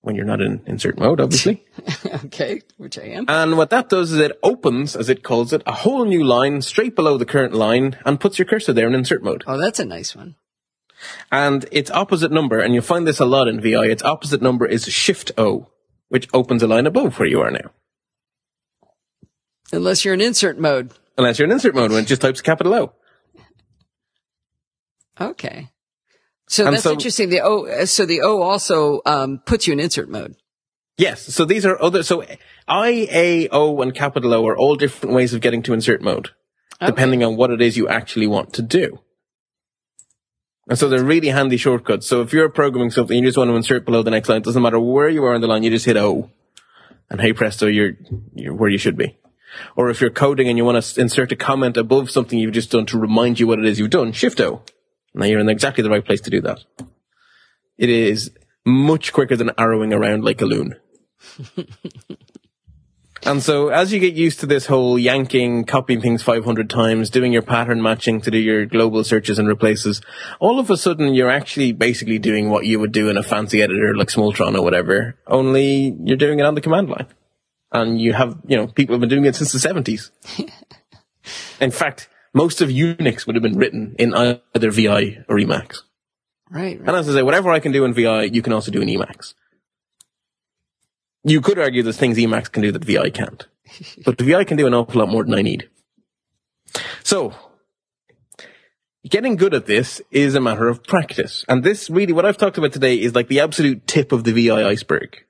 When 0.03 0.15
you're 0.15 0.25
not 0.25 0.41
in 0.41 0.61
insert 0.65 0.97
mode, 0.97 1.19
obviously. 1.19 1.63
okay. 2.25 2.61
Which 2.77 2.97
I 2.97 3.03
am. 3.03 3.25
And 3.27 3.55
what 3.57 3.69
that 3.69 3.89
does 3.89 4.11
is 4.11 4.19
it 4.19 4.39
opens, 4.41 4.95
as 4.95 5.09
it 5.09 5.23
calls 5.23 5.53
it, 5.53 5.61
a 5.67 5.73
whole 5.73 6.05
new 6.05 6.23
line 6.23 6.63
straight 6.63 6.95
below 6.95 7.17
the 7.17 7.25
current 7.25 7.53
line 7.53 7.97
and 8.03 8.19
puts 8.19 8.39
your 8.39 8.47
cursor 8.47 8.73
there 8.73 8.87
in 8.87 8.95
insert 8.95 9.23
mode. 9.23 9.43
Oh, 9.45 9.59
that's 9.59 9.79
a 9.79 9.85
nice 9.85 10.15
one. 10.15 10.35
And 11.31 11.67
its 11.71 11.91
opposite 11.91 12.31
number, 12.31 12.59
and 12.59 12.73
you'll 12.73 12.83
find 12.83 13.07
this 13.07 13.19
a 13.19 13.25
lot 13.25 13.47
in 13.47 13.61
VI, 13.61 13.87
its 13.87 14.03
opposite 14.03 14.41
number 14.41 14.65
is 14.65 14.85
Shift 14.85 15.31
O, 15.37 15.67
which 16.11 16.27
opens 16.33 16.61
a 16.61 16.67
line 16.67 16.85
above 16.85 17.17
where 17.17 17.27
you 17.27 17.39
are 17.39 17.51
now. 17.51 17.71
Unless 19.71 20.03
you're 20.03 20.13
in 20.13 20.19
insert 20.19 20.59
mode. 20.59 20.91
Unless 21.17 21.39
you're 21.39 21.47
in 21.47 21.53
insert 21.53 21.73
mode 21.73 21.91
when 21.91 22.03
it 22.03 22.07
just 22.07 22.21
types 22.21 22.41
capital 22.41 22.73
O. 22.73 22.93
Okay. 25.19 25.69
So 26.49 26.65
And 26.65 26.73
that's 26.73 26.83
so- 26.83 26.91
interesting. 26.91 27.29
The 27.29 27.39
O, 27.41 27.85
so 27.85 28.05
the 28.05 28.21
O 28.21 28.41
also 28.41 29.01
um, 29.05 29.39
puts 29.45 29.67
you 29.67 29.73
in 29.73 29.79
insert 29.79 30.09
mode. 30.09 30.35
Yes, 30.97 31.21
so 31.33 31.45
these 31.45 31.65
are 31.65 31.81
other, 31.81 32.03
so 32.03 32.23
I, 32.67 33.07
A, 33.11 33.47
O, 33.49 33.81
and 33.81 33.95
capital 33.95 34.33
O 34.33 34.45
are 34.47 34.57
all 34.57 34.75
different 34.75 35.15
ways 35.15 35.33
of 35.33 35.39
getting 35.39 35.63
to 35.63 35.73
insert 35.73 36.01
mode, 36.01 36.29
depending 36.85 37.23
on 37.23 37.37
what 37.37 37.49
it 37.49 37.61
is 37.61 37.77
you 37.77 37.87
actually 37.87 38.27
want 38.27 38.51
to 38.53 38.61
do. 38.61 38.99
And 40.71 40.79
so 40.79 40.87
they're 40.87 41.03
really 41.03 41.27
handy 41.27 41.57
shortcuts. 41.57 42.07
So 42.07 42.21
if 42.21 42.31
you're 42.31 42.47
programming 42.47 42.91
something, 42.91 43.19
you 43.19 43.25
just 43.25 43.37
want 43.37 43.49
to 43.49 43.55
insert 43.57 43.83
below 43.83 44.03
the 44.03 44.09
next 44.11 44.29
line, 44.29 44.37
it 44.37 44.45
doesn't 44.45 44.61
matter 44.61 44.79
where 44.79 45.09
you 45.09 45.21
are 45.25 45.33
on 45.33 45.41
the 45.41 45.47
line, 45.47 45.63
you 45.63 45.69
just 45.69 45.83
hit 45.83 45.97
O. 45.97 46.29
And 47.09 47.19
hey 47.19 47.33
presto, 47.33 47.67
you're, 47.67 47.97
you're 48.33 48.53
where 48.53 48.69
you 48.69 48.77
should 48.77 48.95
be. 48.95 49.17
Or 49.75 49.89
if 49.89 49.99
you're 49.99 50.09
coding 50.09 50.47
and 50.47 50.57
you 50.57 50.63
want 50.63 50.81
to 50.81 51.01
insert 51.01 51.33
a 51.33 51.35
comment 51.35 51.75
above 51.75 52.09
something 52.09 52.39
you've 52.39 52.53
just 52.53 52.71
done 52.71 52.85
to 52.85 52.97
remind 52.97 53.37
you 53.37 53.47
what 53.47 53.59
it 53.59 53.65
is 53.65 53.79
you've 53.79 53.89
done, 53.89 54.13
Shift 54.13 54.39
O. 54.39 54.61
Now 55.13 55.25
you're 55.25 55.41
in 55.41 55.49
exactly 55.49 55.83
the 55.83 55.89
right 55.89 56.05
place 56.05 56.21
to 56.21 56.29
do 56.29 56.39
that. 56.39 56.63
It 57.77 57.89
is 57.89 58.31
much 58.65 59.11
quicker 59.11 59.35
than 59.35 59.51
arrowing 59.57 59.91
around 59.91 60.23
like 60.23 60.41
a 60.41 60.45
loon. 60.45 60.77
And 63.23 63.43
so 63.43 63.69
as 63.69 63.93
you 63.93 63.99
get 63.99 64.15
used 64.15 64.39
to 64.39 64.47
this 64.47 64.65
whole 64.65 64.97
yanking, 64.97 65.65
copying 65.65 66.01
things 66.01 66.23
500 66.23 66.69
times, 66.69 67.09
doing 67.09 67.31
your 67.31 67.43
pattern 67.43 67.81
matching 67.81 68.19
to 68.21 68.31
do 68.31 68.37
your 68.37 68.65
global 68.65 69.03
searches 69.03 69.37
and 69.37 69.47
replaces, 69.47 70.01
all 70.39 70.59
of 70.59 70.69
a 70.71 70.77
sudden 70.77 71.13
you're 71.13 71.29
actually 71.29 71.71
basically 71.71 72.17
doing 72.17 72.49
what 72.49 72.65
you 72.65 72.79
would 72.79 72.91
do 72.91 73.09
in 73.09 73.17
a 73.17 73.23
fancy 73.23 73.61
editor 73.61 73.95
like 73.95 74.07
Smultron 74.07 74.57
or 74.57 74.63
whatever, 74.63 75.17
only 75.27 75.95
you're 76.03 76.17
doing 76.17 76.39
it 76.39 76.45
on 76.45 76.55
the 76.55 76.61
command 76.61 76.89
line. 76.89 77.07
And 77.71 78.01
you 78.01 78.13
have, 78.13 78.37
you 78.47 78.57
know, 78.57 78.67
people 78.67 78.95
have 78.95 79.01
been 79.01 79.09
doing 79.09 79.25
it 79.25 79.35
since 79.35 79.51
the 79.51 79.59
70s. 79.59 80.09
in 81.61 81.71
fact, 81.71 82.09
most 82.33 82.59
of 82.61 82.69
Unix 82.69 83.27
would 83.27 83.35
have 83.35 83.43
been 83.43 83.57
written 83.57 83.95
in 83.99 84.13
either 84.13 84.71
VI 84.71 85.23
or 85.29 85.37
Emacs. 85.37 85.81
Right. 86.49 86.79
right. 86.79 86.79
And 86.79 86.89
as 86.89 87.07
I 87.07 87.13
say, 87.13 87.23
whatever 87.23 87.51
I 87.51 87.59
can 87.59 87.71
do 87.71 87.85
in 87.85 87.93
VI, 87.93 88.23
you 88.23 88.41
can 88.41 88.51
also 88.51 88.71
do 88.71 88.81
in 88.81 88.89
Emacs. 88.89 89.35
You 91.23 91.41
could 91.41 91.59
argue 91.59 91.83
there's 91.83 91.97
things 91.97 92.17
Emacs 92.17 92.51
can 92.51 92.63
do 92.63 92.71
that 92.71 92.85
VI 92.85 93.09
can't. 93.11 93.45
But 94.05 94.17
the 94.17 94.25
VI 94.25 94.43
can 94.43 94.57
do 94.57 94.67
an 94.67 94.73
awful 94.73 94.99
lot 94.99 95.09
more 95.09 95.23
than 95.23 95.33
I 95.33 95.41
need. 95.41 95.69
So, 97.03 97.33
getting 99.07 99.35
good 99.35 99.53
at 99.53 99.65
this 99.65 100.01
is 100.11 100.35
a 100.35 100.41
matter 100.41 100.67
of 100.67 100.83
practice. 100.83 101.45
And 101.47 101.63
this 101.63 101.89
really, 101.89 102.13
what 102.13 102.25
I've 102.25 102.37
talked 102.37 102.57
about 102.57 102.73
today 102.73 102.95
is 102.95 103.15
like 103.15 103.27
the 103.27 103.39
absolute 103.39 103.87
tip 103.87 104.11
of 104.11 104.23
the 104.23 104.33
VI 104.33 104.67
iceberg. 104.67 105.23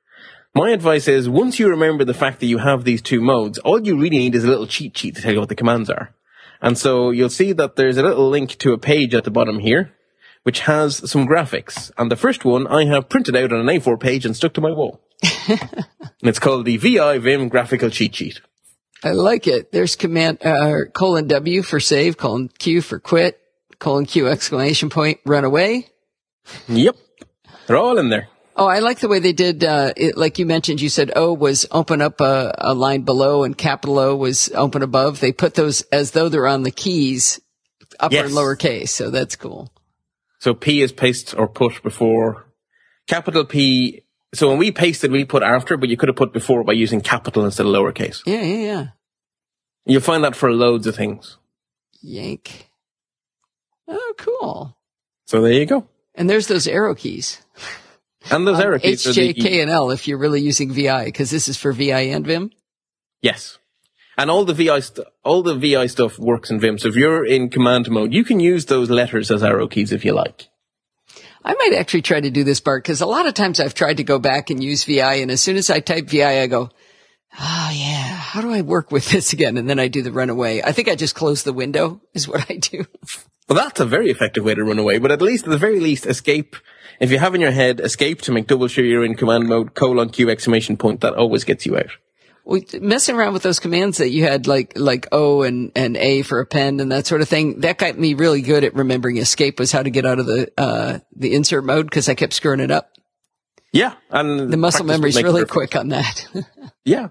My 0.53 0.71
advice 0.71 1.07
is 1.07 1.29
once 1.29 1.59
you 1.59 1.69
remember 1.69 2.03
the 2.03 2.13
fact 2.13 2.39
that 2.39 2.47
you 2.47 2.57
have 2.57 2.83
these 2.83 3.01
two 3.01 3.21
modes, 3.21 3.57
all 3.59 3.85
you 3.85 3.95
really 3.95 4.17
need 4.17 4.35
is 4.35 4.43
a 4.43 4.49
little 4.49 4.67
cheat 4.67 4.97
sheet 4.97 5.15
to 5.15 5.21
tell 5.21 5.33
you 5.33 5.39
what 5.39 5.49
the 5.49 5.55
commands 5.55 5.89
are. 5.89 6.13
And 6.61 6.77
so 6.77 7.11
you'll 7.11 7.29
see 7.29 7.53
that 7.53 7.75
there's 7.75 7.97
a 7.97 8.03
little 8.03 8.29
link 8.29 8.57
to 8.59 8.73
a 8.73 8.77
page 8.77 9.15
at 9.15 9.23
the 9.23 9.31
bottom 9.31 9.59
here, 9.59 9.93
which 10.43 10.61
has 10.61 11.09
some 11.09 11.27
graphics. 11.27 11.91
And 11.97 12.11
the 12.11 12.17
first 12.17 12.43
one 12.43 12.67
I 12.67 12.85
have 12.85 13.09
printed 13.09 13.35
out 13.35 13.53
on 13.53 13.61
an 13.61 13.79
A4 13.79 13.99
page 13.99 14.25
and 14.25 14.35
stuck 14.35 14.53
to 14.53 14.61
my 14.61 14.71
wall. 14.71 14.99
And 15.21 15.59
it's 16.23 16.39
called 16.39 16.65
the 16.65 16.77
VI 16.77 17.17
Vim 17.19 17.49
graphical 17.49 17.89
cheat 17.89 18.15
sheet. 18.15 18.41
I 19.03 19.11
like 19.11 19.47
it. 19.47 19.71
There's 19.71 19.95
command, 19.95 20.45
uh, 20.45 20.85
colon 20.93 21.27
W 21.27 21.63
for 21.63 21.79
save, 21.79 22.17
colon 22.17 22.49
Q 22.59 22.81
for 22.81 22.99
quit, 22.99 23.39
colon 23.79 24.05
Q 24.05 24.27
exclamation 24.27 24.89
point, 24.89 25.19
run 25.25 25.43
away. 25.43 25.87
Yep. 26.67 26.95
They're 27.67 27.77
all 27.77 27.97
in 27.97 28.09
there. 28.09 28.27
Oh, 28.55 28.67
I 28.67 28.79
like 28.79 28.99
the 28.99 29.07
way 29.07 29.19
they 29.19 29.31
did, 29.33 29.63
uh, 29.63 29.93
it, 29.95 30.17
like 30.17 30.37
you 30.37 30.45
mentioned, 30.45 30.81
you 30.81 30.89
said 30.89 31.11
O 31.15 31.33
was 31.33 31.65
open 31.71 32.01
up 32.01 32.19
a, 32.21 32.53
a 32.57 32.73
line 32.75 33.01
below 33.01 33.43
and 33.43 33.57
capital 33.57 33.97
O 33.97 34.15
was 34.15 34.51
open 34.53 34.83
above. 34.83 35.19
They 35.19 35.31
put 35.31 35.55
those 35.55 35.81
as 35.83 36.11
though 36.11 36.29
they're 36.29 36.47
on 36.47 36.63
the 36.63 36.71
keys, 36.71 37.39
upper 37.99 38.15
Yes. 38.15 38.25
and 38.25 38.35
lower 38.35 38.55
case. 38.55 38.91
So 38.91 39.09
that's 39.09 39.35
cool. 39.35 39.71
So 40.39 40.53
P 40.53 40.81
is 40.81 40.91
paste 40.91 41.33
or 41.35 41.47
put 41.47 41.81
before 41.81 42.45
capital 43.07 43.45
P. 43.45 44.03
So 44.33 44.47
when 44.49 44.57
we 44.57 44.71
pasted, 44.71 45.11
we 45.11 45.25
put 45.25 45.43
after, 45.43 45.75
but 45.77 45.89
you 45.89 45.97
could 45.97 46.09
have 46.09 46.15
put 46.15 46.31
before 46.33 46.63
by 46.63 46.73
using 46.73 47.01
capital 47.01 47.43
instead 47.45 47.65
of 47.65 47.73
lowercase. 47.73 48.21
Yeah, 48.25 48.41
yeah, 48.41 48.65
yeah. 48.65 48.85
You'll 49.85 50.01
find 50.01 50.23
that 50.23 50.35
for 50.35 50.51
loads 50.53 50.87
of 50.87 50.95
things. 50.95 51.37
Yank. 52.01 52.69
Oh, 53.87 54.13
cool. 54.17 54.77
So 55.27 55.41
there 55.41 55.51
you 55.53 55.65
go. 55.65 55.87
And 56.15 56.29
there's 56.29 56.47
those 56.47 56.67
arrow 56.67 56.95
keys. 56.95 57.41
And 58.29 58.45
those 58.47 58.59
arrow 58.59 58.77
keys 58.77 59.07
are 59.07 59.13
the- 59.13 59.33
K, 59.33 59.61
and 59.61 59.71
L 59.71 59.89
if 59.89 60.07
you're 60.07 60.19
really 60.19 60.41
using 60.41 60.71
VI, 60.71 61.05
because 61.05 61.31
this 61.31 61.47
is 61.47 61.57
for 61.57 61.71
VI 61.73 62.01
and 62.13 62.23
Vim. 62.23 62.51
Yes. 63.23 63.57
And 64.15 64.29
all 64.29 64.45
the 64.45 64.53
VI 64.53 64.81
st- 64.81 65.07
all 65.23 65.41
the 65.41 65.55
VI 65.55 65.87
stuff 65.87 66.19
works 66.19 66.51
in 66.51 66.59
Vim. 66.59 66.77
So 66.77 66.87
if 66.89 66.95
you're 66.95 67.25
in 67.25 67.49
command 67.49 67.89
mode, 67.89 68.13
you 68.13 68.23
can 68.23 68.39
use 68.39 68.65
those 68.67 68.91
letters 68.91 69.31
as 69.31 69.41
arrow 69.41 69.67
keys 69.67 69.91
if 69.91 70.05
you 70.05 70.13
like. 70.13 70.49
I 71.43 71.53
might 71.53 71.73
actually 71.73 72.03
try 72.03 72.19
to 72.19 72.29
do 72.29 72.43
this 72.43 72.59
part 72.59 72.83
because 72.83 73.01
a 73.01 73.05
lot 73.05 73.25
of 73.25 73.33
times 73.33 73.59
I've 73.59 73.73
tried 73.73 73.97
to 73.97 74.03
go 74.03 74.19
back 74.19 74.49
and 74.49 74.63
use 74.63 74.83
VI 74.83 75.15
and 75.15 75.31
as 75.31 75.41
soon 75.41 75.57
as 75.57 75.69
I 75.69 75.79
type 75.79 76.09
VI, 76.09 76.41
I 76.41 76.47
go, 76.47 76.69
oh 77.39 77.71
yeah, 77.73 78.15
how 78.15 78.41
do 78.41 78.51
I 78.51 78.61
work 78.61 78.91
with 78.91 79.09
this 79.09 79.33
again? 79.33 79.57
And 79.57 79.69
then 79.69 79.79
I 79.79 79.87
do 79.87 80.01
the 80.01 80.11
runaway. 80.11 80.61
I 80.61 80.71
think 80.71 80.87
I 80.87 80.95
just 80.95 81.15
close 81.15 81.43
the 81.43 81.53
window 81.53 82.01
is 82.13 82.27
what 82.27 82.49
I 82.49 82.55
do. 82.55 82.85
Well, 83.49 83.57
that's 83.59 83.79
a 83.79 83.85
very 83.85 84.09
effective 84.09 84.45
way 84.45 84.55
to 84.55 84.63
run 84.63 84.79
away, 84.79 84.97
but 84.97 85.11
at 85.11 85.21
least, 85.21 85.43
at 85.43 85.49
the 85.49 85.57
very 85.57 85.81
least, 85.81 86.05
escape. 86.05 86.55
If 87.01 87.11
you 87.11 87.19
have 87.19 87.35
in 87.35 87.41
your 87.41 87.51
head, 87.51 87.81
escape 87.81 88.21
to 88.21 88.31
make 88.31 88.47
double 88.47 88.69
sure 88.69 88.85
you're 88.85 89.03
in 89.03 89.15
command 89.15 89.49
mode, 89.49 89.73
colon 89.73 90.09
Q 90.09 90.29
exclamation 90.29 90.77
point, 90.77 91.01
that 91.01 91.15
always 91.15 91.43
gets 91.43 91.65
you 91.65 91.75
out. 91.75 91.89
Well, 92.43 92.61
messing 92.81 93.15
around 93.15 93.33
with 93.33 93.43
those 93.43 93.59
commands 93.59 93.99
that 93.99 94.09
you 94.09 94.23
had 94.23 94.47
like, 94.47 94.73
like 94.75 95.07
O 95.11 95.43
and, 95.43 95.71
and 95.75 95.95
A 95.95 96.23
for 96.23 96.39
append 96.39 96.81
and 96.81 96.91
that 96.91 97.05
sort 97.05 97.21
of 97.21 97.29
thing, 97.29 97.61
that 97.61 97.77
got 97.77 97.97
me 97.97 98.13
really 98.15 98.41
good 98.41 98.63
at 98.63 98.73
remembering 98.73 99.17
escape 99.17 99.59
was 99.59 99.71
how 99.71 99.83
to 99.83 99.89
get 99.89 100.05
out 100.05 100.19
of 100.19 100.25
the, 100.25 100.51
uh, 100.57 100.99
the 101.15 101.33
insert 101.35 101.63
mode 101.63 101.85
because 101.85 102.09
I 102.09 102.15
kept 102.15 102.33
screwing 102.33 102.59
it 102.59 102.71
up. 102.71 102.89
Yeah. 103.71 103.93
And 104.09 104.51
The 104.51 104.57
muscle 104.57 104.85
memory's 104.85 105.21
really 105.21 105.41
perfect. 105.41 105.51
quick 105.51 105.75
on 105.75 105.89
that. 105.89 106.25
Yeah. 106.83 107.09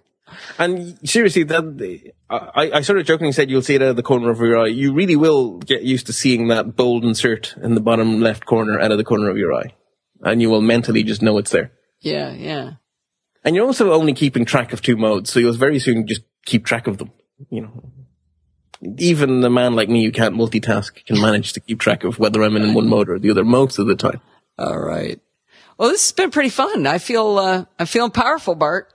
And 0.59 0.99
seriously, 1.09 1.45
that 1.45 2.09
I, 2.29 2.71
I 2.75 2.81
sort 2.83 2.99
of 2.99 3.07
jokingly 3.07 3.33
said 3.33 3.51
you'll 3.51 3.63
see 3.63 3.77
it 3.77 3.83
out 3.83 3.89
of 3.89 3.97
the 3.97 4.03
corner 4.03 4.31
of 4.31 4.39
your 4.41 4.59
eye. 4.59 4.67
You 4.67 4.93
really 4.93 5.17
will 5.17 5.59
get 5.59 5.83
used 5.83 6.07
to 6.07 6.13
seeing 6.13 6.49
that 6.49 6.75
bold 6.77 7.05
insert 7.05 7.55
in 7.63 7.75
the 7.75 7.81
bottom 7.81 8.21
left 8.21 8.47
corner 8.47 8.81
out 8.81 8.91
of 8.91 8.99
the 8.99 9.05
corner 9.05 9.31
of 9.31 9.37
your 9.37 9.53
eye. 9.55 9.75
And 10.23 10.43
you 10.43 10.51
will 10.51 10.61
mentally 10.61 11.03
just 11.05 11.23
know 11.23 11.39
it's 11.39 11.51
there. 11.53 11.73
yeah, 12.01 12.33
yeah. 12.33 12.73
And 13.45 13.57
you're 13.57 13.67
also 13.67 13.93
only 13.93 14.13
keeping 14.13 14.45
track 14.45 14.73
of 14.73 14.83
two 14.83 14.97
modes, 14.97 15.33
so 15.33 15.41
you'll 15.41 15.55
very 15.55 15.79
soon 15.79 16.07
just 16.07 16.23
keep 16.45 16.65
track 16.65 16.87
of 16.87 16.99
them. 16.99 17.11
You 17.49 17.63
know, 17.63 17.91
even 18.99 19.43
a 19.45 19.51
man 19.51 19.75
like 19.75 19.89
me 19.89 20.05
who 20.05 20.13
can't 20.13 20.35
multitask 20.35 21.05
can 21.07 21.21
manage 21.21 21.53
to 21.55 21.61
keep 21.61 21.81
track 21.81 22.05
of 22.05 22.19
whether 22.19 22.43
I'm 22.43 22.57
in 22.57 22.75
one 22.75 22.89
mode 22.89 23.09
or 23.09 23.19
the 23.19 23.31
other 23.31 23.45
most 23.45 23.79
of 23.79 23.87
the 23.87 23.95
time. 23.95 24.21
All 24.59 24.79
right. 24.79 25.21
Well, 25.79 25.89
this 25.89 26.03
has 26.09 26.13
been 26.13 26.31
pretty 26.31 26.51
fun. 26.51 26.87
I 26.87 26.99
feel, 26.99 27.39
uh, 27.39 27.65
I'm 27.79 27.87
feeling 27.87 28.11
powerful, 28.11 28.55
Bart. 28.55 28.93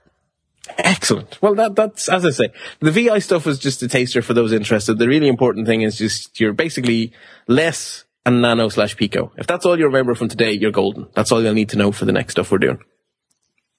Excellent. 0.78 1.40
Well, 1.42 1.54
that, 1.56 1.74
that's, 1.76 2.08
as 2.08 2.24
I 2.24 2.30
say, 2.30 2.48
the 2.80 2.90
VI 2.90 3.20
stuff 3.20 3.46
is 3.46 3.58
just 3.58 3.82
a 3.82 3.88
taster 3.88 4.22
for 4.22 4.34
those 4.34 4.52
interested. 4.52 4.98
The 4.98 5.08
really 5.08 5.28
important 5.28 5.66
thing 5.66 5.82
is 5.82 5.98
just 5.98 6.38
you're 6.40 6.52
basically 6.52 7.12
less 7.46 8.04
and 8.24 8.42
nano 8.42 8.68
slash 8.68 8.96
pico. 8.96 9.32
If 9.36 9.46
that's 9.46 9.64
all 9.64 9.78
you 9.78 9.86
remember 9.86 10.14
from 10.14 10.28
today, 10.28 10.52
you're 10.52 10.72
golden. 10.72 11.08
That's 11.14 11.30
all 11.30 11.42
you'll 11.42 11.54
need 11.54 11.68
to 11.70 11.78
know 11.78 11.92
for 11.92 12.04
the 12.04 12.12
next 12.12 12.32
stuff 12.32 12.50
we're 12.50 12.58
doing. 12.58 12.78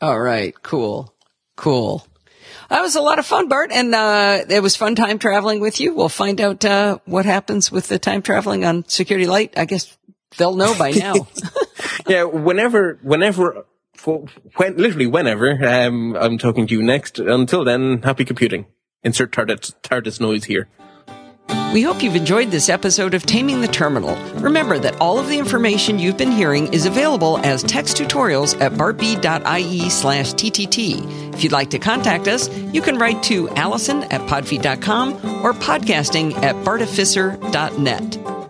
All 0.02 0.20
right. 0.20 0.54
Cool. 0.62 1.14
Cool. 1.56 2.06
That 2.70 2.82
was 2.82 2.96
a 2.96 3.02
lot 3.02 3.20
of 3.20 3.26
fun, 3.26 3.48
Bart, 3.48 3.72
and 3.72 3.96
uh, 3.96 4.40
it 4.50 4.62
was 4.62 4.76
fun 4.76 4.96
time 4.96 5.20
traveling 5.20 5.60
with 5.60 5.80
you. 5.80 5.94
We'll 5.94 6.10
find 6.10 6.40
out 6.42 6.64
uh, 6.66 7.00
what 7.06 7.26
happens 7.26 7.72
with 7.72 7.88
the 7.88 7.98
time 7.98 8.22
traveling 8.22 8.66
on 8.66 8.88
Security 8.88 9.26
Light. 9.28 9.54
I 9.58 9.66
guess 9.66 9.98
they'll 10.38 10.56
know 10.56 10.78
by 10.78 10.92
now. 10.92 11.28
yeah, 12.08 12.24
whenever, 12.24 13.00
whenever, 13.02 13.66
for 13.96 14.26
when, 14.56 14.78
literally 14.78 15.08
whenever 15.08 15.52
um, 15.66 16.16
I'm 16.16 16.38
talking 16.38 16.68
to 16.68 16.74
you 16.76 16.84
next. 16.84 17.20
Until 17.20 17.64
then, 17.64 18.02
happy 18.02 18.26
computing. 18.26 18.66
Insert 19.04 19.32
TARDIS, 19.32 19.76
TARDIS 19.82 20.20
noise 20.20 20.46
here. 20.46 20.68
We 21.74 21.82
hope 21.84 22.02
you've 22.02 22.16
enjoyed 22.16 22.50
this 22.50 22.70
episode 22.70 23.14
of 23.14 23.24
Taming 23.26 23.62
the 23.62 23.68
Terminal. 23.68 24.16
Remember 24.36 24.80
that 24.80 25.00
all 25.02 25.20
of 25.20 25.28
the 25.28 25.38
information 25.38 26.00
you've 26.00 26.18
been 26.18 26.32
hearing 26.32 26.74
is 26.74 26.86
available 26.86 27.38
as 27.40 27.62
text 27.62 27.98
tutorials 27.98 28.60
at 28.62 28.72
bartb.ie 28.72 29.90
slash 29.90 30.34
TTT. 30.34 31.34
If 31.34 31.44
you'd 31.44 31.52
like 31.52 31.70
to 31.72 31.80
contact 31.80 32.28
us, 32.28 32.50
you 32.74 32.82
can 32.82 32.98
write 32.98 33.22
to 33.24 33.50
Allison 33.50 34.04
at 34.04 34.22
podfeet.com 34.22 35.14
or 35.44 35.54
podcasting 35.54 36.34
at 36.42 36.56
bartificer.net. 36.66 38.47